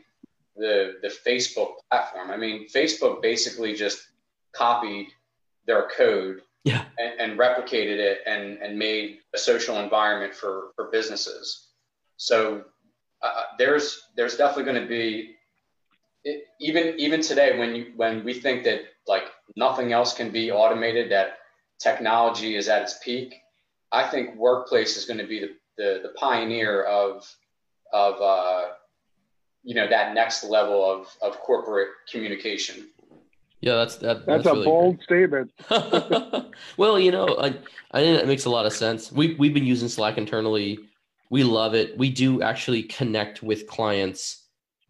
the 0.56 0.96
the 1.02 1.10
Facebook 1.10 1.74
platform. 1.90 2.32
I 2.32 2.38
mean, 2.38 2.68
Facebook 2.68 3.22
basically 3.22 3.74
just 3.74 4.08
copied 4.54 5.08
their 5.66 5.88
code 5.96 6.42
yeah. 6.64 6.86
and, 6.98 7.32
and 7.32 7.40
replicated 7.40 7.98
it 7.98 8.20
and, 8.26 8.58
and 8.60 8.78
made 8.78 9.20
a 9.34 9.38
social 9.38 9.80
environment 9.80 10.34
for, 10.34 10.72
for 10.76 10.90
businesses. 10.92 11.68
So 12.18 12.64
uh, 13.22 13.44
there's 13.58 14.10
there's 14.16 14.36
definitely 14.36 14.72
going 14.72 14.82
to 14.82 14.88
be 14.88 15.36
it, 16.24 16.46
even 16.60 17.00
even 17.00 17.22
today 17.22 17.58
when 17.58 17.76
you 17.76 17.94
when 17.96 18.24
we 18.24 18.34
think 18.34 18.64
that 18.64 18.82
like 19.08 19.24
nothing 19.56 19.94
else 19.94 20.14
can 20.14 20.32
be 20.32 20.52
automated 20.52 21.12
that 21.12 21.38
technology 21.80 22.56
is 22.56 22.68
at 22.68 22.82
its 22.82 23.00
peak 23.04 23.36
i 23.92 24.04
think 24.04 24.36
workplace 24.36 24.98
is 24.98 25.06
going 25.06 25.18
to 25.18 25.26
be 25.26 25.40
the, 25.40 25.50
the, 25.78 26.00
the 26.04 26.10
pioneer 26.10 26.84
of 26.84 27.28
of 27.94 28.22
uh, 28.22 28.70
you 29.64 29.76
know 29.76 29.88
that 29.88 30.14
next 30.14 30.44
level 30.44 30.90
of, 30.90 31.08
of 31.22 31.40
corporate 31.40 31.90
communication 32.10 32.88
yeah 33.62 33.76
that's 33.76 33.96
that, 33.98 34.26
that's, 34.26 34.44
that's 34.44 34.46
a 34.48 34.54
really 34.54 34.66
bold 34.66 34.98
great. 35.08 35.50
statement 35.70 36.54
well 36.78 37.00
you 37.00 37.12
know 37.12 37.28
I, 37.40 37.48
I 37.92 38.02
think 38.02 38.22
it 38.22 38.28
makes 38.28 38.46
a 38.46 38.50
lot 38.50 38.66
of 38.66 38.74
sense 38.74 39.12
we, 39.12 39.36
we've 39.36 39.54
been 39.54 39.66
using 39.66 39.88
slack 39.88 40.18
internally 40.18 40.80
we 41.30 41.44
love 41.44 41.74
it 41.74 41.98
we 41.98 42.10
do 42.10 42.42
actually 42.42 42.84
connect 42.84 43.42
with 43.42 43.68
clients 43.68 44.42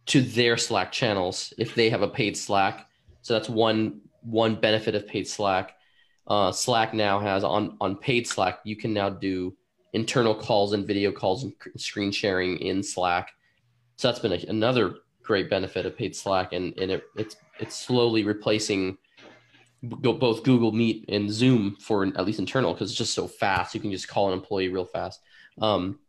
to 0.07 0.22
their 0.22 0.57
Slack 0.57 0.91
channels 0.91 1.53
if 1.57 1.76
they 1.76 1.89
have 1.89 2.01
a 2.01 2.07
paid 2.07 2.36
Slack. 2.36 2.88
So 3.22 3.34
that's 3.34 3.49
one 3.49 4.01
one 4.24 4.55
benefit 4.55 4.95
of 4.95 5.07
paid 5.07 5.28
Slack. 5.28 5.76
Uh, 6.28 6.51
Slack 6.51 6.93
now 6.93 7.19
has 7.19 7.43
on 7.43 7.78
on 7.82 7.95
paid 7.97 8.28
Slack 8.28 8.59
you 8.63 8.76
can 8.76 8.93
now 8.93 9.09
do 9.09 9.55
internal 9.93 10.34
calls 10.34 10.74
and 10.74 10.88
video 10.88 11.11
calls 11.11 11.43
and 11.43 11.53
screen 11.78 12.11
sharing 12.11 12.57
in 12.57 12.82
Slack. 12.82 13.32
So 13.97 14.07
that's 14.07 14.19
been 14.19 14.34
a, 14.34 14.43
another 14.47 14.95
great 15.24 15.49
benefit 15.49 15.86
of 15.86 15.97
paid 15.97 16.15
Slack, 16.15 16.53
and 16.53 16.78
and 16.78 16.91
it, 16.91 17.03
it's 17.15 17.36
it's 17.62 17.76
slowly 17.76 18.24
replacing 18.24 18.97
both 19.84 20.43
Google 20.43 20.72
Meet 20.72 21.05
and 21.09 21.32
Zoom 21.32 21.76
for 21.80 22.05
at 22.05 22.26
least 22.26 22.39
internal 22.39 22.74
because 22.74 22.91
it's 22.91 22.97
just 22.97 23.14
so 23.14 23.28
fast. 23.28 23.74
You 23.74 23.82
can 23.82 23.91
just 23.91 24.07
call 24.07 24.28
an 24.28 24.34
employee 24.34 24.70
real 24.70 24.86
fast. 24.86 25.22
Um, 25.59 25.99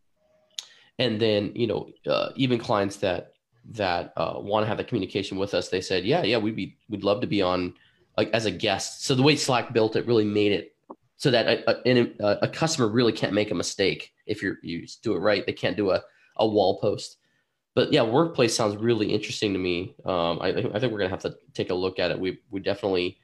and 0.98 1.20
then 1.20 1.52
you 1.54 1.66
know 1.66 1.88
uh, 2.06 2.30
even 2.36 2.58
clients 2.58 2.96
that 2.98 3.32
that 3.70 4.12
uh, 4.16 4.34
want 4.36 4.64
to 4.64 4.68
have 4.68 4.78
the 4.78 4.84
communication 4.84 5.38
with 5.38 5.54
us, 5.54 5.68
they 5.68 5.80
said, 5.80 6.04
yeah, 6.04 6.22
yeah, 6.22 6.38
we'd 6.38 6.56
be, 6.56 6.76
we'd 6.88 7.04
love 7.04 7.20
to 7.20 7.26
be 7.26 7.42
on 7.42 7.74
like 8.16 8.30
as 8.32 8.46
a 8.46 8.50
guest. 8.50 9.04
So 9.04 9.14
the 9.14 9.22
way 9.22 9.36
Slack 9.36 9.72
built 9.72 9.96
it 9.96 10.06
really 10.06 10.24
made 10.24 10.52
it 10.52 10.74
so 11.16 11.30
that 11.30 11.46
a, 11.46 11.88
a, 11.88 12.38
a 12.42 12.48
customer 12.48 12.88
really 12.88 13.12
can't 13.12 13.32
make 13.32 13.52
a 13.52 13.54
mistake 13.54 14.12
if 14.26 14.42
you're, 14.42 14.58
you 14.62 14.86
do 15.02 15.14
it 15.14 15.20
right. 15.20 15.46
They 15.46 15.52
can't 15.52 15.76
do 15.76 15.90
a, 15.90 16.02
a 16.36 16.46
wall 16.46 16.80
post. 16.80 17.18
But 17.74 17.92
yeah, 17.92 18.02
workplace 18.02 18.54
sounds 18.54 18.76
really 18.76 19.12
interesting 19.12 19.52
to 19.54 19.58
me. 19.58 19.94
Um, 20.04 20.38
I, 20.40 20.48
I 20.48 20.78
think 20.78 20.92
we're 20.92 20.98
gonna 20.98 21.08
have 21.08 21.22
to 21.22 21.36
take 21.54 21.70
a 21.70 21.74
look 21.74 21.98
at 21.98 22.10
it. 22.10 22.18
We 22.18 22.38
we 22.50 22.60
definitely 22.60 23.18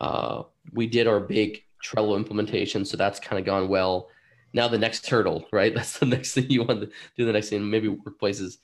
uh, 0.00 0.44
we 0.72 0.86
did 0.86 1.06
our 1.06 1.20
big 1.20 1.62
Trello 1.84 2.16
implementation, 2.16 2.84
so 2.84 2.96
that's 2.96 3.20
kind 3.20 3.38
of 3.38 3.44
gone 3.44 3.68
well. 3.68 4.08
Now 4.54 4.68
the 4.68 4.78
next 4.78 5.08
hurdle, 5.08 5.46
right? 5.52 5.74
That's 5.74 5.98
the 5.98 6.06
next 6.06 6.34
thing 6.34 6.50
you 6.50 6.64
want 6.64 6.80
to 6.80 6.90
do. 7.16 7.24
The 7.26 7.32
next 7.32 7.50
thing, 7.50 7.68
maybe 7.68 7.88
workplaces 7.88 8.58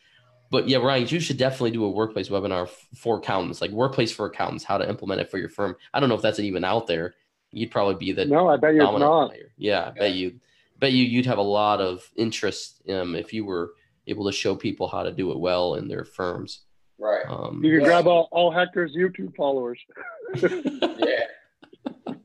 but 0.50 0.68
yeah, 0.68 0.78
Ryan, 0.78 1.06
you 1.08 1.20
should 1.20 1.36
definitely 1.36 1.72
do 1.72 1.84
a 1.84 1.90
workplace 1.90 2.28
webinar 2.28 2.68
for 2.94 3.18
accountants, 3.18 3.60
like 3.60 3.70
workplace 3.70 4.12
for 4.12 4.26
accountants, 4.26 4.64
how 4.64 4.78
to 4.78 4.88
implement 4.88 5.20
it 5.20 5.30
for 5.30 5.38
your 5.38 5.48
firm. 5.48 5.76
I 5.92 6.00
don't 6.00 6.08
know 6.08 6.14
if 6.14 6.22
that's 6.22 6.38
even 6.38 6.64
out 6.64 6.86
there. 6.86 7.14
You'd 7.50 7.70
probably 7.70 7.94
be 7.94 8.12
the 8.12 8.24
no. 8.24 8.48
I 8.48 8.56
bet 8.56 8.74
you're 8.74 8.98
not. 8.98 9.30
Player. 9.30 9.52
Yeah, 9.56 9.88
I 9.88 9.98
bet 9.98 10.14
you. 10.14 10.40
Bet 10.78 10.92
you 10.92 11.04
you'd 11.04 11.26
have 11.26 11.38
a 11.38 11.42
lot 11.42 11.80
of 11.80 12.08
interest 12.16 12.82
um, 12.88 13.14
if 13.14 13.32
you 13.32 13.44
were 13.44 13.72
able 14.08 14.26
to 14.26 14.32
show 14.32 14.54
people 14.54 14.88
how 14.88 15.02
to 15.02 15.12
do 15.12 15.30
it 15.32 15.38
well 15.38 15.74
in 15.74 15.88
their 15.88 16.04
firms. 16.04 16.62
Right. 16.98 17.24
Um, 17.28 17.62
you 17.62 17.72
can 17.72 17.80
yeah. 17.80 17.86
grab 17.86 18.06
all, 18.06 18.28
all 18.32 18.50
Hector's 18.50 18.96
YouTube 18.96 19.36
followers. 19.36 19.78
yeah. 20.42 21.24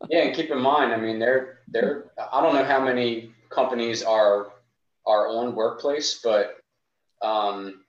Yeah, 0.09 0.25
and 0.25 0.35
keep 0.35 0.51
in 0.51 0.59
mind, 0.59 0.93
I 0.93 0.97
mean, 0.97 1.17
they're 1.17 1.59
they're. 1.67 2.11
I 2.31 2.41
don't 2.41 2.53
know 2.53 2.65
how 2.65 2.83
many 2.83 3.31
companies 3.49 4.03
are 4.03 4.51
are 5.07 5.27
on 5.27 5.55
workplace, 5.55 6.19
but 6.23 6.57
um, 7.23 7.83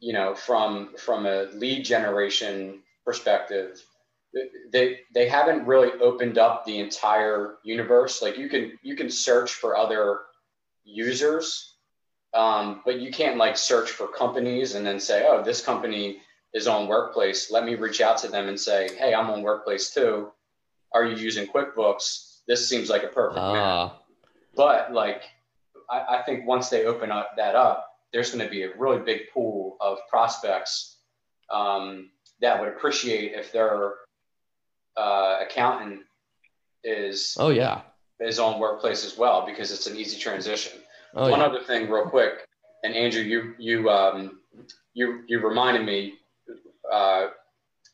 you 0.00 0.12
know, 0.12 0.34
from 0.34 0.94
from 0.98 1.26
a 1.26 1.44
lead 1.54 1.84
generation 1.84 2.80
perspective, 3.06 3.82
they 4.70 5.00
they 5.14 5.28
haven't 5.28 5.66
really 5.66 5.92
opened 6.00 6.36
up 6.36 6.64
the 6.64 6.78
entire 6.78 7.56
universe. 7.64 8.20
Like 8.20 8.36
you 8.36 8.48
can 8.48 8.78
you 8.82 8.96
can 8.96 9.08
search 9.08 9.52
for 9.52 9.76
other 9.76 10.20
users, 10.84 11.76
um, 12.34 12.82
but 12.84 13.00
you 13.00 13.10
can't 13.10 13.36
like 13.36 13.56
search 13.56 13.90
for 13.90 14.06
companies 14.08 14.74
and 14.74 14.86
then 14.86 15.00
say, 15.00 15.26
oh, 15.28 15.42
this 15.42 15.64
company 15.64 16.20
is 16.54 16.66
on 16.66 16.88
Workplace. 16.88 17.50
Let 17.50 17.64
me 17.64 17.74
reach 17.74 18.00
out 18.00 18.18
to 18.18 18.28
them 18.28 18.48
and 18.48 18.58
say, 18.58 18.90
hey, 18.98 19.14
I'm 19.14 19.30
on 19.30 19.42
Workplace 19.42 19.92
too. 19.92 20.30
Are 20.92 21.04
you 21.04 21.16
using 21.16 21.46
QuickBooks? 21.46 22.40
This 22.46 22.68
seems 22.68 22.88
like 22.88 23.02
a 23.02 23.08
perfect 23.08 23.36
match. 23.36 23.56
Ah. 23.56 23.98
But 24.56 24.92
like, 24.92 25.22
I, 25.90 26.18
I 26.18 26.22
think 26.22 26.46
once 26.46 26.68
they 26.68 26.84
open 26.84 27.10
up 27.10 27.36
that 27.36 27.54
up, 27.54 27.86
there's 28.12 28.30
going 28.30 28.44
to 28.44 28.50
be 28.50 28.62
a 28.62 28.76
really 28.76 28.98
big 28.98 29.30
pool 29.32 29.76
of 29.80 29.98
prospects 30.08 30.96
um, 31.50 32.10
that 32.40 32.58
would 32.60 32.68
appreciate 32.68 33.32
if 33.32 33.52
their 33.52 33.94
uh, 34.96 35.38
accountant 35.42 36.00
is 36.84 37.36
oh 37.38 37.50
yeah 37.50 37.80
is 38.20 38.38
on 38.38 38.58
workplace 38.58 39.04
as 39.04 39.16
well 39.16 39.44
because 39.46 39.70
it's 39.70 39.86
an 39.86 39.96
easy 39.96 40.18
transition. 40.18 40.72
Oh, 41.14 41.30
One 41.30 41.40
yeah. 41.40 41.46
other 41.46 41.62
thing, 41.62 41.90
real 41.90 42.04
quick, 42.04 42.46
and 42.84 42.94
Andrew, 42.94 43.22
you 43.22 43.54
you 43.58 43.90
um, 43.90 44.40
you 44.94 45.22
you 45.26 45.40
reminded 45.40 45.84
me 45.84 46.14
uh, 46.90 47.28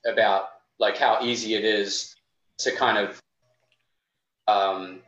about 0.07 0.47
like 0.79 0.97
how 0.97 1.19
easy 1.23 1.55
it 1.55 1.65
is 1.65 2.15
to 2.59 2.75
kind 2.75 2.99
of 2.99 3.21
um, 4.49 5.01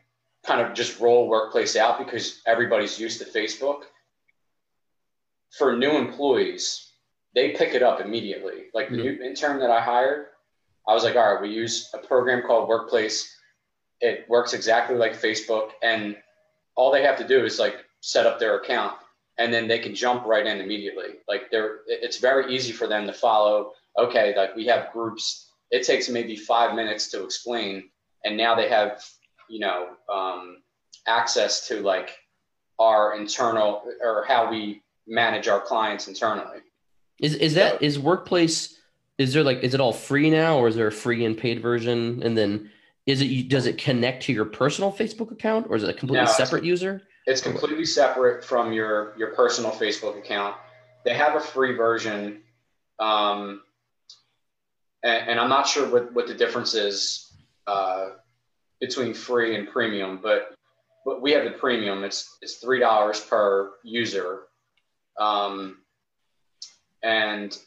kind 0.45 0.61
of 0.61 0.75
just 0.75 1.01
roll 1.01 1.29
workplace 1.29 1.77
out 1.77 1.99
because 1.99 2.41
everybody's 2.47 2.99
used 2.99 3.21
to 3.21 3.25
Facebook. 3.27 3.83
For 5.59 5.77
new 5.77 5.93
employees, 5.93 6.93
they 7.35 7.51
pick 7.51 7.75
it 7.75 7.83
up 7.83 8.01
immediately. 8.01 8.65
Like 8.75 8.91
the 8.91 8.97
mm-hmm. 8.97 9.21
new 9.21 9.23
intern 9.23 9.59
that 9.61 9.71
I 9.71 9.81
hired, 9.81 10.27
I 10.87 10.95
was 10.95 11.03
like, 11.03 11.17
all 11.17 11.35
right, 11.35 11.43
we 11.43 11.49
use 11.49 11.91
a 11.95 11.99
program 11.99 12.43
called 12.47 12.69
Workplace. 12.69 13.35
It 14.01 14.27
works 14.29 14.53
exactly 14.53 14.97
like 14.97 15.21
Facebook, 15.21 15.71
and 15.83 16.17
all 16.77 16.93
they 16.93 17.03
have 17.03 17.19
to 17.19 17.27
do 17.27 17.45
is 17.45 17.59
like 17.59 17.86
set 18.07 18.25
up 18.25 18.39
their 18.39 18.57
account, 18.57 18.95
and 19.37 19.53
then 19.53 19.67
they 19.67 19.81
can 19.81 19.93
jump 19.93 20.25
right 20.25 20.47
in 20.47 20.61
immediately. 20.61 21.17
Like 21.27 21.51
they're, 21.51 21.81
it's 21.89 22.19
very 22.19 22.55
easy 22.55 22.73
for 22.73 22.87
them 22.87 23.05
to 23.09 23.13
follow. 23.13 23.73
Okay, 23.99 24.33
like 24.37 24.55
we 24.55 24.65
have 24.67 24.93
groups. 24.93 25.51
It 25.73 25.85
takes 25.85 26.09
maybe 26.09 26.37
five 26.37 26.77
minutes 26.77 27.09
to 27.11 27.25
explain, 27.25 27.91
and 28.25 28.37
now 28.37 28.55
they 28.55 28.69
have, 28.69 29.03
you 29.51 29.59
know, 29.59 29.89
um, 30.13 30.59
access 31.09 31.67
to 31.67 31.81
like 31.81 32.17
our 32.79 33.17
internal 33.17 33.83
or 34.01 34.25
how 34.29 34.49
we 34.49 34.83
manage 35.09 35.49
our 35.49 35.61
clients 35.61 36.07
internally. 36.07 36.61
Is 37.21 37.35
is 37.35 37.55
that 37.55 37.73
so, 37.73 37.79
is 37.81 37.99
workplace 37.99 38.79
is 39.19 39.33
there 39.33 39.43
like 39.43 39.65
is 39.65 39.75
it 39.75 39.81
all 39.81 39.93
free 39.93 40.31
now 40.31 40.59
or 40.59 40.69
is 40.69 40.77
there 40.77 40.87
a 40.87 40.93
free 40.93 41.25
and 41.25 41.37
paid 41.37 41.61
version 41.61 42.23
and 42.23 42.39
then 42.39 42.71
is 43.07 43.21
it 43.21 43.49
does 43.49 43.67
it 43.67 43.79
connect 43.79 44.25
to 44.25 44.33
your 44.33 44.45
personal 44.45 44.93
facebook 44.93 45.33
account 45.33 45.67
or 45.71 45.77
is 45.77 45.83
it 45.83 45.89
a 45.89 45.95
completely 45.95 46.27
no, 46.27 46.31
separate 46.31 46.65
user 46.65 47.03
it's 47.27 47.41
completely 47.41 47.85
separate 47.85 48.45
from 48.45 48.72
your 48.72 49.14
your 49.16 49.29
personal 49.29 49.70
facebook 49.70 50.18
account 50.18 50.57
they 51.05 51.14
have 51.14 51.35
a 51.37 51.41
free 51.41 51.74
version 51.74 52.43
um, 52.99 53.62
and, 55.03 55.31
and, 55.31 55.41
i'm 55.41 55.49
not 55.49 55.66
sure 55.66 55.89
what, 55.91 56.12
what 56.12 56.27
the 56.27 56.35
difference 56.35 56.74
is 56.74 57.33
uh, 57.66 58.11
between 58.81 59.12
free 59.12 59.57
and 59.57 59.68
premium 59.68 60.18
but 60.22 60.55
but 61.05 61.20
we 61.20 61.33
have 61.33 61.45
the 61.45 61.51
premium 61.51 62.05
it's 62.05 62.39
it's 62.43 62.57
three 62.57 62.81
dollars 62.81 63.20
per 63.20 63.72
user 63.83 64.43
um, 65.18 65.79
and 67.03 67.59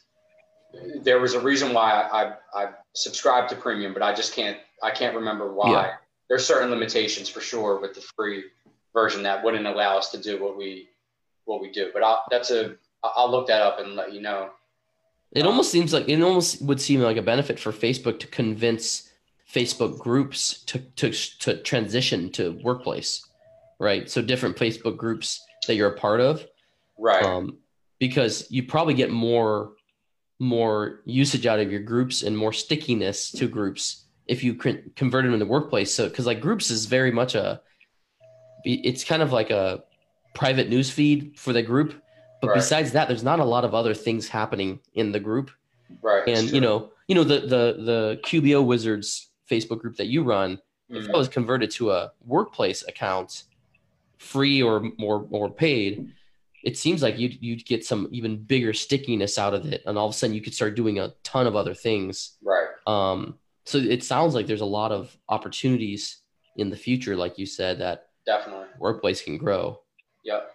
there 1.02 1.20
was 1.20 1.34
a 1.34 1.40
reason 1.40 1.72
why 1.72 1.92
I, 1.92 2.22
I, 2.22 2.32
I, 2.54 2.68
subscribed 2.94 3.48
to 3.50 3.56
premium, 3.56 3.92
but 3.92 4.02
I 4.02 4.14
just 4.14 4.34
can't 4.34 4.58
I 4.82 4.90
can't 4.90 5.14
remember 5.14 5.52
why. 5.52 5.70
Yeah. 5.70 5.92
There's 6.28 6.46
certain 6.46 6.70
limitations 6.70 7.28
for 7.28 7.40
sure 7.40 7.80
with 7.80 7.94
the 7.94 8.02
free 8.16 8.44
version 8.92 9.22
that 9.22 9.44
wouldn't 9.44 9.66
allow 9.66 9.98
us 9.98 10.10
to 10.10 10.18
do 10.18 10.42
what 10.42 10.56
we 10.56 10.88
what 11.44 11.60
we 11.60 11.70
do. 11.70 11.90
But 11.92 12.02
I'll, 12.02 12.24
that's 12.30 12.50
a 12.50 12.76
I'll 13.02 13.30
look 13.30 13.46
that 13.48 13.62
up 13.62 13.80
and 13.80 13.94
let 13.94 14.12
you 14.12 14.20
know. 14.20 14.50
It 15.32 15.46
almost 15.46 15.70
seems 15.70 15.92
like 15.92 16.08
it 16.08 16.20
almost 16.22 16.62
would 16.62 16.80
seem 16.80 17.00
like 17.00 17.16
a 17.16 17.22
benefit 17.22 17.58
for 17.58 17.72
Facebook 17.72 18.18
to 18.20 18.26
convince 18.26 19.10
Facebook 19.52 19.98
groups 19.98 20.62
to 20.64 20.78
to 20.96 21.10
to 21.10 21.62
transition 21.62 22.30
to 22.32 22.58
workplace, 22.62 23.26
right? 23.78 24.10
So 24.10 24.22
different 24.22 24.56
Facebook 24.56 24.96
groups 24.96 25.40
that 25.66 25.74
you're 25.76 25.92
a 25.94 25.98
part 25.98 26.20
of, 26.20 26.44
right? 26.98 27.24
Um, 27.24 27.58
because 27.98 28.46
you 28.50 28.64
probably 28.64 28.94
get 28.94 29.10
more 29.10 29.72
more 30.40 31.02
usage 31.04 31.46
out 31.46 31.60
of 31.60 31.70
your 31.70 31.82
groups 31.82 32.22
and 32.22 32.36
more 32.36 32.52
stickiness 32.52 33.30
to 33.30 33.46
groups 33.46 34.06
if 34.26 34.42
you 34.42 34.54
convert 34.54 35.24
them 35.24 35.34
in 35.34 35.38
the 35.38 35.46
workplace. 35.46 35.94
So, 35.94 36.08
because 36.08 36.26
like 36.26 36.40
groups 36.40 36.70
is 36.70 36.86
very 36.86 37.10
much 37.10 37.34
a, 37.34 37.60
it's 38.64 39.04
kind 39.04 39.22
of 39.22 39.32
like 39.32 39.50
a 39.50 39.84
private 40.34 40.68
news 40.68 40.90
feed 40.90 41.38
for 41.38 41.52
the 41.52 41.62
group. 41.62 42.02
But 42.40 42.48
right. 42.48 42.54
besides 42.56 42.92
that, 42.92 43.08
there's 43.08 43.24
not 43.24 43.40
a 43.40 43.44
lot 43.44 43.64
of 43.64 43.74
other 43.74 43.94
things 43.94 44.28
happening 44.28 44.80
in 44.94 45.12
the 45.12 45.20
group. 45.20 45.50
Right. 46.02 46.26
And 46.26 46.50
you 46.50 46.60
know, 46.60 46.90
you 47.08 47.14
know 47.14 47.24
the 47.24 47.40
the 47.40 47.76
the 47.82 48.20
QBO 48.24 48.64
Wizards 48.64 49.30
Facebook 49.50 49.80
group 49.80 49.96
that 49.96 50.06
you 50.06 50.22
run, 50.22 50.56
mm-hmm. 50.56 50.96
if 50.96 51.06
that 51.06 51.16
was 51.16 51.28
converted 51.28 51.70
to 51.72 51.90
a 51.90 52.12
workplace 52.24 52.86
account, 52.86 53.44
free 54.18 54.62
or 54.62 54.80
more 54.98 55.26
or 55.30 55.50
paid, 55.50 56.12
it 56.62 56.76
seems 56.76 57.02
like 57.02 57.18
you'd, 57.18 57.42
you'd 57.42 57.64
get 57.64 57.84
some 57.84 58.08
even 58.10 58.36
bigger 58.36 58.72
stickiness 58.72 59.38
out 59.38 59.54
of 59.54 59.66
it 59.66 59.82
and 59.86 59.96
all 59.96 60.06
of 60.06 60.14
a 60.14 60.16
sudden 60.16 60.34
you 60.34 60.42
could 60.42 60.54
start 60.54 60.76
doing 60.76 60.98
a 60.98 61.12
ton 61.22 61.46
of 61.46 61.56
other 61.56 61.74
things 61.74 62.36
right 62.42 62.68
um 62.86 63.38
so 63.64 63.78
it 63.78 64.02
sounds 64.02 64.34
like 64.34 64.46
there's 64.46 64.60
a 64.60 64.66
lot 64.66 64.92
of 64.92 65.16
opportunities 65.28 66.18
in 66.56 66.70
the 66.70 66.76
future 66.76 67.16
like 67.16 67.38
you 67.38 67.46
said 67.46 67.78
that 67.78 68.09
definitely 68.26 68.66
workplace 68.78 69.22
can 69.22 69.38
grow 69.38 69.80
yep 70.24 70.50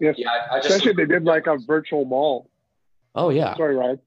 yes. 0.00 0.14
yeah 0.18 0.28
I, 0.28 0.56
I 0.56 0.60
just 0.60 0.70
especially 0.70 0.92
they 0.92 1.06
did 1.06 1.24
like 1.24 1.46
a 1.46 1.56
virtual 1.66 2.04
mall 2.04 2.50
oh 3.14 3.30
yeah 3.30 3.56
sorry 3.56 3.76
Ryan. 3.76 4.00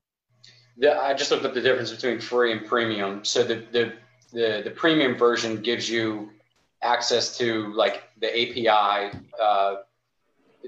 Yeah, 0.79 0.97
I 1.01 1.13
just 1.13 1.29
looked 1.29 1.43
up 1.43 1.53
the 1.53 1.61
difference 1.61 1.91
between 1.91 2.21
free 2.21 2.53
and 2.53 2.65
premium. 2.65 3.25
So 3.25 3.43
the, 3.43 3.65
the 3.71 3.93
the 4.31 4.61
the 4.63 4.71
premium 4.71 5.17
version 5.17 5.61
gives 5.61 5.89
you 5.89 6.29
access 6.81 7.37
to 7.37 7.73
like 7.73 8.03
the 8.21 8.29
API 8.29 9.17
uh, 9.41 9.75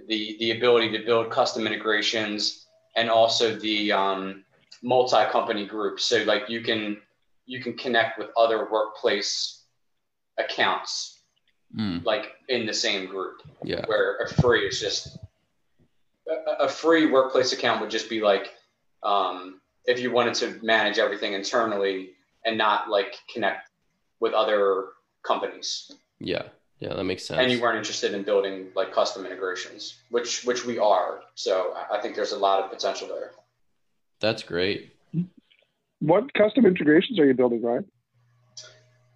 the 0.10 0.36
the 0.40 0.52
ability 0.52 0.92
to 0.98 1.06
build 1.06 1.32
custom 1.32 1.66
integrations 1.66 2.66
and 2.98 3.10
also 3.10 3.56
the 3.56 3.94
um, 3.94 4.44
multi-company 4.84 5.66
groups. 5.66 6.04
So 6.04 6.24
like 6.24 6.50
you 6.50 6.60
can 6.60 6.98
you 7.46 7.62
can 7.62 7.78
connect 7.78 8.20
with 8.20 8.32
other 8.36 8.68
workplace 8.70 9.64
accounts 10.38 11.11
mm. 11.76 12.04
like 12.06 12.34
in 12.48 12.66
the 12.66 12.74
same 12.74 13.08
group. 13.08 13.42
Yeah. 13.64 13.86
Where 13.86 14.18
a 14.18 14.30
free 14.30 14.68
is 14.68 14.80
just 14.80 15.18
a, 16.28 16.64
a 16.66 16.70
free 16.70 17.08
workplace 17.08 17.54
account 17.54 17.82
would 17.82 17.90
just 17.90 18.10
be 18.10 18.22
like 18.22 18.52
um, 19.04 19.62
if 19.86 20.00
you 20.00 20.12
wanted 20.12 20.36
to 20.36 20.60
manage 20.64 21.00
everything 21.00 21.34
internally 21.34 22.12
and 22.46 22.58
not 22.58 22.90
like 22.90 23.16
connect 23.34 23.70
with 24.20 24.34
other 24.34 24.90
companies. 25.24 25.92
Yeah. 26.20 26.44
Yeah, 26.80 26.96
that 26.96 27.04
makes 27.04 27.24
sense. 27.24 27.40
And 27.40 27.52
you 27.52 27.62
weren't 27.62 27.78
interested 27.78 28.16
in 28.16 28.24
building 28.24 28.70
like 28.76 28.92
custom 28.92 29.24
integrations, 29.24 30.00
which 30.10 30.44
which 30.46 30.66
we 30.66 30.80
are. 30.80 31.22
So 31.36 31.76
I 31.92 32.02
think 32.02 32.16
there's 32.16 32.32
a 32.32 32.40
lot 32.40 32.64
of 32.64 32.72
potential 32.72 33.08
there. 33.08 33.34
That's 34.20 34.42
great. 34.42 34.92
What 36.00 36.34
custom 36.34 36.66
integrations 36.66 37.20
are 37.20 37.26
you 37.26 37.36
building, 37.36 37.62
Ryan? 37.62 37.86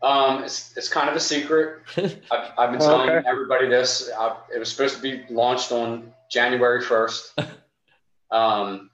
Um, 0.06 0.44
it's, 0.44 0.78
it's 0.78 0.88
kind 0.88 1.10
of 1.10 1.16
a 1.16 1.20
secret. 1.20 1.80
I've, 1.98 2.52
I've 2.60 2.72
been 2.72 2.80
telling 2.80 3.10
okay. 3.10 3.28
everybody 3.28 3.68
this. 3.68 4.12
I, 4.16 4.38
it 4.54 4.60
was 4.60 4.70
supposed 4.70 4.96
to 4.98 5.02
be 5.02 5.24
launched 5.34 5.72
on 5.72 6.14
January 6.32 6.84
1st. 6.84 7.48
um, 8.32 8.92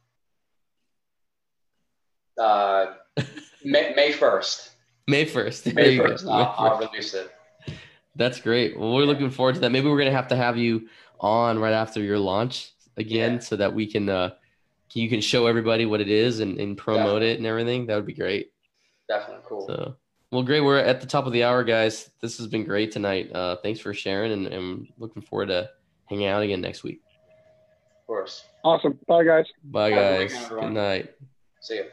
uh, 2.39 2.85
May, 3.65 3.93
May 3.93 4.13
1st. 4.13 4.69
May 5.07 5.25
1st. 5.25 5.75
May 5.75 5.97
1st. 5.97 6.31
I'll, 6.31 6.55
I'll 6.57 6.79
release 6.79 7.13
it. 7.13 7.29
That's 8.15 8.39
great. 8.39 8.79
Well, 8.79 8.93
we're 8.93 9.03
looking 9.03 9.29
forward 9.31 9.55
to 9.55 9.61
that. 9.61 9.71
Maybe 9.71 9.89
we're 9.89 9.97
gonna 9.97 10.11
have 10.11 10.29
to 10.29 10.35
have 10.37 10.57
you 10.57 10.87
on 11.19 11.59
right 11.59 11.73
after 11.73 12.01
your 12.01 12.19
launch 12.19 12.71
again, 12.97 13.33
yeah. 13.33 13.39
so 13.39 13.55
that 13.57 13.73
we 13.73 13.85
can 13.87 14.09
uh, 14.09 14.31
you 14.93 15.09
can 15.09 15.21
show 15.21 15.47
everybody 15.47 15.85
what 15.85 16.01
it 16.01 16.09
is 16.09 16.39
and, 16.39 16.59
and 16.59 16.77
promote 16.77 17.21
it 17.21 17.37
and 17.37 17.45
everything, 17.45 17.85
that 17.87 17.95
would 17.95 18.05
be 18.05 18.13
great. 18.13 18.51
Definitely 19.07 19.43
cool. 19.47 19.67
So, 19.67 19.95
well, 20.31 20.43
great. 20.43 20.61
We're 20.61 20.77
at 20.77 21.01
the 21.01 21.07
top 21.07 21.25
of 21.25 21.33
the 21.33 21.43
hour, 21.43 21.63
guys. 21.63 22.09
This 22.21 22.37
has 22.37 22.47
been 22.47 22.63
great 22.63 22.91
tonight. 22.91 23.31
Uh, 23.33 23.57
thanks 23.57 23.79
for 23.79 23.93
sharing, 23.93 24.31
and, 24.31 24.47
and 24.47 24.87
looking 24.97 25.21
forward 25.21 25.47
to 25.47 25.69
hanging 26.09 26.27
out 26.27 26.41
again 26.41 26.61
next 26.61 26.83
week. 26.83 27.01
Of 28.01 28.07
course. 28.07 28.45
Awesome. 28.63 28.97
Bye, 29.07 29.23
guys. 29.23 29.45
Bye, 29.63 29.91
guys. 29.91 30.47
Good 30.47 30.71
night. 30.71 31.13
See 31.59 31.75
you. 31.75 31.85